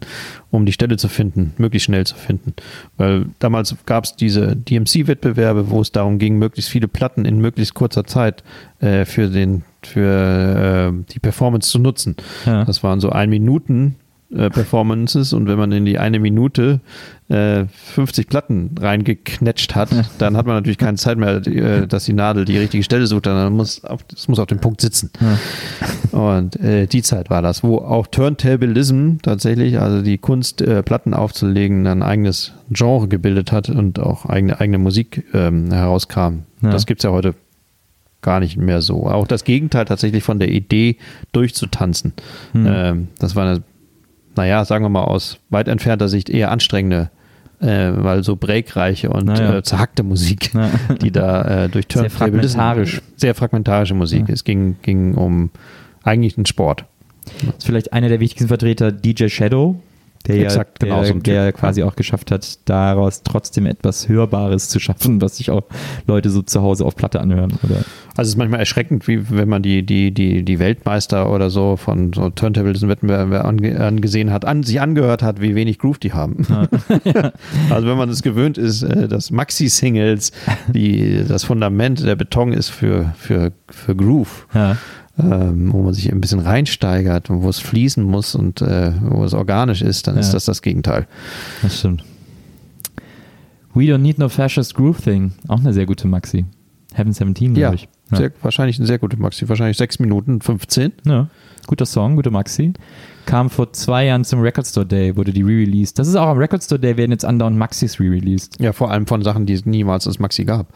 um 0.51 0.67
die 0.67 0.73
Stelle 0.73 0.97
zu 0.97 1.09
finden, 1.09 1.53
möglichst 1.59 1.85
schnell 1.85 2.07
zu 2.07 2.17
finden. 2.17 2.55
Weil 2.97 3.27
damals 3.39 3.77
gab 3.87 4.05
es 4.05 4.17
diese 4.17 4.57
DMC-Wettbewerbe, 4.57 5.71
wo 5.71 5.81
es 5.81 5.93
darum 5.93 6.19
ging, 6.19 6.39
möglichst 6.39 6.71
viele 6.71 6.89
Platten 6.89 7.25
in 7.25 7.39
möglichst 7.39 7.75
kurzer 7.75 8.05
Zeit 8.05 8.43
äh, 8.81 9.05
für 9.05 9.29
den 9.29 9.63
für 9.85 10.93
äh, 10.93 11.13
die 11.13 11.19
Performance 11.19 11.71
zu 11.71 11.79
nutzen. 11.79 12.17
Ja. 12.47 12.65
Das 12.65 12.83
waren 12.83 13.01
so 13.01 13.11
ein 13.11 13.31
Minuten 13.31 13.97
äh, 14.35 14.51
Performances 14.51 15.33
und 15.33 15.47
wenn 15.47 15.59
man 15.59 15.73
in 15.73 15.85
die 15.85 15.99
eine 15.99 16.19
Minute 16.19 16.81
äh, 17.29 17.65
50 17.95 18.29
Platten 18.29 18.71
reingeknetscht 18.81 19.75
hat, 19.75 19.91
dann 20.19 20.37
hat 20.37 20.47
man 20.47 20.57
natürlich 20.57 20.79
keine 20.79 20.97
Zeit 20.97 21.19
mehr, 21.19 21.47
äh, 21.47 21.87
dass 21.87 22.05
die 22.05 22.13
Nadel 22.13 22.45
die 22.45 22.59
richtige 22.59 22.83
Stelle 22.83 23.07
sucht, 23.07 23.27
dann 23.27 23.53
muss 23.53 23.83
es 24.15 24.29
muss 24.29 24.39
auf 24.39 24.47
dem 24.47 24.59
Punkt 24.59 24.81
sitzen. 24.81 25.11
Ja. 25.21 26.19
Und 26.19 26.57
äh, 26.61 26.87
die 26.87 27.03
Zeit 27.03 27.31
war 27.31 27.43
das, 27.43 27.63
wo 27.63 27.79
auch 27.79 28.07
Turntablism 28.07 29.17
tatsächlich, 29.23 29.81
also 29.81 30.03
die 30.03 30.19
Kunst, 30.19 30.61
äh, 30.61 30.83
Platten 30.83 31.15
aufzulegen, 31.15 31.87
ein 31.87 32.03
eigenes 32.03 32.53
Genre 32.71 33.09
gebildet 33.09 33.53
hat 33.53 33.69
und 33.69 33.99
auch 33.99 34.27
eigene, 34.27 34.61
eigene 34.61 34.79
Musik 34.79 35.25
ähm, 35.33 35.73
herauskam. 35.73 36.45
Ja. 36.63 36.71
Das 36.71 36.87
gibt 36.87 37.01
es 37.01 37.05
ja 37.05 37.11
heute 37.11 37.35
gar 38.23 38.41
nicht 38.41 38.57
mehr 38.57 38.83
so. 38.83 39.09
Auch 39.09 39.27
das 39.27 39.45
Gegenteil 39.45 39.85
tatsächlich 39.85 40.23
von 40.23 40.39
der 40.39 40.49
Idee 40.49 40.97
durchzutanzen. 41.33 42.13
Hm. 42.53 42.67
Ähm, 42.67 43.09
das 43.19 43.37
war 43.37 43.47
eine 43.47 43.63
naja, 44.37 44.65
sagen 44.65 44.85
wir 44.85 44.89
mal 44.89 45.05
aus 45.05 45.39
weit 45.51 45.69
entfernter 45.69 46.09
Sicht 46.09 46.31
eher 46.31 46.51
anstrengende, 46.51 47.11
äh, 47.61 47.91
weil 47.95 48.23
so 48.25 48.37
breakreiche 48.37 49.11
und 49.11 49.27
naja. 49.27 49.59
äh, 49.59 49.63
zerhackte 49.63 50.03
Musik, 50.03 50.53
ja. 50.55 50.71
die 51.01 51.11
da 51.11 51.65
äh, 51.65 51.69
durch 51.69 51.87
Turntable 51.87 52.11
sehr 52.11 52.19
fragmentarisch. 52.19 53.03
Sehr 53.17 53.35
fragmentarische 53.35 53.95
Musik. 53.95 54.29
Ja. 54.29 54.35
Es 54.35 54.45
ging, 54.45 54.77
ging 54.83 55.15
um 55.15 55.51
eigentlich 56.03 56.37
einen 56.37 56.47
Sport. 56.47 56.85
Das 57.25 57.57
ist 57.59 57.67
vielleicht 57.67 57.93
einer 57.93 58.09
der 58.09 58.21
wichtigsten 58.21 58.49
Vertreter, 58.49 58.91
DJ 58.91 59.29
Shadow, 59.29 59.81
der 60.27 60.45
Exakt, 60.45 60.83
ja, 60.83 60.89
genau 60.89 61.03
der, 61.03 61.13
so 61.13 61.19
der 61.19 61.53
quasi 61.53 61.83
auch 61.83 61.97
geschafft 61.97 62.31
hat, 62.31 62.59
daraus 62.67 63.23
trotzdem 63.23 63.67
etwas 63.67 64.09
Hörbares 64.09 64.69
zu 64.69 64.79
schaffen, 64.79 65.21
was 65.21 65.39
sich 65.39 65.51
auch 65.51 65.65
Leute 66.07 66.31
so 66.31 66.43
zu 66.43 66.63
Hause 66.63 66.85
auf 66.85 66.97
Platte 66.97 67.21
anhören. 67.21 67.53
Oder? 67.63 67.77
Also 68.17 68.23
es 68.23 68.29
ist 68.29 68.37
manchmal 68.37 68.61
erschreckend, 68.61 69.09
wie 69.09 69.31
wenn 69.31 69.49
man 69.49 69.63
die, 69.63 69.85
die, 69.85 70.13
die, 70.13 70.45
die 70.45 70.59
Weltmeister 70.59 71.33
oder 71.33 71.51
so 71.51 71.77
von 71.77 72.13
so 72.13 72.31
Turntables-Wettbewerben 72.31 73.35
ange, 73.35 73.81
angesehen 73.81 74.31
hat, 74.31 74.45
an, 74.45 74.63
sich 74.63 74.81
angehört 74.81 75.23
hat, 75.23 75.41
wie 75.41 75.55
wenig 75.55 75.79
Groove 75.79 75.99
die 75.99 76.13
haben. 76.13 76.47
Ja. 76.49 76.69
also 77.71 77.89
wenn 77.89 77.97
man 77.97 78.09
es 78.09 78.23
gewöhnt 78.23 78.59
ist, 78.59 78.83
äh, 78.83 79.09
dass 79.09 79.31
Maxi-Singles 79.31 80.33
die 80.69 81.25
das 81.27 81.45
Fundament, 81.45 82.05
der 82.05 82.17
Beton 82.17 82.53
ist 82.53 82.69
für, 82.69 83.15
für, 83.17 83.53
für 83.71 83.97
Groove. 83.97 84.47
Ja 84.55 84.77
ähm, 85.19 85.73
wo 85.73 85.83
man 85.83 85.95
sich 85.95 86.11
ein 86.11 86.21
bisschen 86.21 86.41
reinsteigert 86.41 87.31
und 87.31 87.43
wo 87.43 87.49
es 87.49 87.59
fließen 87.59 88.03
muss 88.03 88.35
und 88.35 88.63
äh, 88.63 88.93
wo 89.01 89.25
es 89.25 89.35
organisch 89.35 89.83
ist, 89.83 90.07
dann 90.07 90.15
ja. 90.15 90.21
ist 90.21 90.33
das 90.33 90.47
das 90.47 90.63
Gegenteil. 90.63 91.07
Das 91.63 91.79
stimmt. 91.79 92.05
We 93.75 93.85
Don't 93.85 93.99
Need 93.99 94.19
No 94.19 94.29
Fascist 94.29 94.75
Groove 94.75 95.01
Thing, 95.01 95.33
auch 95.49 95.61
eine 95.61 95.73
sehr 95.73 95.87
gute 95.87 96.07
Maxi. 96.07 96.45
Heaven 96.95 97.13
17, 97.13 97.55
glaube 97.55 97.77
ich. 97.77 97.89
Ja, 98.11 98.19
sehr, 98.19 98.33
wahrscheinlich 98.43 98.79
eine 98.79 98.87
sehr 98.87 98.99
gute 98.99 99.17
Maxi. 99.17 99.49
Wahrscheinlich 99.49 99.79
6 99.79 99.99
Minuten 99.99 100.41
15. 100.41 100.93
Ja, 101.07 101.29
guter 101.67 101.87
Song, 101.87 102.17
gute 102.17 102.31
Maxi 102.31 102.73
kam 103.27 103.51
vor 103.51 103.73
zwei 103.73 104.07
Jahren 104.07 104.25
zum 104.25 104.41
Record 104.41 104.67
Store 104.67 104.87
Day, 104.87 105.17
wurde 105.17 105.33
die 105.33 105.43
re-released. 105.43 105.99
Das 105.99 106.09
ist 106.09 106.17
auch 106.17 106.29
am 106.29 106.39
Record 106.39 106.63
Store 106.63 106.79
Day, 106.79 106.97
werden 106.97 107.13
jetzt 107.13 107.25
andauernd 107.25 107.57
Maxis 107.57 108.01
re-released. 108.01 108.61
Ja, 108.61 108.73
vor 108.73 108.91
allem 108.91 109.07
von 109.07 109.23
Sachen, 109.23 109.47
die 109.47 109.53
es 109.53 109.65
niemals 109.65 110.07
als 110.07 110.19
Maxi 110.19 110.45
gab. 110.45 110.69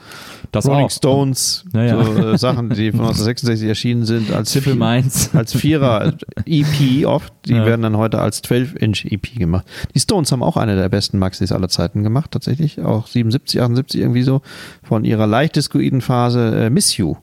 Das 0.53 0.67
Rolling 0.67 0.87
auch. 0.87 0.91
Stones, 0.91 1.65
ja, 1.73 1.85
ja. 1.85 2.05
So, 2.05 2.29
äh, 2.29 2.39
Sachen, 2.39 2.71
die 2.71 2.91
von 2.93 3.01
1966 3.07 3.69
erschienen 3.69 4.05
sind, 4.05 4.33
als, 4.33 4.53
Simple 4.53 4.75
Minds. 4.75 5.31
als 5.35 5.55
Vierer 5.55 6.15
EP 6.45 7.07
oft, 7.07 7.33
die 7.47 7.55
ja. 7.55 7.67
werden 7.67 7.83
dann 7.83 7.97
heute 7.97 8.21
als 8.21 8.43
12-Inch 8.45 9.07
EP 9.07 9.39
gemacht. 9.39 9.67
Die 9.95 10.01
Stones 10.01 10.31
haben 10.33 10.43
auch 10.43 10.57
eine 10.57 10.77
der 10.77 10.89
besten 10.89 11.19
Maxis 11.19 11.53
aller 11.53 11.69
Zeiten 11.69 12.03
gemacht, 12.03 12.31
tatsächlich. 12.31 12.81
Auch 12.81 13.07
77, 13.07 13.61
78 13.61 14.01
irgendwie 14.01 14.23
so, 14.23 14.43
von 14.83 15.05
ihrer 15.05 15.27
leicht 15.27 15.57
diskuiden 15.57 16.01
Phase 16.01 16.67
äh, 16.67 16.71
Miss 16.71 16.97
You. 16.97 17.17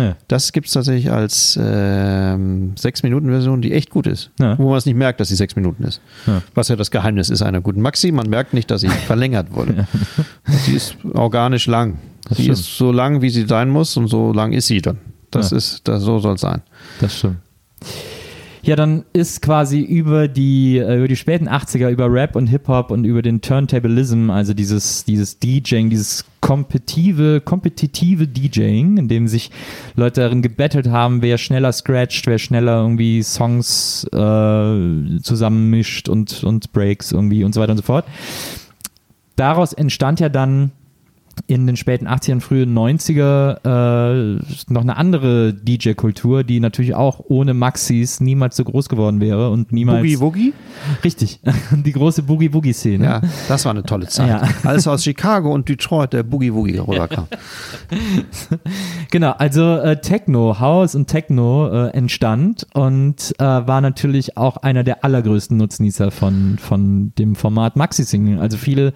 Ja. 0.00 0.16
Das 0.28 0.52
gibt 0.52 0.68
es 0.68 0.72
tatsächlich 0.72 1.10
als 1.10 1.56
äh, 1.56 1.60
6-Minuten-Version, 1.60 3.62
die 3.62 3.72
echt 3.72 3.90
gut 3.90 4.06
ist. 4.06 4.30
Ja. 4.38 4.58
Wo 4.58 4.70
man 4.70 4.78
es 4.78 4.86
nicht 4.86 4.96
merkt, 4.96 5.20
dass 5.20 5.28
sie 5.28 5.36
6 5.36 5.56
Minuten 5.56 5.84
ist. 5.84 6.00
Ja. 6.26 6.42
Was 6.54 6.68
ja 6.68 6.76
das 6.76 6.90
Geheimnis 6.90 7.30
ist 7.30 7.42
einer 7.42 7.60
guten 7.60 7.80
Maxi. 7.80 8.12
Man 8.12 8.28
merkt 8.28 8.54
nicht, 8.54 8.70
dass 8.70 8.80
sie 8.80 8.88
verlängert 9.06 9.54
wurde. 9.54 9.86
Sie 10.46 10.72
ist 10.72 10.96
organisch 11.12 11.66
lang. 11.66 11.98
Das 12.28 12.36
sie 12.36 12.44
stimmt. 12.44 12.58
ist 12.58 12.76
so 12.76 12.92
lang, 12.92 13.22
wie 13.22 13.30
sie 13.30 13.46
sein 13.46 13.68
muss 13.68 13.96
und 13.96 14.08
so 14.08 14.32
lang 14.32 14.52
ist 14.52 14.66
sie 14.66 14.80
dann. 14.80 14.98
Das 15.30 15.52
ist, 15.52 15.86
das, 15.86 16.02
so 16.02 16.18
soll 16.18 16.34
es 16.34 16.40
sein. 16.40 16.62
Das 17.00 17.16
stimmt. 17.16 17.36
Ja, 18.62 18.76
dann 18.76 19.04
ist 19.12 19.40
quasi 19.40 19.80
über 19.80 20.28
die, 20.28 20.78
äh, 20.78 20.98
über 20.98 21.08
die 21.08 21.16
späten 21.16 21.48
80er, 21.48 21.88
über 21.88 22.12
Rap 22.12 22.36
und 22.36 22.46
Hip-Hop 22.46 22.90
und 22.90 23.04
über 23.04 23.22
den 23.22 23.40
Turntablism, 23.40 24.30
also 24.30 24.52
dieses, 24.52 25.04
dieses 25.04 25.38
DJing, 25.38 25.88
dieses 25.88 26.24
kompetitive, 26.40 27.40
kompetitive 27.40 28.26
DJing, 28.26 28.98
in 28.98 29.08
dem 29.08 29.28
sich 29.28 29.50
Leute 29.94 30.20
darin 30.20 30.42
gebettelt 30.42 30.88
haben, 30.88 31.22
wer 31.22 31.38
schneller 31.38 31.72
scratcht, 31.72 32.26
wer 32.26 32.38
schneller 32.38 32.82
irgendwie 32.82 33.22
Songs 33.22 34.04
äh, 34.12 35.20
zusammenmischt 35.22 36.08
und, 36.08 36.44
und 36.44 36.72
Breaks 36.72 37.12
irgendwie 37.12 37.44
und 37.44 37.54
so 37.54 37.60
weiter 37.60 37.72
und 37.72 37.78
so 37.78 37.84
fort. 37.84 38.04
Daraus 39.36 39.72
entstand 39.72 40.20
ja 40.20 40.28
dann 40.28 40.72
in 41.46 41.66
den 41.66 41.76
späten 41.76 42.06
80ern, 42.06 42.40
frühen 42.40 42.76
90er 42.76 44.38
äh, 44.38 44.40
noch 44.68 44.82
eine 44.82 44.96
andere 44.96 45.54
DJ-Kultur, 45.54 46.44
die 46.44 46.60
natürlich 46.60 46.94
auch 46.94 47.20
ohne 47.28 47.54
Maxis 47.54 48.20
niemals 48.20 48.56
so 48.56 48.64
groß 48.64 48.88
geworden 48.88 49.20
wäre 49.20 49.50
und 49.50 49.72
niemals. 49.72 50.00
Boogie 50.00 50.20
Woogie? 50.20 50.52
Richtig, 51.04 51.40
die 51.72 51.92
große 51.92 52.22
Boogie 52.22 52.52
Woogie-Szene. 52.52 53.04
Ja, 53.04 53.20
das 53.48 53.64
war 53.64 53.72
eine 53.72 53.82
tolle 53.82 54.06
Zeit. 54.06 54.28
Ja. 54.28 54.42
Als 54.68 54.86
aus 54.86 55.04
Chicago 55.04 55.52
und 55.52 55.68
Detroit 55.68 56.12
der 56.12 56.22
Boogie 56.22 56.52
Woogie 56.52 56.78
rüberkam. 56.78 57.26
genau, 59.10 59.32
also 59.32 59.76
äh, 59.76 60.00
Techno, 60.00 60.60
House 60.60 60.94
und 60.94 61.06
Techno 61.06 61.68
äh, 61.68 61.90
entstand 61.90 62.66
und 62.74 63.34
äh, 63.38 63.44
war 63.44 63.80
natürlich 63.80 64.36
auch 64.36 64.58
einer 64.58 64.84
der 64.84 65.04
allergrößten 65.04 65.56
Nutznießer 65.56 66.10
von, 66.10 66.58
von 66.58 67.12
dem 67.18 67.34
Format 67.34 67.76
Maxi-Single. 67.76 68.38
Also 68.40 68.56
viele 68.56 68.92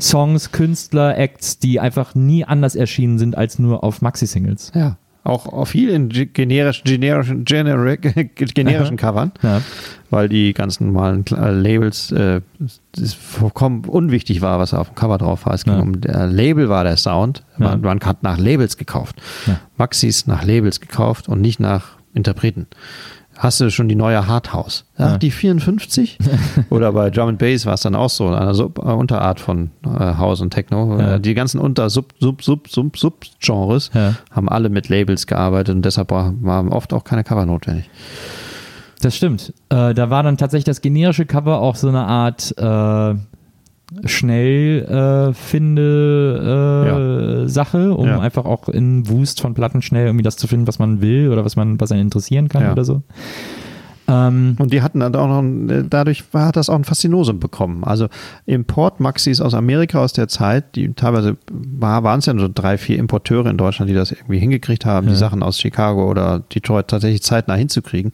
Songs, 0.00 0.52
Künstler, 0.52 1.18
Acts, 1.18 1.58
die 1.58 1.80
einfach 1.86 2.14
nie 2.14 2.44
anders 2.44 2.74
erschienen 2.74 3.18
sind 3.18 3.38
als 3.38 3.58
nur 3.58 3.84
auf 3.84 4.02
Maxi-Singles. 4.02 4.72
Ja. 4.74 4.98
Auch, 5.22 5.46
auch 5.46 5.64
viel 5.64 5.88
in 5.88 6.08
generisch, 6.08 6.84
generischen, 6.84 7.44
generic, 7.44 8.34
generischen 8.54 8.96
Covern, 8.96 9.32
ja. 9.42 9.60
weil 10.08 10.28
die 10.28 10.52
ganzen 10.52 10.86
normalen 10.86 11.24
äh, 11.26 11.50
Labels 11.50 12.12
äh, 12.12 12.42
vollkommen 13.18 13.84
unwichtig 13.86 14.40
war, 14.40 14.60
was 14.60 14.72
auf 14.72 14.90
dem 14.90 14.94
Cover 14.94 15.18
drauf 15.18 15.46
war. 15.46 15.54
Es 15.54 15.64
ging 15.64 15.74
ja. 15.74 15.80
um 15.80 16.00
der 16.00 16.28
Label 16.28 16.68
war 16.68 16.84
der 16.84 16.96
Sound. 16.96 17.42
Man, 17.58 17.80
man 17.80 17.98
hat 18.00 18.22
nach 18.22 18.38
Labels 18.38 18.76
gekauft. 18.76 19.16
Maxis 19.76 20.28
nach 20.28 20.44
Labels 20.44 20.80
gekauft 20.80 21.28
und 21.28 21.40
nicht 21.40 21.58
nach 21.58 21.96
Interpreten 22.14 22.68
hast 23.38 23.60
du 23.60 23.70
schon 23.70 23.88
die 23.88 23.94
neue 23.94 24.26
Hardhouse. 24.26 24.84
Ja, 24.98 25.10
ja. 25.10 25.18
die 25.18 25.30
54. 25.30 26.18
Oder 26.70 26.92
bei 26.92 27.10
Drum 27.10 27.28
and 27.28 27.38
Bass 27.38 27.66
war 27.66 27.74
es 27.74 27.80
dann 27.80 27.94
auch 27.94 28.10
so, 28.10 28.28
eine 28.28 28.54
Sub 28.54 28.78
äh, 28.78 28.82
Unterart 28.82 29.40
von 29.40 29.70
äh, 29.84 29.88
House 29.88 30.40
und 30.40 30.50
Techno. 30.50 30.98
Ja. 30.98 31.18
Die 31.18 31.34
ganzen 31.34 31.60
Unter 31.60 31.90
Sub 31.90 32.14
Sub 32.20 32.42
Sub 32.42 32.68
Sub 32.68 32.96
Sub 32.96 33.24
Genres 33.40 33.90
ja. 33.94 34.14
haben 34.30 34.48
alle 34.48 34.68
mit 34.68 34.88
Labels 34.88 35.26
gearbeitet 35.26 35.74
und 35.74 35.82
deshalb 35.84 36.10
waren 36.10 36.68
oft 36.68 36.92
auch 36.92 37.04
keine 37.04 37.24
Cover 37.24 37.46
notwendig. 37.46 37.90
Das 39.00 39.14
stimmt. 39.14 39.52
Äh, 39.68 39.94
da 39.94 40.10
war 40.10 40.22
dann 40.22 40.36
tatsächlich 40.36 40.64
das 40.64 40.80
generische 40.80 41.26
Cover 41.26 41.60
auch 41.60 41.76
so 41.76 41.88
eine 41.88 42.06
Art 42.06 42.54
äh, 42.56 43.14
schnell 44.04 44.84
äh, 44.84 45.32
finde 45.32 46.40
äh, 46.42 46.88
ja. 47.42 47.48
Sache, 47.48 47.94
um 47.94 48.08
ja. 48.08 48.20
einfach 48.20 48.44
auch 48.44 48.68
in 48.68 49.08
Wust 49.08 49.40
von 49.40 49.54
Platten 49.54 49.82
schnell 49.82 50.06
irgendwie 50.06 50.24
das 50.24 50.36
zu 50.36 50.48
finden, 50.48 50.66
was 50.66 50.78
man 50.78 51.00
will 51.00 51.30
oder 51.30 51.44
was 51.44 51.56
man, 51.56 51.80
was 51.80 51.92
einen 51.92 52.02
interessieren 52.02 52.48
kann 52.48 52.62
ja. 52.62 52.72
oder 52.72 52.84
so. 52.84 53.02
Ähm, 54.08 54.56
und 54.58 54.72
die 54.72 54.82
hatten 54.82 55.00
dann 55.00 55.14
auch 55.14 55.42
noch, 55.42 55.82
dadurch 55.88 56.24
hat 56.32 56.56
das 56.56 56.68
auch 56.68 56.76
ein 56.76 56.84
Faszinosum 56.84 57.40
bekommen. 57.40 57.84
Also 57.84 58.08
Import-Maxis 58.46 59.40
aus 59.40 59.54
Amerika 59.54 60.00
aus 60.00 60.12
der 60.12 60.28
Zeit, 60.28 60.76
die 60.76 60.92
teilweise 60.92 61.36
war, 61.50 62.04
waren 62.04 62.20
es 62.20 62.26
ja 62.26 62.38
so 62.38 62.48
drei, 62.52 62.78
vier 62.78 62.98
Importeure 62.98 63.46
in 63.46 63.56
Deutschland, 63.56 63.90
die 63.90 63.94
das 63.94 64.12
irgendwie 64.12 64.38
hingekriegt 64.38 64.84
haben, 64.84 65.06
ja. 65.06 65.12
die 65.12 65.18
Sachen 65.18 65.42
aus 65.42 65.58
Chicago 65.58 66.08
oder 66.08 66.40
Detroit 66.54 66.88
tatsächlich 66.88 67.22
zeitnah 67.22 67.54
hinzukriegen, 67.54 68.12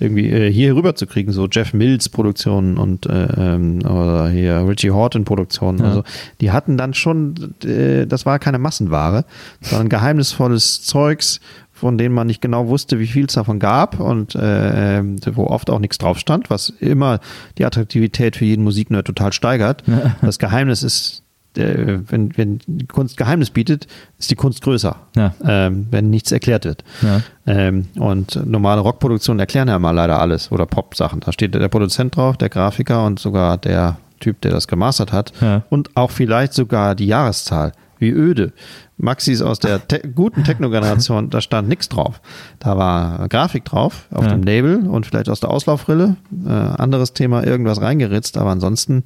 irgendwie 0.00 0.30
äh, 0.30 0.50
hier 0.50 0.74
rüber 0.74 0.94
zu 0.94 1.06
kriegen, 1.06 1.32
so 1.32 1.46
Jeff 1.50 1.74
Mills 1.74 2.08
Produktionen 2.08 2.78
und 2.78 3.06
äh, 3.06 3.28
ähm, 3.36 3.80
oder 3.84 4.28
hier 4.28 4.66
Richie 4.66 4.90
Horton 4.90 5.24
Produktionen. 5.24 5.78
Ja. 5.78 5.84
Also 5.84 6.04
die 6.40 6.52
hatten 6.52 6.76
dann 6.76 6.94
schon, 6.94 7.54
äh, 7.64 8.06
das 8.06 8.24
war 8.24 8.38
keine 8.38 8.58
Massenware, 8.58 9.24
sondern 9.60 9.88
geheimnisvolles 9.88 10.82
Zeugs 10.82 11.40
von 11.74 11.98
denen 11.98 12.14
man 12.14 12.28
nicht 12.28 12.40
genau 12.40 12.68
wusste, 12.68 13.00
wie 13.00 13.06
viel 13.08 13.26
es 13.26 13.34
davon 13.34 13.58
gab 13.58 13.98
und 13.98 14.36
äh, 14.36 15.02
wo 15.34 15.48
oft 15.48 15.68
auch 15.70 15.80
nichts 15.80 15.98
drauf 15.98 16.18
stand, 16.18 16.48
was 16.48 16.70
immer 16.78 17.18
die 17.58 17.64
Attraktivität 17.64 18.36
für 18.36 18.44
jeden 18.44 18.62
Musiknerd 18.62 19.06
total 19.06 19.32
steigert. 19.32 19.82
Ja. 19.86 20.16
Das 20.22 20.38
Geheimnis 20.38 20.82
ist, 20.82 21.22
äh, 21.56 21.98
wenn, 22.08 22.36
wenn 22.38 22.60
die 22.66 22.86
Kunst 22.86 23.16
Geheimnis 23.16 23.50
bietet, 23.50 23.88
ist 24.18 24.30
die 24.30 24.36
Kunst 24.36 24.62
größer, 24.62 24.96
ja. 25.16 25.34
ähm, 25.44 25.88
wenn 25.90 26.10
nichts 26.10 26.30
erklärt 26.30 26.64
wird. 26.64 26.84
Ja. 27.02 27.20
Ähm, 27.46 27.88
und 27.96 28.40
normale 28.46 28.80
Rockproduktionen 28.80 29.40
erklären 29.40 29.68
ja 29.68 29.78
mal 29.78 29.90
leider 29.90 30.20
alles 30.20 30.52
oder 30.52 30.66
Pop-Sachen. 30.66 31.20
Da 31.20 31.32
steht 31.32 31.54
der 31.54 31.68
Produzent 31.68 32.16
drauf, 32.16 32.36
der 32.36 32.50
Grafiker 32.50 33.04
und 33.04 33.18
sogar 33.18 33.58
der 33.58 33.98
Typ, 34.20 34.40
der 34.40 34.52
das 34.52 34.68
gemastert 34.68 35.12
hat 35.12 35.32
und 35.70 35.96
auch 35.96 36.10
vielleicht 36.10 36.54
sogar 36.54 36.94
die 36.94 37.06
Jahreszahl 37.06 37.72
wie 37.98 38.10
öde. 38.10 38.52
Maxis 38.96 39.42
aus 39.42 39.58
der 39.58 39.86
te 39.86 40.00
guten 40.14 40.44
Techno-Generation, 40.44 41.30
da 41.30 41.40
stand 41.40 41.68
nichts 41.68 41.88
drauf. 41.88 42.20
Da 42.58 42.76
war 42.76 43.28
Grafik 43.28 43.64
drauf 43.64 44.06
auf 44.12 44.24
ja. 44.24 44.30
dem 44.30 44.42
Label 44.42 44.86
und 44.86 45.06
vielleicht 45.06 45.28
aus 45.28 45.40
der 45.40 45.50
Auslaufrille. 45.50 46.16
Äh, 46.46 46.50
anderes 46.50 47.12
Thema, 47.12 47.44
irgendwas 47.44 47.80
reingeritzt, 47.80 48.36
aber 48.36 48.50
ansonsten, 48.50 49.04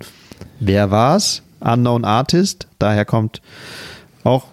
wer 0.60 0.90
war's? 0.90 1.42
Unknown 1.60 2.04
Artist, 2.04 2.68
daher 2.78 3.04
kommt 3.04 3.42
auch 4.24 4.46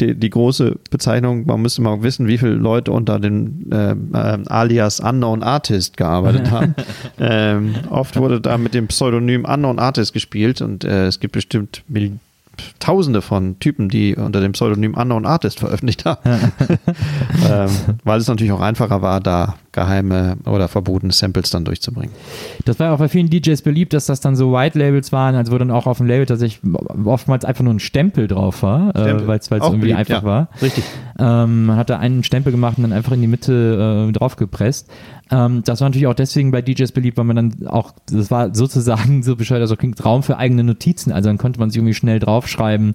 die, 0.00 0.14
die, 0.14 0.30
große 0.30 0.76
Bezeichnung, 0.90 1.46
man 1.46 1.62
müsste 1.62 1.80
mal 1.80 2.02
wissen, 2.02 2.26
wie 2.26 2.36
viele 2.36 2.52
Leute 2.52 2.92
unter 2.92 3.18
dem 3.18 3.70
äh, 3.72 3.92
äh, 3.92 4.38
alias 4.46 5.00
Unknown 5.00 5.42
Artist 5.42 5.96
gearbeitet 5.96 6.50
haben. 6.50 6.74
ähm, 7.18 7.74
oft 7.90 8.16
wurde 8.16 8.40
da 8.40 8.58
mit 8.58 8.74
dem 8.74 8.88
Pseudonym 8.88 9.44
Unknown 9.44 9.78
Artist 9.78 10.12
gespielt 10.12 10.60
und 10.60 10.84
äh, 10.84 11.06
es 11.06 11.20
gibt 11.20 11.32
bestimmt 11.32 11.82
Millionen 11.88 12.20
Tausende 12.78 13.22
von 13.22 13.58
Typen, 13.58 13.88
die 13.88 14.14
unter 14.16 14.40
dem 14.40 14.52
Pseudonym 14.52 14.94
Unknown 14.94 15.26
Artist 15.26 15.60
veröffentlicht 15.60 16.04
haben. 16.04 16.20
ähm, 17.48 17.70
weil 18.04 18.20
es 18.20 18.28
natürlich 18.28 18.52
auch 18.52 18.60
einfacher 18.60 19.02
war, 19.02 19.20
da 19.20 19.56
geheime 19.76 20.38
oder 20.46 20.66
verbotene 20.66 21.12
Samples 21.12 21.50
dann 21.50 21.64
durchzubringen. 21.64 22.10
Das 22.64 22.80
war 22.80 22.92
auch 22.92 22.98
bei 22.98 23.08
vielen 23.08 23.30
DJs 23.30 23.62
beliebt, 23.62 23.92
dass 23.92 24.06
das 24.06 24.20
dann 24.20 24.34
so 24.34 24.52
White 24.52 24.76
Labels 24.76 25.12
waren, 25.12 25.36
also 25.36 25.52
wo 25.52 25.58
dann 25.58 25.70
auch 25.70 25.86
auf 25.86 25.98
dem 25.98 26.06
Label 26.06 26.26
tatsächlich 26.26 26.60
oftmals 27.04 27.44
einfach 27.44 27.62
nur 27.62 27.74
ein 27.74 27.78
Stempel 27.78 28.26
drauf 28.26 28.62
war, 28.62 28.96
äh, 28.96 29.26
weil 29.26 29.38
es 29.38 29.50
irgendwie 29.50 29.78
beliebt, 29.78 29.98
einfach 29.98 30.22
ja. 30.22 30.24
war. 30.24 30.48
Richtig. 30.60 30.82
Ähm, 31.18 31.66
man 31.66 31.76
hat 31.76 31.90
da 31.90 31.98
einen 31.98 32.24
Stempel 32.24 32.50
gemacht 32.50 32.78
und 32.78 32.82
dann 32.82 32.92
einfach 32.92 33.12
in 33.12 33.20
die 33.20 33.28
Mitte 33.28 34.08
äh, 34.08 34.12
draufgepresst. 34.12 34.90
Ähm, 35.30 35.62
das 35.64 35.80
war 35.80 35.88
natürlich 35.88 36.06
auch 36.06 36.14
deswegen 36.14 36.52
bei 36.52 36.62
DJs 36.62 36.92
beliebt, 36.92 37.18
weil 37.18 37.24
man 37.24 37.36
dann 37.36 37.66
auch, 37.66 37.92
das 38.10 38.30
war 38.30 38.54
sozusagen 38.54 39.22
so 39.22 39.36
bescheuert, 39.36 39.60
also 39.60 39.76
klingt 39.76 40.02
Raum 40.04 40.22
für 40.22 40.38
eigene 40.38 40.64
Notizen. 40.64 41.12
Also 41.12 41.28
dann 41.28 41.38
konnte 41.38 41.60
man 41.60 41.70
sich 41.70 41.78
irgendwie 41.78 41.94
schnell 41.94 42.18
draufschreiben, 42.18 42.94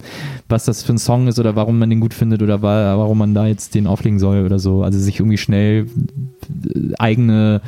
was 0.49 0.65
das 0.65 0.81
für 0.83 0.93
ein 0.93 0.97
Song 0.97 1.27
ist 1.27 1.39
oder 1.39 1.55
warum 1.55 1.77
man 1.77 1.89
den 1.89 1.99
gut 1.99 2.13
findet 2.13 2.41
oder 2.41 2.61
warum 2.61 3.17
man 3.17 3.33
da 3.33 3.45
jetzt 3.45 3.75
den 3.75 3.85
auflegen 3.85 4.17
soll 4.17 4.45
oder 4.45 4.59
so. 4.59 4.81
Also 4.83 4.97
sich 4.97 5.19
irgendwie 5.19 5.37
schnell 5.37 5.87
eigene 6.97 7.61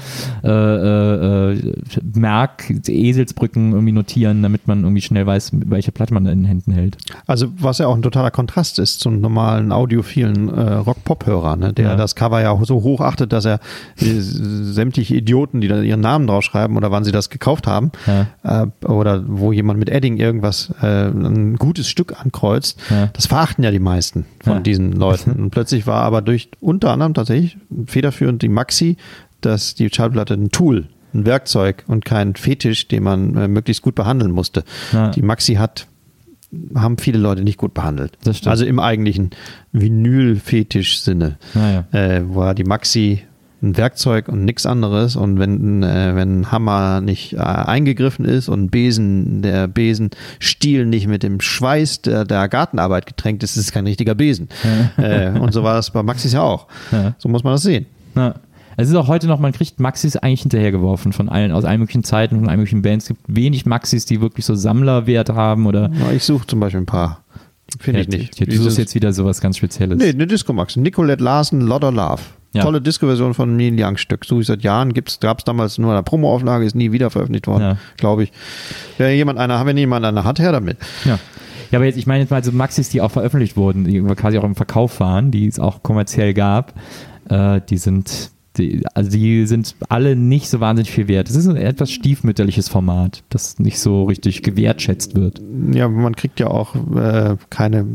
äh, 0.43 0.49
äh, 0.49 1.53
äh, 1.53 1.73
Merk, 2.13 2.71
Eselsbrücken 2.87 3.71
irgendwie 3.73 3.91
notieren, 3.91 4.41
damit 4.43 4.67
man 4.67 4.83
irgendwie 4.83 5.01
schnell 5.01 5.25
weiß, 5.25 5.51
welche 5.53 5.91
Platte 5.91 6.13
man 6.13 6.25
in 6.25 6.39
den 6.39 6.45
Händen 6.45 6.71
hält. 6.71 6.97
Also 7.27 7.47
was 7.57 7.77
ja 7.77 7.87
auch 7.87 7.95
ein 7.95 8.01
totaler 8.01 8.31
Kontrast 8.31 8.79
ist 8.79 8.99
zum 8.99 9.19
normalen 9.19 9.71
audiophilen 9.71 10.49
äh, 10.49 10.73
Rock-Pop-Hörer, 10.73 11.55
ne? 11.55 11.73
der 11.73 11.89
ja. 11.89 11.95
das 11.95 12.15
Cover 12.15 12.41
ja 12.41 12.57
so 12.63 12.83
hoch 12.83 13.01
achtet, 13.01 13.33
dass 13.33 13.45
er 13.45 13.59
sämtliche 13.95 15.15
Idioten, 15.15 15.61
die 15.61 15.67
da 15.67 15.81
ihren 15.81 16.01
Namen 16.01 16.27
draufschreiben 16.27 16.77
oder 16.77 16.91
wann 16.91 17.03
sie 17.03 17.11
das 17.11 17.29
gekauft 17.29 17.67
haben, 17.67 17.91
ja. 18.07 18.63
äh, 18.63 18.85
oder 18.85 19.23
wo 19.27 19.51
jemand 19.51 19.79
mit 19.79 19.89
Edding 19.89 20.17
irgendwas, 20.17 20.73
äh, 20.81 21.07
ein 21.07 21.55
gutes 21.57 21.87
Stück 21.89 22.19
ankreuzt, 22.19 22.79
ja. 22.89 23.09
das 23.13 23.27
verachten 23.27 23.63
ja 23.63 23.71
die 23.71 23.79
meisten 23.79 24.25
von 24.41 24.63
diesen 24.63 24.93
Leuten. 24.93 25.31
Und 25.43 25.49
plötzlich 25.51 25.87
war 25.87 26.03
aber 26.03 26.21
durch 26.21 26.49
unter 26.59 26.91
anderem 26.91 27.13
tatsächlich 27.13 27.57
federführend 27.85 28.41
die 28.41 28.49
Maxi, 28.63 28.95
dass 29.41 29.75
die 29.75 29.89
Schallplatte 29.93 30.35
ein 30.35 30.49
Tool, 30.49 30.87
ein 31.13 31.25
Werkzeug 31.25 31.83
und 31.87 32.05
kein 32.05 32.35
Fetisch, 32.35 32.87
den 32.87 33.03
man 33.03 33.35
äh, 33.35 33.47
möglichst 33.47 33.81
gut 33.81 33.95
behandeln 33.95 34.31
musste. 34.31 34.63
Die 35.11 35.21
Maxi 35.21 35.55
hat 35.55 35.87
haben 36.75 36.99
viele 36.99 37.17
Leute 37.17 37.41
nicht 37.41 37.57
gut 37.57 37.73
behandelt. 37.73 38.15
Also 38.45 38.63
im 38.63 38.79
eigentlichen 38.79 39.31
Vinyl-Fetisch-Sinne. 39.71 41.37
Ja. 41.55 41.85
Äh, 41.91 42.35
war 42.35 42.53
die 42.53 42.63
Maxi 42.63 43.23
ein 43.63 43.75
Werkzeug 43.75 44.27
und 44.27 44.45
nichts 44.45 44.67
anderes. 44.67 45.15
Und 45.15 45.39
wenn, 45.39 45.81
äh, 45.81 46.15
wenn 46.15 46.41
ein 46.41 46.51
Hammer 46.51 47.01
nicht 47.01 47.33
äh, 47.33 47.37
eingegriffen 47.37 48.25
ist 48.25 48.49
und 48.49 48.69
Besen, 48.69 49.41
der 49.41 49.67
Besenstiel 49.67 50.85
nicht 50.85 51.07
mit 51.07 51.23
dem 51.23 51.41
Schweiß 51.41 52.03
der, 52.03 52.25
der 52.25 52.47
Gartenarbeit 52.49 53.07
getränkt 53.07 53.41
ist, 53.41 53.57
ist 53.57 53.65
es 53.65 53.71
kein 53.71 53.87
richtiger 53.87 54.13
Besen. 54.13 54.49
äh, 54.97 55.31
und 55.31 55.53
so 55.53 55.63
war 55.63 55.73
das 55.73 55.89
bei 55.89 56.03
Maxis 56.03 56.33
ja 56.33 56.41
auch. 56.41 56.67
Ja. 56.91 57.15
So 57.17 57.29
muss 57.29 57.43
man 57.43 57.53
das 57.53 57.63
sehen. 57.63 57.87
Ja. 58.77 58.83
Es 58.83 58.89
ist 58.89 58.95
auch 58.95 59.07
heute 59.07 59.27
noch, 59.27 59.39
man 59.39 59.51
kriegt 59.51 59.79
Maxis 59.79 60.15
eigentlich 60.17 60.41
hinterhergeworfen 60.41 61.13
von 61.13 61.29
allen, 61.29 61.51
aus 61.51 61.65
allen 61.65 61.79
möglichen 61.79 62.03
Zeiten, 62.03 62.39
von 62.39 62.49
allen 62.49 62.59
möglichen 62.59 62.81
Bands. 62.81 63.05
Es 63.05 63.09
gibt 63.09 63.21
wenig 63.27 63.65
Maxis, 63.65 64.05
die 64.05 64.21
wirklich 64.21 64.45
so 64.45 64.55
Sammlerwert 64.55 65.29
haben 65.29 65.65
oder. 65.65 65.91
Ja, 65.99 66.11
ich 66.11 66.23
suche 66.23 66.47
zum 66.47 66.59
Beispiel 66.59 66.81
ein 66.81 66.85
paar. 66.85 67.23
Finde 67.79 68.01
ich 68.01 68.07
nicht. 68.09 68.39
Du 68.39 68.57
suchst 68.57 68.77
jetzt 68.77 68.93
wieder 68.93 69.13
sowas 69.13 69.41
ganz 69.41 69.57
Spezielles. 69.57 69.97
Nee, 69.97 70.09
eine 70.09 70.27
Disco-Max. 70.27 70.75
Nicolette 70.75 71.23
Larsen, 71.23 71.61
Lot 71.61 71.83
of 71.83 71.93
Love. 71.93 72.21
Ja. 72.53 72.61
Tolle 72.61 72.81
Disco-Version 72.81 73.33
von 73.33 73.55
Neil 73.55 73.73
Young 73.77 73.97
Stück. 73.97 74.25
So 74.25 74.39
wie 74.39 74.43
seit 74.43 74.61
Jahren 74.61 74.93
gab 74.93 75.39
es 75.39 75.43
damals 75.43 75.79
nur 75.79 75.91
eine 75.91 76.03
Promo-Auflage, 76.03 76.65
ist 76.65 76.75
nie 76.75 76.91
wieder 76.91 77.09
veröffentlicht 77.09 77.47
worden, 77.47 77.61
ja. 77.63 77.77
glaube 77.97 78.23
ich. 78.23 78.31
Wenn 78.99 79.15
jemand 79.15 79.39
eine, 79.39 79.65
wenn 79.65 79.77
jemand 79.77 80.05
eine 80.05 80.23
hat, 80.23 80.39
her 80.39 80.51
damit. 80.51 80.77
Ja. 81.03 81.17
Ja, 81.71 81.79
aber 81.79 81.85
jetzt, 81.85 81.97
ich 81.97 82.05
meine 82.05 82.19
jetzt 82.21 82.29
mal 82.29 82.43
so 82.43 82.51
Maxis, 82.51 82.89
die 82.89 83.01
auch 83.01 83.09
veröffentlicht 83.09 83.57
wurden, 83.57 83.85
die 83.85 83.99
quasi 84.15 84.37
auch 84.37 84.43
im 84.43 84.53
Verkauf 84.53 84.99
waren, 84.99 85.31
die 85.31 85.47
es 85.47 85.59
auch 85.59 85.81
kommerziell 85.81 86.35
gab, 86.35 86.75
äh, 87.29 87.61
die 87.67 87.77
sind 87.77 88.29
Die, 88.57 88.83
also 88.93 89.09
die 89.09 89.47
sind 89.47 89.75
alle 89.89 90.15
nicht 90.15 90.49
so 90.49 90.59
wahnsinnig 90.59 90.91
viel 90.91 91.07
wert. 91.07 91.29
Es 91.29 91.35
ist 91.35 91.47
ein 91.47 91.55
etwas 91.55 91.91
stiefmütterliches 91.91 92.69
Format, 92.69 93.23
das 93.29 93.57
nicht 93.57 93.79
so 93.79 94.03
richtig 94.03 94.43
gewertschätzt 94.43 95.15
wird. 95.15 95.41
Ja, 95.71 95.87
man 95.89 96.15
kriegt 96.15 96.39
ja 96.39 96.47
auch 96.47 96.75
äh, 96.95 97.35
keine, 97.49 97.85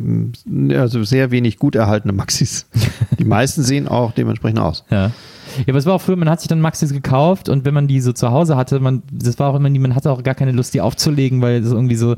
also 0.70 1.04
sehr 1.04 1.30
wenig 1.30 1.58
gut 1.58 1.76
erhaltene 1.76 2.12
Maxis. 2.12 2.66
Die 3.18 3.24
meisten 3.24 3.62
sehen 3.62 3.86
auch 3.86 4.12
dementsprechend 4.12 4.58
aus. 4.58 4.84
Ja. 4.90 5.12
Ja, 5.58 5.64
aber 5.68 5.78
es 5.78 5.86
war 5.86 5.94
auch 5.94 6.00
früher, 6.00 6.16
man 6.16 6.28
hat 6.28 6.40
sich 6.40 6.48
dann 6.48 6.60
Maxis 6.60 6.92
gekauft 6.92 7.48
und 7.48 7.64
wenn 7.64 7.74
man 7.74 7.88
die 7.88 8.00
so 8.00 8.12
zu 8.12 8.30
Hause 8.30 8.56
hatte, 8.56 8.80
man, 8.80 9.02
das 9.10 9.38
war 9.38 9.50
auch 9.50 9.56
immer, 9.56 9.70
man 9.70 9.94
hatte 9.94 10.10
auch 10.10 10.22
gar 10.22 10.34
keine 10.34 10.52
Lust, 10.52 10.74
die 10.74 10.80
aufzulegen, 10.80 11.42
weil 11.42 11.62
es 11.62 11.72
irgendwie 11.72 11.96
so, 11.96 12.16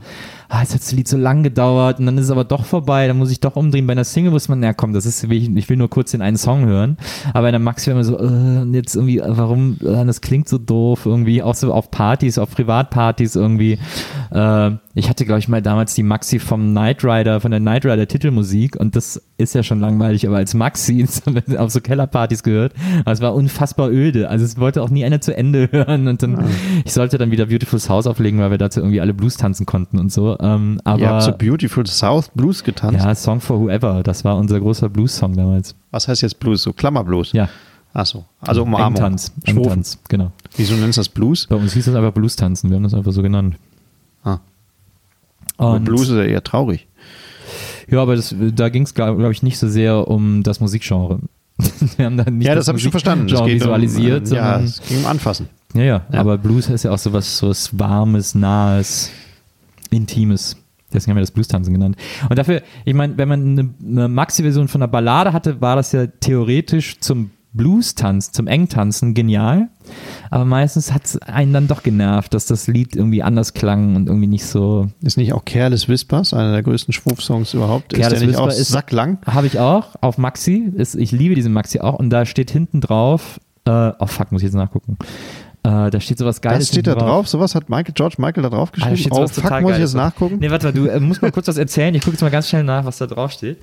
ah, 0.49 0.61
jetzt 0.61 0.75
hat 0.75 0.81
das 0.81 0.93
Lied 0.93 1.09
so 1.09 1.17
lang 1.17 1.43
gedauert 1.43 1.99
und 1.99 2.07
dann 2.07 2.19
ist 2.19 2.27
es 2.27 2.31
aber 2.31 2.45
doch 2.45 2.65
vorbei, 2.65 3.07
dann 3.07 3.19
muss 3.19 3.31
ich 3.31 3.41
doch 3.41 3.57
umdrehen. 3.57 3.87
Bei 3.87 3.93
einer 3.93 4.05
Single 4.05 4.33
muss 4.33 4.49
man, 4.49 4.63
ja 4.63 4.73
komm, 4.73 4.93
das 4.93 5.07
ist, 5.07 5.25
ich 5.25 5.69
will 5.69 5.77
nur 5.77 5.91
kurz 5.91 6.11
den 6.11 6.23
einen 6.23 6.37
Song 6.37 6.67
hören, 6.67 6.97
aber 7.35 7.49
in 7.49 7.53
der 7.53 7.61
Maxi 7.61 7.91
war 7.91 7.95
immer 7.95 8.05
so, 8.05 8.19
äh, 8.19 8.65
jetzt 8.73 8.95
irgendwie, 8.95 9.21
warum, 9.25 9.79
äh, 9.81 10.05
das 10.05 10.21
klingt 10.21 10.49
so 10.49 10.59
doof, 10.59 11.07
irgendwie, 11.07 11.43
auch 11.43 11.55
so 11.55 11.73
auf 11.73 11.91
Partys, 11.91 12.39
auf 12.39 12.51
Privatpartys 12.51 13.37
irgendwie. 13.37 13.79
Äh, 14.31 14.73
ich 14.95 15.09
hatte, 15.09 15.25
glaube 15.25 15.39
ich, 15.41 15.49
mal 15.49 15.63
damals 15.63 15.95
die 15.95 16.03
Maxi 16.03 16.39
vom 16.39 16.71
Knight 16.71 17.05
Rider, 17.05 17.41
von 17.41 17.51
der 17.51 17.61
Knight 17.61 17.85
Rider 17.85 18.07
Titelmusik 18.07 18.77
und 18.77 18.97
das 18.97 19.23
ist 19.39 19.55
ja 19.55 19.63
schon 19.63 19.81
langweilig, 19.81 20.27
aber 20.27 20.37
als 20.37 20.55
Maxi 20.55 21.07
auf 21.57 21.71
so 21.71 21.81
Kellerpartys 21.81 22.43
gehört, 22.43 22.75
aber 23.01 23.13
es 23.13 23.21
war 23.21 23.35
unfassbar 23.35 23.91
öde. 23.91 24.29
Also 24.29 24.45
es 24.45 24.59
wollte 24.59 24.83
auch 24.83 24.91
nie 24.91 25.05
einer 25.05 25.21
zu 25.21 25.37
Ende 25.37 25.69
hören 25.73 26.09
und 26.09 26.23
dann, 26.23 26.33
ja. 26.33 26.45
ich 26.85 26.93
sollte 26.93 27.19
dann 27.19 27.31
wieder 27.31 27.47
Beautiful 27.47 27.79
South 27.79 28.07
auflegen, 28.07 28.41
weil 28.41 28.51
wir 28.51 28.59
dazu 28.59 28.81
irgendwie 28.81 29.01
alle 29.01 29.15
Blues 29.15 29.37
tanzen 29.37 29.67
konnten 29.67 29.99
und 29.99 30.13
so. 30.13 30.39
Ähm, 30.39 30.81
aber, 30.85 31.01
Ihr 31.01 31.09
habt 31.09 31.23
so 31.23 31.33
Beautiful 31.33 31.87
South 31.87 32.31
Blues 32.35 32.65
getanzt? 32.65 33.05
Ja, 33.05 33.15
Song 33.15 33.41
for 33.41 33.61
Whoever, 33.61 34.03
das 34.03 34.25
war 34.25 34.37
unser 34.37 34.61
großer 34.61 34.89
Blues-Song 34.89 35.37
damals. 35.37 35.75
Was 35.91 36.09
heißt 36.09 36.23
jetzt 36.23 36.39
Blues? 36.41 36.63
So 36.63 36.73
Klammerblues? 36.73 37.33
Ja. 37.33 37.49
Achso, 37.93 38.25
also 38.41 38.63
Umarmung. 38.63 38.95
Engtanz, 38.95 39.33
Engtanz, 39.45 39.99
genau. 40.09 40.31
Wieso 40.57 40.77
nennst 40.77 40.97
du 40.97 41.01
das 41.01 41.09
Blues? 41.09 41.49
Bei 41.49 41.57
uns 41.57 41.73
hieß 41.73 41.87
das 41.87 41.95
einfach 41.97 42.13
Blues-Tanzen, 42.13 42.71
wir 42.71 42.77
haben 42.77 42.85
das 42.85 42.95
einfach 42.95 43.13
so 43.13 43.23
genannt. 43.23 43.57
Ah. 44.25 44.39
Und 45.57 45.85
Blues 45.85 46.09
ist 46.09 46.17
ja 46.17 46.25
eher 46.25 46.43
traurig. 46.43 46.87
Ja, 47.89 48.01
aber 48.01 48.17
das, 48.17 48.35
da 48.55 48.69
ging 48.69 48.85
es, 48.85 48.95
glaube 48.95 49.33
ich, 49.33 49.43
nicht 49.43 49.59
so 49.59 49.69
sehr 49.69 50.09
um 50.09 50.43
das 50.43 50.61
Musikgenre. 50.61 51.21
wir 51.97 52.07
haben 52.07 52.17
da 52.17 52.25
nicht 52.25 52.47
ja, 52.47 52.55
das, 52.55 52.63
das 52.63 52.69
habe 52.69 52.79
ich 52.79 52.83
schon 52.83 52.93
verstanden. 52.93 53.27
Genre 53.27 53.47
visualisiert. 53.47 54.29
Um, 54.31 54.37
ja, 54.37 54.61
es 54.61 54.81
ging 54.83 54.99
um 54.99 55.07
Anfassen. 55.07 55.49
Ja, 55.75 55.83
ja, 55.83 56.07
ja, 56.13 56.21
aber 56.21 56.39
Blues 56.39 56.69
ist 56.69 56.85
ja 56.85 56.91
auch 56.91 56.99
so 56.99 57.13
was, 57.13 57.39
so 57.39 57.49
was 57.49 57.79
Warmes, 57.79 58.35
Nahes, 58.35 59.11
Intimes. 59.91 60.57
Deswegen 60.93 61.13
haben 61.13 61.19
wir 61.19 61.23
das 61.23 61.31
Blues-Tanzen 61.31 61.73
genannt. 61.73 61.97
Und 62.29 62.37
dafür, 62.37 62.63
ich 62.85 62.95
meine, 62.95 63.17
wenn 63.17 63.29
man 63.29 63.59
eine, 63.59 63.71
eine 63.85 64.09
Maxi-Version 64.09 64.67
von 64.67 64.83
einer 64.83 64.91
Ballade 64.91 65.33
hatte, 65.33 65.61
war 65.61 65.77
das 65.77 65.93
ja 65.93 66.07
theoretisch 66.07 66.99
zum 66.99 67.31
Blues-Tanz, 67.53 68.31
zum 68.33 68.47
Engtanzen 68.47 69.15
genial. 69.15 69.69
Aber 70.31 70.45
meistens 70.45 70.93
hat 70.93 71.05
es 71.05 71.21
einen 71.23 71.53
dann 71.53 71.67
doch 71.67 71.83
genervt, 71.83 72.33
dass 72.33 72.47
das 72.47 72.69
Lied 72.69 72.95
irgendwie 72.95 73.23
anders 73.23 73.55
klang 73.55 73.97
und 73.97 74.07
irgendwie 74.07 74.29
nicht 74.29 74.45
so. 74.45 74.89
Ist 75.03 75.17
nicht 75.17 75.33
auch 75.33 75.45
Careless 75.45 75.89
Whispers, 75.89 76.33
einer 76.33 76.53
der 76.53 76.63
größten 76.63 76.93
Schwurf-Songs 76.93 77.55
überhaupt? 77.55 77.93
Careless 77.93 78.13
ist 78.13 78.21
der 78.21 78.29
nicht 78.29 78.39
auch 78.39 78.51
sacklang? 78.51 79.19
Habe 79.27 79.49
ich 79.49 79.59
auch 79.59 79.97
auf 80.01 80.17
Maxi. 80.19 80.73
Ist, 80.77 80.95
ich 80.95 81.11
liebe 81.11 81.35
diesen 81.35 81.53
Maxi 81.53 81.81
auch. 81.81 81.99
Und 81.99 82.11
da 82.11 82.25
steht 82.25 82.51
hinten 82.51 82.81
drauf, 82.81 83.41
äh, 83.65 83.93
oh 83.99 84.07
fuck, 84.07 84.31
muss 84.31 84.43
ich 84.43 84.47
jetzt 84.47 84.55
nachgucken. 84.55 84.97
Äh, 85.63 85.91
da 85.91 86.01
steht 86.01 86.19
sowas 86.19 86.41
Geiles. 86.41 86.61
Das 86.61 86.69
steht 86.69 86.87
da 86.87 86.95
drauf. 86.95 87.03
drauf. 87.03 87.29
Sowas 87.29 87.55
hat 87.57 87.69
Michael, 87.69 87.95
George 87.95 88.17
Michael 88.19 88.45
da 88.45 88.51
drauf 88.51 88.71
geschrieben. 88.71 89.13
Ah, 89.13 89.17
oh, 89.17 89.27
fuck, 89.27 89.61
muss 89.61 89.73
ich 89.73 89.79
jetzt 89.79 89.95
nachgucken? 89.95 90.39
Nee, 90.41 90.51
warte 90.51 90.69
mal, 90.69 90.73
du 90.73 90.87
äh, 90.87 91.01
musst 91.01 91.21
mal 91.21 91.33
kurz 91.33 91.49
was 91.49 91.59
erzählen. 91.59 91.95
Ich 91.97 92.03
gucke 92.03 92.13
jetzt 92.13 92.23
mal 92.23 92.31
ganz 92.31 92.49
schnell 92.49 92.63
nach, 92.63 92.85
was 92.85 92.99
da 92.99 93.07
drauf 93.07 93.33
steht 93.33 93.59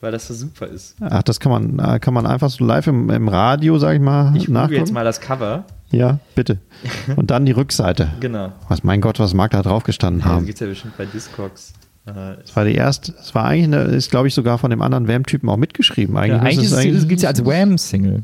weil 0.00 0.12
das 0.12 0.28
so 0.28 0.34
super 0.34 0.66
ist. 0.66 0.96
Ach, 1.00 1.22
das 1.22 1.40
kann 1.40 1.52
man, 1.52 1.78
äh, 1.78 1.98
kann 1.98 2.14
man 2.14 2.26
einfach 2.26 2.50
so 2.50 2.64
live 2.64 2.86
im, 2.86 3.10
im 3.10 3.28
Radio, 3.28 3.78
sag 3.78 3.94
ich 3.94 4.00
mal, 4.00 4.34
ich 4.36 4.48
nachgucken. 4.48 4.74
Ich 4.74 4.78
jetzt 4.80 4.92
mal 4.92 5.04
das 5.04 5.20
Cover. 5.20 5.64
Ja, 5.90 6.20
bitte. 6.34 6.58
Und 7.16 7.30
dann 7.30 7.44
die 7.46 7.52
Rückseite. 7.52 8.12
genau. 8.20 8.52
Was, 8.68 8.84
mein 8.84 9.00
Gott, 9.00 9.18
was 9.18 9.34
mag 9.34 9.50
da 9.50 9.62
drauf 9.62 9.84
gestanden 9.84 10.24
haben? 10.24 10.38
Das 10.38 10.46
gibt 10.46 10.60
ja 10.60 10.66
bestimmt 10.66 10.96
bei 10.96 11.06
Discogs. 11.06 11.72
Das 12.06 12.56
war 12.56 12.64
die 12.64 12.74
erste, 12.74 13.14
es 13.20 13.34
war 13.34 13.44
eigentlich, 13.44 13.64
eine, 13.64 13.94
ist 13.94 14.10
glaube 14.10 14.26
ich 14.26 14.34
sogar 14.34 14.58
von 14.58 14.70
dem 14.70 14.82
anderen 14.82 15.06
Wham-Typen 15.06 15.48
auch 15.48 15.58
mitgeschrieben. 15.58 16.16
Eigentlich, 16.16 16.42
ja, 16.42 16.42
eigentlich, 16.42 16.74
eigentlich 16.74 17.08
gilt 17.08 17.18
es 17.18 17.22
ja 17.22 17.28
als 17.28 17.44
Wham-Single. 17.44 18.22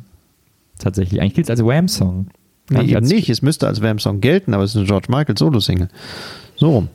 Tatsächlich. 0.79 1.21
Eigentlich 1.21 1.35
gilt 1.35 1.47
es 1.47 1.51
als 1.51 1.63
Wham-Song. 1.63 2.29
Nee, 2.71 2.81
eben 2.81 3.07
nicht. 3.07 3.29
Es 3.29 3.43
müsste 3.43 3.69
als 3.69 3.83
Wham-Song 3.83 4.21
gelten, 4.21 4.55
aber 4.55 4.65
es 4.65 4.71
ist 4.71 4.77
eine 4.77 4.87
George 4.87 5.07
Michael 5.09 5.37
Solo-Single. 5.37 5.89
So 6.57 6.71
rum. 6.71 6.89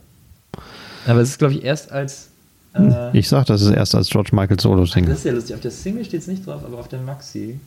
Aber 1.07 1.21
es 1.21 1.29
ist, 1.29 1.38
glaube 1.39 1.53
ich, 1.53 1.63
erst 1.63 1.91
als 1.91 2.30
äh, 2.74 3.17
ich 3.17 3.28
sag, 3.28 3.45
das 3.45 3.61
ist 3.61 3.72
erst 3.72 3.95
als 3.95 4.09
George 4.09 4.30
Michael 4.34 4.59
Solo-Single. 4.59 5.09
Das 5.09 5.19
ist 5.19 5.26
ja 5.26 5.34
lustig. 5.34 5.55
Auf 5.55 5.61
der 5.61 5.72
Single 5.72 6.05
steht 6.05 6.22
es 6.22 6.28
nicht 6.28 6.45
drauf, 6.45 6.63
aber 6.65 6.78
auf 6.80 6.88
der 6.88 6.99
Maxi 6.99 7.59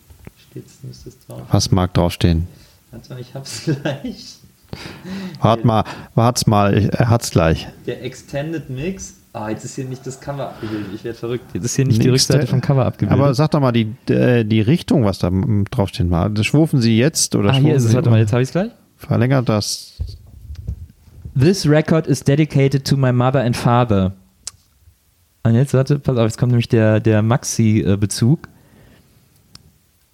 steht 0.50 0.64
es 0.66 1.26
drauf. 1.26 1.42
Was 1.50 1.70
mag 1.70 1.92
draufstehen? 1.94 2.46
Warte 2.90 3.20
ich 3.20 3.34
hab's 3.34 3.62
gleich. 3.82 4.38
Wart 5.40 5.64
mal, 5.64 5.84
wart's 6.14 6.46
mal, 6.46 6.74
er 6.74 7.08
hat's 7.08 7.30
gleich. 7.30 7.68
Der 7.86 8.02
Extended 8.04 8.70
Mix. 8.70 9.14
Ah, 9.32 9.50
jetzt 9.50 9.64
ist 9.64 9.74
hier 9.74 9.84
nicht 9.84 10.06
das 10.06 10.20
Cover 10.20 10.48
abgebildet. 10.50 10.86
Ich 10.94 11.02
werde 11.02 11.18
verrückt. 11.18 11.44
Jetzt 11.54 11.64
ist 11.64 11.74
hier 11.74 11.84
nicht 11.84 11.98
Nächste, 11.98 12.04
die 12.04 12.10
Rückseite 12.10 12.46
vom 12.46 12.60
Cover 12.60 12.86
abgebildet. 12.86 13.20
Aber 13.20 13.34
sag 13.34 13.50
doch 13.50 13.60
mal 13.60 13.72
die, 13.72 13.92
äh, 14.08 14.44
die 14.44 14.60
Richtung, 14.60 15.04
was 15.04 15.18
da 15.18 15.30
draufstehen 15.70 16.10
war. 16.10 16.30
Schwufen 16.44 16.80
Sie 16.80 16.96
jetzt 16.96 17.34
oder 17.34 17.50
ah, 17.50 17.56
hier 17.56 17.74
ist 17.74 17.84
es. 17.84 17.94
Warte 17.94 18.10
mal, 18.10 18.20
jetzt 18.20 18.32
habe 18.32 18.42
ich 18.42 18.48
es 18.48 18.52
gleich. 18.52 18.70
Verlängert 18.96 19.48
das. 19.48 19.98
This 21.38 21.68
record 21.68 22.06
is 22.06 22.22
dedicated 22.22 22.84
to 22.86 22.96
my 22.96 23.12
mother 23.12 23.40
and 23.42 23.56
father. 23.56 24.12
Und 25.44 25.54
jetzt, 25.54 25.74
warte, 25.74 25.98
pass 25.98 26.16
auf, 26.16 26.24
jetzt 26.24 26.38
kommt 26.38 26.52
nämlich 26.52 26.68
der, 26.68 27.00
der 27.00 27.22
Maxi-Bezug. 27.22 28.48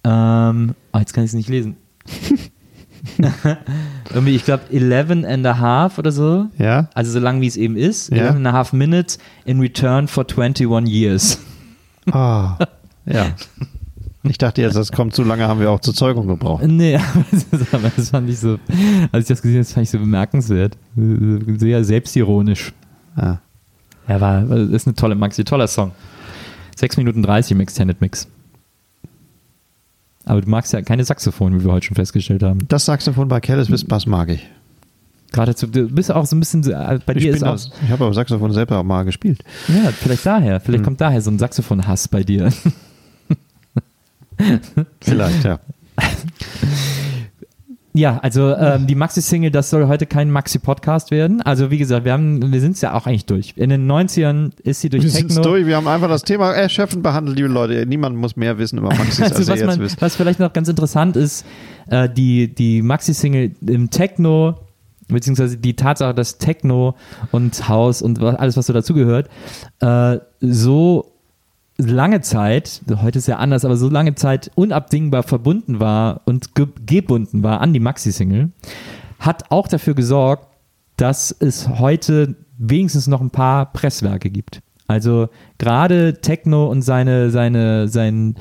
Ähm, 0.03 0.75
oh, 0.91 0.99
jetzt 0.99 1.13
kann 1.13 1.23
ich 1.23 1.29
es 1.29 1.33
nicht 1.33 1.47
lesen. 1.49 1.77
Irgendwie, 4.13 4.35
ich 4.35 4.43
glaube, 4.43 4.63
11 4.71 5.25
and 5.25 5.45
a 5.45 5.57
half 5.57 5.97
oder 5.97 6.11
so. 6.11 6.47
Ja. 6.57 6.89
Also 6.93 7.11
so 7.11 7.19
lang 7.19 7.39
wie 7.39 7.47
es 7.47 7.55
eben 7.55 7.77
ist. 7.77 8.09
Ja. 8.09 8.25
11 8.25 8.35
and 8.35 8.47
a 8.47 8.51
half 8.51 8.73
minutes 8.73 9.19
in 9.45 9.61
return 9.61 10.07
for 10.07 10.25
21 10.25 10.87
years. 10.87 11.39
Ah, 12.11 12.57
ja. 13.05 13.27
Ich 14.23 14.37
dachte 14.37 14.61
jetzt, 14.61 14.75
das 14.75 14.91
kommt 14.91 15.15
zu 15.15 15.23
lange, 15.23 15.47
haben 15.47 15.59
wir 15.59 15.71
auch 15.71 15.79
zur 15.79 15.95
Zeugung 15.95 16.27
gebraucht. 16.27 16.63
Nee, 16.67 16.99
aber 17.71 17.91
das 17.95 18.09
fand 18.09 18.29
ich 18.29 18.39
so, 18.39 18.59
als 19.11 19.23
ich 19.23 19.29
das 19.29 19.41
gesehen 19.41 19.59
habe, 19.59 19.65
fand 19.65 19.83
ich 19.83 19.89
so 19.89 19.97
bemerkenswert. 19.97 20.77
Sehr 20.95 21.83
selbstironisch. 21.83 22.73
Ja. 23.17 23.39
Ja, 24.11 24.19
war, 24.19 24.43
ist 24.51 24.87
eine 24.87 24.95
tolle 24.97 25.15
Maxi, 25.15 25.45
toller 25.45 25.67
Song. 25.67 25.93
6 26.75 26.97
Minuten 26.97 27.23
30 27.23 27.53
im 27.53 27.61
Extended 27.61 28.01
Mix. 28.01 28.27
Aber 30.25 30.41
du 30.41 30.49
magst 30.49 30.73
ja 30.73 30.81
keine 30.81 31.05
Saxophon, 31.05 31.57
wie 31.57 31.63
wir 31.63 31.71
heute 31.71 31.85
schon 31.85 31.95
festgestellt 31.95 32.43
haben. 32.43 32.67
Das 32.67 32.83
Saxophon 32.83 33.29
bei 33.29 33.39
Careless 33.39 33.71
Whispers 33.71 34.05
mag 34.07 34.27
ich. 34.27 34.45
Gerade 35.31 35.55
zu, 35.55 35.65
du 35.65 35.87
bist 35.87 36.11
auch 36.11 36.25
so 36.25 36.35
ein 36.35 36.41
bisschen, 36.41 36.61
äh, 36.69 36.99
bei 37.05 37.15
ich 37.15 37.23
dir 37.23 37.33
ist 37.33 37.41
auch. 37.41 37.53
Das, 37.53 37.71
ich 37.85 37.89
habe 37.89 38.03
aber 38.03 38.13
Saxophon 38.13 38.51
selber 38.51 38.79
auch 38.79 38.83
mal 38.83 39.03
gespielt. 39.03 39.45
Ja, 39.69 39.91
vielleicht 39.91 40.25
daher. 40.25 40.59
Vielleicht 40.59 40.79
hm. 40.79 40.85
kommt 40.85 40.99
daher 40.99 41.21
so 41.21 41.31
ein 41.31 41.39
Saxophon-Hass 41.39 42.09
bei 42.09 42.25
dir. 42.25 42.51
vielleicht, 44.99 45.45
ja. 45.45 45.61
Ja, 47.93 48.19
also 48.19 48.55
ähm, 48.55 48.87
die 48.87 48.95
Maxi-Single, 48.95 49.51
das 49.51 49.69
soll 49.69 49.87
heute 49.87 50.05
kein 50.05 50.31
Maxi-Podcast 50.31 51.11
werden. 51.11 51.41
Also 51.41 51.71
wie 51.71 51.77
gesagt, 51.77 52.05
wir 52.05 52.13
haben, 52.13 52.51
wir 52.51 52.61
sind 52.61 52.75
es 52.75 52.81
ja 52.81 52.93
auch 52.93 53.05
eigentlich 53.05 53.25
durch. 53.25 53.53
In 53.57 53.69
den 53.69 53.89
90ern 53.89 54.51
ist 54.63 54.79
sie 54.79 54.89
durch 54.89 55.03
wir 55.03 55.11
Techno. 55.11 55.35
Wir 55.35 55.41
durch, 55.41 55.65
wir 55.65 55.75
haben 55.75 55.87
einfach 55.87 56.07
das 56.07 56.23
Thema 56.23 56.53
erschöpfend 56.53 57.03
behandelt, 57.03 57.37
liebe 57.37 57.49
Leute. 57.49 57.85
Niemand 57.85 58.15
muss 58.15 58.37
mehr 58.37 58.57
wissen 58.57 58.77
über 58.77 58.89
Maxis, 58.89 59.21
also, 59.21 59.35
als 59.35 59.49
was, 59.49 59.63
man, 59.63 59.79
wisst. 59.79 60.01
was 60.01 60.15
vielleicht 60.15 60.39
noch 60.39 60.53
ganz 60.53 60.69
interessant 60.69 61.17
ist, 61.17 61.45
äh, 61.89 62.07
die, 62.09 62.53
die 62.53 62.81
Maxi-Single 62.81 63.51
im 63.67 63.89
Techno, 63.89 64.55
beziehungsweise 65.09 65.57
die 65.57 65.75
Tatsache, 65.75 66.13
dass 66.13 66.37
Techno 66.37 66.95
und 67.31 67.67
Haus 67.67 68.01
und 68.01 68.23
alles, 68.23 68.55
was 68.55 68.67
so 68.67 68.73
dazugehört, 68.73 69.29
äh, 69.81 70.17
so 70.39 71.11
lange 71.89 72.21
Zeit, 72.21 72.81
heute 73.01 73.19
ist 73.19 73.27
ja 73.27 73.37
anders, 73.37 73.65
aber 73.65 73.77
so 73.77 73.89
lange 73.89 74.15
Zeit 74.15 74.51
unabdingbar 74.55 75.23
verbunden 75.23 75.79
war 75.79 76.21
und 76.25 76.55
ge 76.55 76.67
gebunden 76.85 77.43
war 77.43 77.61
an 77.61 77.73
die 77.73 77.79
Maxi-Single, 77.79 78.51
hat 79.19 79.51
auch 79.51 79.67
dafür 79.67 79.93
gesorgt, 79.93 80.47
dass 80.97 81.31
es 81.31 81.67
heute 81.67 82.35
wenigstens 82.57 83.07
noch 83.07 83.21
ein 83.21 83.31
paar 83.31 83.71
Presswerke 83.73 84.29
gibt. 84.29 84.61
Also 84.87 85.29
gerade 85.57 86.21
Techno 86.21 86.67
und 86.67 86.81
seine, 86.81 87.31
seine, 87.31 87.87
sein, 87.87 88.35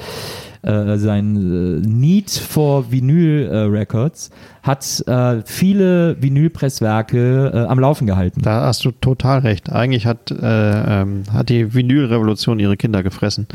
äh, 0.62 0.96
sein 0.98 1.36
äh, 1.36 1.86
Need 1.86 2.30
for 2.30 2.90
Vinyl 2.90 3.48
äh, 3.50 3.56
Records 3.62 4.30
hat 4.62 5.02
äh, 5.06 5.42
viele 5.44 6.20
Vinylpresswerke 6.20 7.52
äh, 7.54 7.58
am 7.66 7.80
Laufen 7.80 8.06
gehalten. 8.06 8.42
Da 8.42 8.62
hast 8.62 8.84
du 8.84 8.90
total 8.90 9.40
recht. 9.40 9.72
Eigentlich 9.72 10.06
hat, 10.06 10.30
äh, 10.30 11.00
ähm, 11.00 11.24
hat 11.32 11.48
die 11.48 11.72
Vinylrevolution 11.72 12.58
ihre 12.58 12.76
Kinder 12.76 13.02
gefressen. 13.02 13.46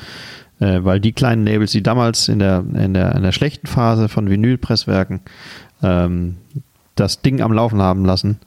weil 0.58 1.02
die 1.02 1.12
kleinen 1.12 1.46
Labels, 1.46 1.74
die 1.74 1.84
damals 1.84 2.30
in 2.30 2.40
der, 2.40 2.64
in 2.76 2.94
der, 2.94 3.14
in 3.16 3.24
der 3.24 3.34
schlechten 3.34 3.68
Phase 3.68 4.08
von 4.08 4.30
Vinylpresswerken 4.30 5.20
ähm, 5.84 6.38
das 6.96 7.22
Ding 7.22 7.42
am 7.42 7.52
Laufen 7.52 7.82
haben 7.82 8.06
lassen, 8.06 8.40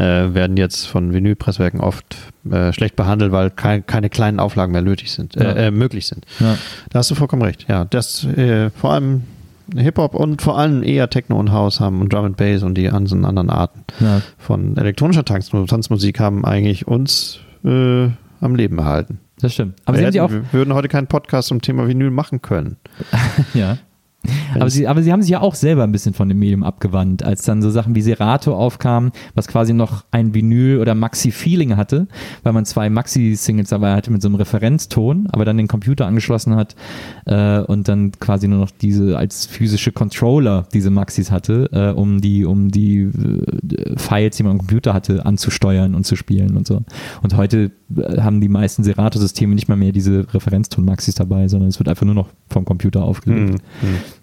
werden 0.00 0.56
jetzt 0.56 0.86
von 0.86 1.12
Vinylpresswerken 1.12 1.80
oft 1.80 2.16
äh, 2.50 2.72
schlecht 2.72 2.96
behandelt, 2.96 3.32
weil 3.32 3.50
kein, 3.50 3.86
keine 3.86 4.10
kleinen 4.10 4.40
Auflagen 4.40 4.72
mehr 4.72 4.82
nötig 4.82 5.12
sind, 5.12 5.36
äh, 5.36 5.44
ja. 5.44 5.52
Äh, 5.52 5.70
möglich 5.70 6.06
sind. 6.06 6.26
Ja. 6.38 6.56
Da 6.90 6.98
hast 6.98 7.10
du 7.10 7.14
vollkommen 7.14 7.42
recht. 7.42 7.66
Ja, 7.68 7.84
das 7.84 8.24
äh, 8.24 8.70
vor 8.70 8.92
allem 8.92 9.22
Hip-Hop 9.74 10.14
und 10.14 10.42
vor 10.42 10.58
allem 10.58 10.82
eher 10.82 11.10
Techno 11.10 11.38
und 11.38 11.50
House 11.50 11.80
haben 11.80 12.00
und 12.00 12.12
Drum 12.12 12.24
and 12.24 12.36
Bass 12.36 12.62
und 12.62 12.74
die 12.74 12.84
ganzen 12.84 13.24
anderen 13.24 13.50
Arten 13.50 13.84
ja. 14.00 14.22
von 14.38 14.76
elektronischer 14.76 15.24
Tanzmusik 15.24 16.20
haben 16.20 16.44
eigentlich 16.44 16.86
uns 16.86 17.40
äh, 17.64 18.08
am 18.40 18.54
Leben 18.54 18.78
erhalten. 18.78 19.18
Das 19.40 19.52
stimmt. 19.52 19.74
Aber 19.84 19.98
wir, 19.98 20.06
hätten, 20.06 20.14
wir 20.14 20.52
würden 20.52 20.72
heute 20.72 20.88
keinen 20.88 21.08
Podcast 21.08 21.48
zum 21.48 21.60
Thema 21.60 21.88
Vinyl 21.88 22.10
machen 22.10 22.42
können. 22.42 22.76
ja. 23.54 23.78
Aber 24.54 24.70
sie, 24.70 24.86
aber 24.86 25.02
sie 25.02 25.12
haben 25.12 25.22
sich 25.22 25.30
ja 25.30 25.40
auch 25.40 25.54
selber 25.54 25.84
ein 25.84 25.92
bisschen 25.92 26.14
von 26.14 26.28
dem 26.28 26.38
Medium 26.38 26.62
abgewandt, 26.62 27.22
als 27.22 27.42
dann 27.42 27.62
so 27.62 27.70
Sachen 27.70 27.94
wie 27.94 28.02
Serato 28.02 28.54
aufkamen, 28.54 29.12
was 29.34 29.48
quasi 29.48 29.72
noch 29.72 30.04
ein 30.10 30.34
Vinyl- 30.34 30.80
oder 30.80 30.94
Maxi-Feeling 30.94 31.76
hatte, 31.76 32.06
weil 32.42 32.52
man 32.52 32.64
zwei 32.64 32.90
Maxi-Singles 32.90 33.70
dabei 33.70 33.94
hatte 33.94 34.10
mit 34.10 34.22
so 34.22 34.28
einem 34.28 34.36
Referenzton, 34.36 35.28
aber 35.30 35.44
dann 35.44 35.56
den 35.56 35.68
Computer 35.68 36.06
angeschlossen 36.06 36.56
hat 36.56 36.76
äh, 37.26 37.60
und 37.60 37.88
dann 37.88 38.12
quasi 38.12 38.48
nur 38.48 38.58
noch 38.58 38.70
diese 38.70 39.16
als 39.16 39.46
physische 39.46 39.92
Controller 39.92 40.66
diese 40.72 40.90
Maxis 40.90 41.30
hatte, 41.30 41.70
äh, 41.72 41.98
um 41.98 42.20
die, 42.20 42.44
um 42.44 42.70
die 42.70 43.00
äh, 43.00 43.96
Files, 43.96 44.36
die 44.36 44.42
man 44.42 44.52
am 44.52 44.58
Computer 44.58 44.94
hatte, 44.94 45.26
anzusteuern 45.26 45.94
und 45.94 46.04
zu 46.04 46.16
spielen 46.16 46.56
und 46.56 46.66
so. 46.66 46.82
Und 47.22 47.36
heute 47.36 47.70
haben 48.18 48.40
die 48.40 48.48
meisten 48.48 48.82
Serato-Systeme 48.82 49.54
nicht 49.54 49.68
mal 49.68 49.76
mehr 49.76 49.92
diese 49.92 50.26
Referenzton-Maxis 50.34 51.14
dabei, 51.14 51.46
sondern 51.46 51.68
es 51.68 51.78
wird 51.78 51.88
einfach 51.88 52.04
nur 52.04 52.16
noch 52.16 52.28
vom 52.48 52.64
Computer 52.64 53.04
aufgelegt. 53.04 53.62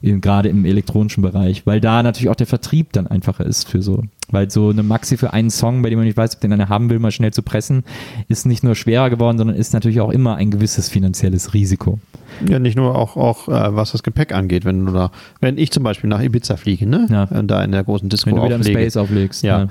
Mhm. 0.01 0.21
Gerade 0.21 0.49
im 0.49 0.65
elektronischen 0.65 1.23
Bereich, 1.23 1.65
weil 1.65 1.79
da 1.79 2.03
natürlich 2.03 2.29
auch 2.29 2.35
der 2.35 2.47
Vertrieb 2.47 2.91
dann 2.91 3.07
einfacher 3.07 3.45
ist 3.45 3.69
für 3.69 3.81
so. 3.81 4.03
Weil 4.29 4.49
so 4.49 4.69
eine 4.69 4.83
Maxi 4.83 5.15
für 5.15 5.31
einen 5.31 5.49
Song, 5.49 5.81
bei 5.81 5.89
dem 5.89 5.99
man 5.99 6.05
nicht 6.05 6.17
weiß, 6.17 6.35
ob 6.35 6.41
den 6.41 6.51
einer 6.51 6.67
haben 6.67 6.89
will, 6.89 6.99
mal 6.99 7.11
schnell 7.11 7.31
zu 7.31 7.41
pressen, 7.41 7.83
ist 8.27 8.45
nicht 8.45 8.63
nur 8.63 8.75
schwerer 8.75 9.09
geworden, 9.09 9.37
sondern 9.37 9.55
ist 9.55 9.73
natürlich 9.73 10.01
auch 10.01 10.11
immer 10.11 10.35
ein 10.35 10.51
gewisses 10.51 10.89
finanzielles 10.89 11.53
Risiko. 11.53 11.99
Ja, 12.47 12.59
nicht 12.59 12.75
nur 12.75 12.97
auch, 12.97 13.15
auch 13.15 13.47
äh, 13.47 13.75
was 13.75 13.91
das 13.91 14.03
Gepäck 14.03 14.33
angeht, 14.33 14.65
wenn 14.65 14.85
du 14.85 14.91
da, 14.91 15.11
wenn 15.39 15.57
ich 15.57 15.71
zum 15.71 15.83
Beispiel 15.83 16.09
nach 16.09 16.21
Ibiza 16.21 16.57
fliege, 16.57 16.87
ne? 16.87 17.07
Ja. 17.09 17.25
Und 17.25 17.47
da 17.47 17.63
in 17.63 17.71
der 17.71 17.83
großen 17.83 18.09
Disco 18.09 18.29
Wenn 18.29 18.37
du 18.37 18.43
wieder 18.43 18.55
auflege. 18.55 18.79
im 18.79 18.83
Space 18.83 18.97
auflegst. 18.97 19.43
Ja. 19.43 19.59
ja. 19.59 19.67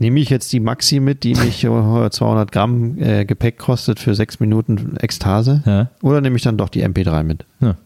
Nehme 0.00 0.18
ich 0.18 0.30
jetzt 0.30 0.50
die 0.54 0.60
Maxi 0.60 0.98
mit, 0.98 1.24
die 1.24 1.34
mich 1.34 1.60
200 1.60 2.50
Gramm 2.50 2.96
äh, 2.98 3.26
Gepäck 3.26 3.58
kostet 3.58 4.00
für 4.00 4.14
sechs 4.14 4.40
Minuten 4.40 4.96
Ekstase? 4.98 5.62
Ja. 5.66 5.90
Oder 6.00 6.22
nehme 6.22 6.36
ich 6.36 6.42
dann 6.42 6.56
doch 6.56 6.70
die 6.70 6.82
MP3 6.82 7.22
mit? 7.22 7.44
Ja. 7.60 7.76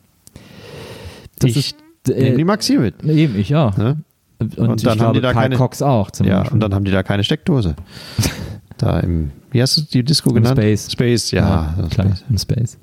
ich 1.42 1.56
ist, 1.56 1.76
äh, 2.08 2.22
nehme 2.22 2.36
die 2.36 2.44
Maxi 2.44 2.78
mit. 2.78 3.02
Eben, 3.02 3.36
ich 3.36 3.56
auch. 3.56 3.76
Ne? 3.76 3.98
Und, 4.38 4.56
und, 4.58 4.86
dann 4.86 5.00
haben 5.00 5.14
die 5.14 5.20
da 5.20 5.32
Karl 5.32 5.42
keine, 5.42 5.56
Cox 5.56 5.82
auch. 5.82 6.10
ja, 6.22 6.38
Beispiel. 6.38 6.54
und 6.54 6.60
dann 6.60 6.72
haben 6.72 6.84
die 6.84 6.92
da 6.92 7.02
keine 7.02 7.24
Steckdose. 7.24 7.74
da 8.78 9.00
im, 9.00 9.32
wie 9.50 9.60
hast 9.60 9.76
du 9.76 9.82
die 9.82 10.04
Disco 10.04 10.30
Im 10.30 10.36
genannt? 10.36 10.56
Space. 10.56 10.92
Space, 10.92 11.30
ja. 11.32 11.74
ja 11.76 11.88
klar, 11.88 12.06
Space. 12.06 12.24
im 12.30 12.38
Space. 12.38 12.78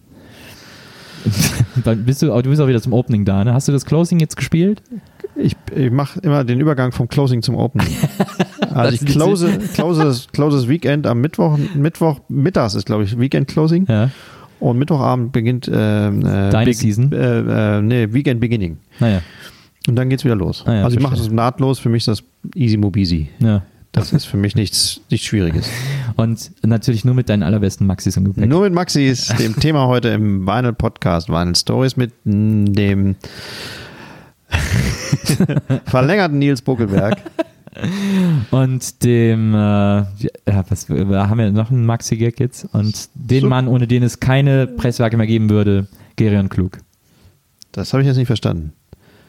dann 1.86 2.04
bist 2.04 2.22
du, 2.22 2.28
du 2.28 2.50
bist 2.50 2.62
auch 2.62 2.68
wieder 2.68 2.82
zum 2.82 2.92
Opening 2.92 3.24
da, 3.24 3.46
ne? 3.46 3.54
Hast 3.54 3.70
du 3.70 3.72
das 3.72 3.86
Closing 3.86 4.20
jetzt 4.20 4.36
gespielt? 4.36 4.82
Ich, 5.42 5.56
ich 5.76 5.92
mache 5.92 6.20
immer 6.22 6.44
den 6.44 6.60
Übergang 6.60 6.92
vom 6.92 7.08
Closing 7.08 7.42
zum 7.42 7.56
Opening. 7.56 7.88
Also 8.74 8.94
ich 8.94 9.06
close, 9.06 9.60
close, 9.74 10.28
close 10.32 10.56
das 10.56 10.70
Weekend 10.70 11.06
am 11.06 11.20
Mittwoch, 11.20 11.58
Mittwoch 11.76 12.22
mittags 12.30 12.74
ist, 12.74 12.86
glaube 12.86 13.04
ich, 13.04 13.20
Weekend 13.20 13.50
Closing. 13.50 13.86
Ja. 13.86 14.12
Und 14.62 14.78
Mittwochabend 14.78 15.34
beginnt 15.34 15.68
äh, 15.68 16.08
äh 16.08 16.50
Deine 16.50 16.66
Big, 16.66 16.76
Season? 16.76 17.12
Äh, 17.12 17.80
äh, 17.80 17.82
nee, 17.82 18.14
Weekend 18.14 18.40
Beginning. 18.40 18.78
Naja. 19.02 19.22
Und 19.88 19.98
dann 19.98 20.10
geht's 20.10 20.24
wieder 20.24 20.36
los. 20.36 20.64
Ah 20.66 20.74
ja, 20.74 20.84
also 20.84 20.96
ich 20.96 21.04
mache 21.04 21.18
das 21.18 21.30
nahtlos, 21.32 21.80
für 21.80 21.90
mich 21.90 22.08
ist 22.08 22.08
das 22.08 22.24
easy 22.56 22.78
mobisi. 22.78 23.30
Ja. 23.40 23.64
Das 23.92 24.14
ist 24.14 24.24
für 24.26 24.38
mich 24.38 24.56
nichts, 24.56 25.02
nichts 25.10 25.28
Schwieriges. 25.28 25.68
Und 26.16 26.52
natürlich 26.66 27.04
nur 27.04 27.14
mit 27.14 27.28
deinen 27.28 27.44
allerbesten 27.44 27.86
Maxis 27.86 28.16
im 28.16 28.24
Gepäck. 28.24 28.48
Nur 28.48 28.62
mit 28.62 28.74
Maxis, 28.74 29.28
dem 29.38 29.60
Thema 29.60 29.88
heute 29.88 30.10
im 30.10 30.48
Vinyl 30.48 30.72
Podcast, 30.72 31.28
Vinyl 31.28 31.56
Stories 31.56 31.98
mit 31.98 32.14
dem 32.24 33.16
verlängerten 35.86 36.40
Nils 36.40 36.62
Buckelberg. 36.62 37.18
Und 38.52 39.04
dem, 39.04 39.54
äh, 39.54 39.58
ja, 39.58 40.06
was, 40.68 40.90
wir 40.90 41.30
haben 41.30 41.40
ja 41.40 41.52
noch 41.52 41.72
einen 41.72 41.86
Maxi-Gag 41.86 42.40
jetzt. 42.40 42.68
Und 42.74 43.10
den 43.14 43.42
so. 43.42 43.48
Mann, 43.48 43.68
ohne 43.68 43.88
den 43.88 44.04
es 44.04 44.20
keine 44.20 44.68
Presswerke 44.68 45.18
mehr 45.18 45.28
geben 45.28 45.50
würde, 45.50 45.88
Gerion 46.18 46.50
Klug. 46.50 46.80
Das 47.72 47.94
habe 47.94 48.04
ich 48.04 48.08
jetzt 48.08 48.18
nicht 48.18 48.28
verstanden. 48.28 48.74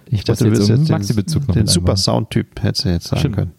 Ich, 0.07 0.25
dachte, 0.25 0.45
du 0.45 0.51
willst 0.51 0.69
jetzt 0.69 0.91
Maxi-Bezug 0.91 1.49
noch 1.49 1.55
Den 1.55 1.67
super 1.67 1.97
Sound-Typ 1.97 2.63
hättest 2.63 2.85
du 2.85 2.89
jetzt 2.91 3.09
sagen 3.09 3.21
Stimmt. 3.21 3.37
können. 3.37 3.53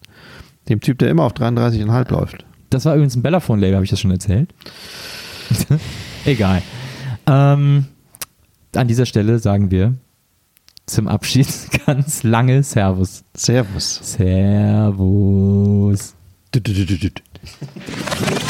Dem 0.68 0.80
Typ, 0.80 0.98
der 0.98 1.10
immer 1.10 1.24
auf 1.24 1.32
33,5 1.32 2.12
läuft. 2.12 2.44
Das 2.70 2.84
war 2.84 2.94
übrigens 2.94 3.16
ein 3.16 3.22
Bellaphone-Label, 3.22 3.76
habe 3.76 3.84
ich 3.84 3.90
das 3.90 4.00
schon 4.00 4.10
erzählt? 4.10 4.54
Egal. 6.24 6.62
Ähm, 7.26 7.86
an 8.74 8.88
dieser 8.88 9.06
Stelle 9.06 9.38
sagen 9.38 9.70
wir 9.70 9.94
zum 10.86 11.08
Abschied 11.08 11.48
ganz 11.86 12.22
lange 12.22 12.62
Servus. 12.62 13.24
Servus. 13.36 14.00
Servus. 14.02 16.14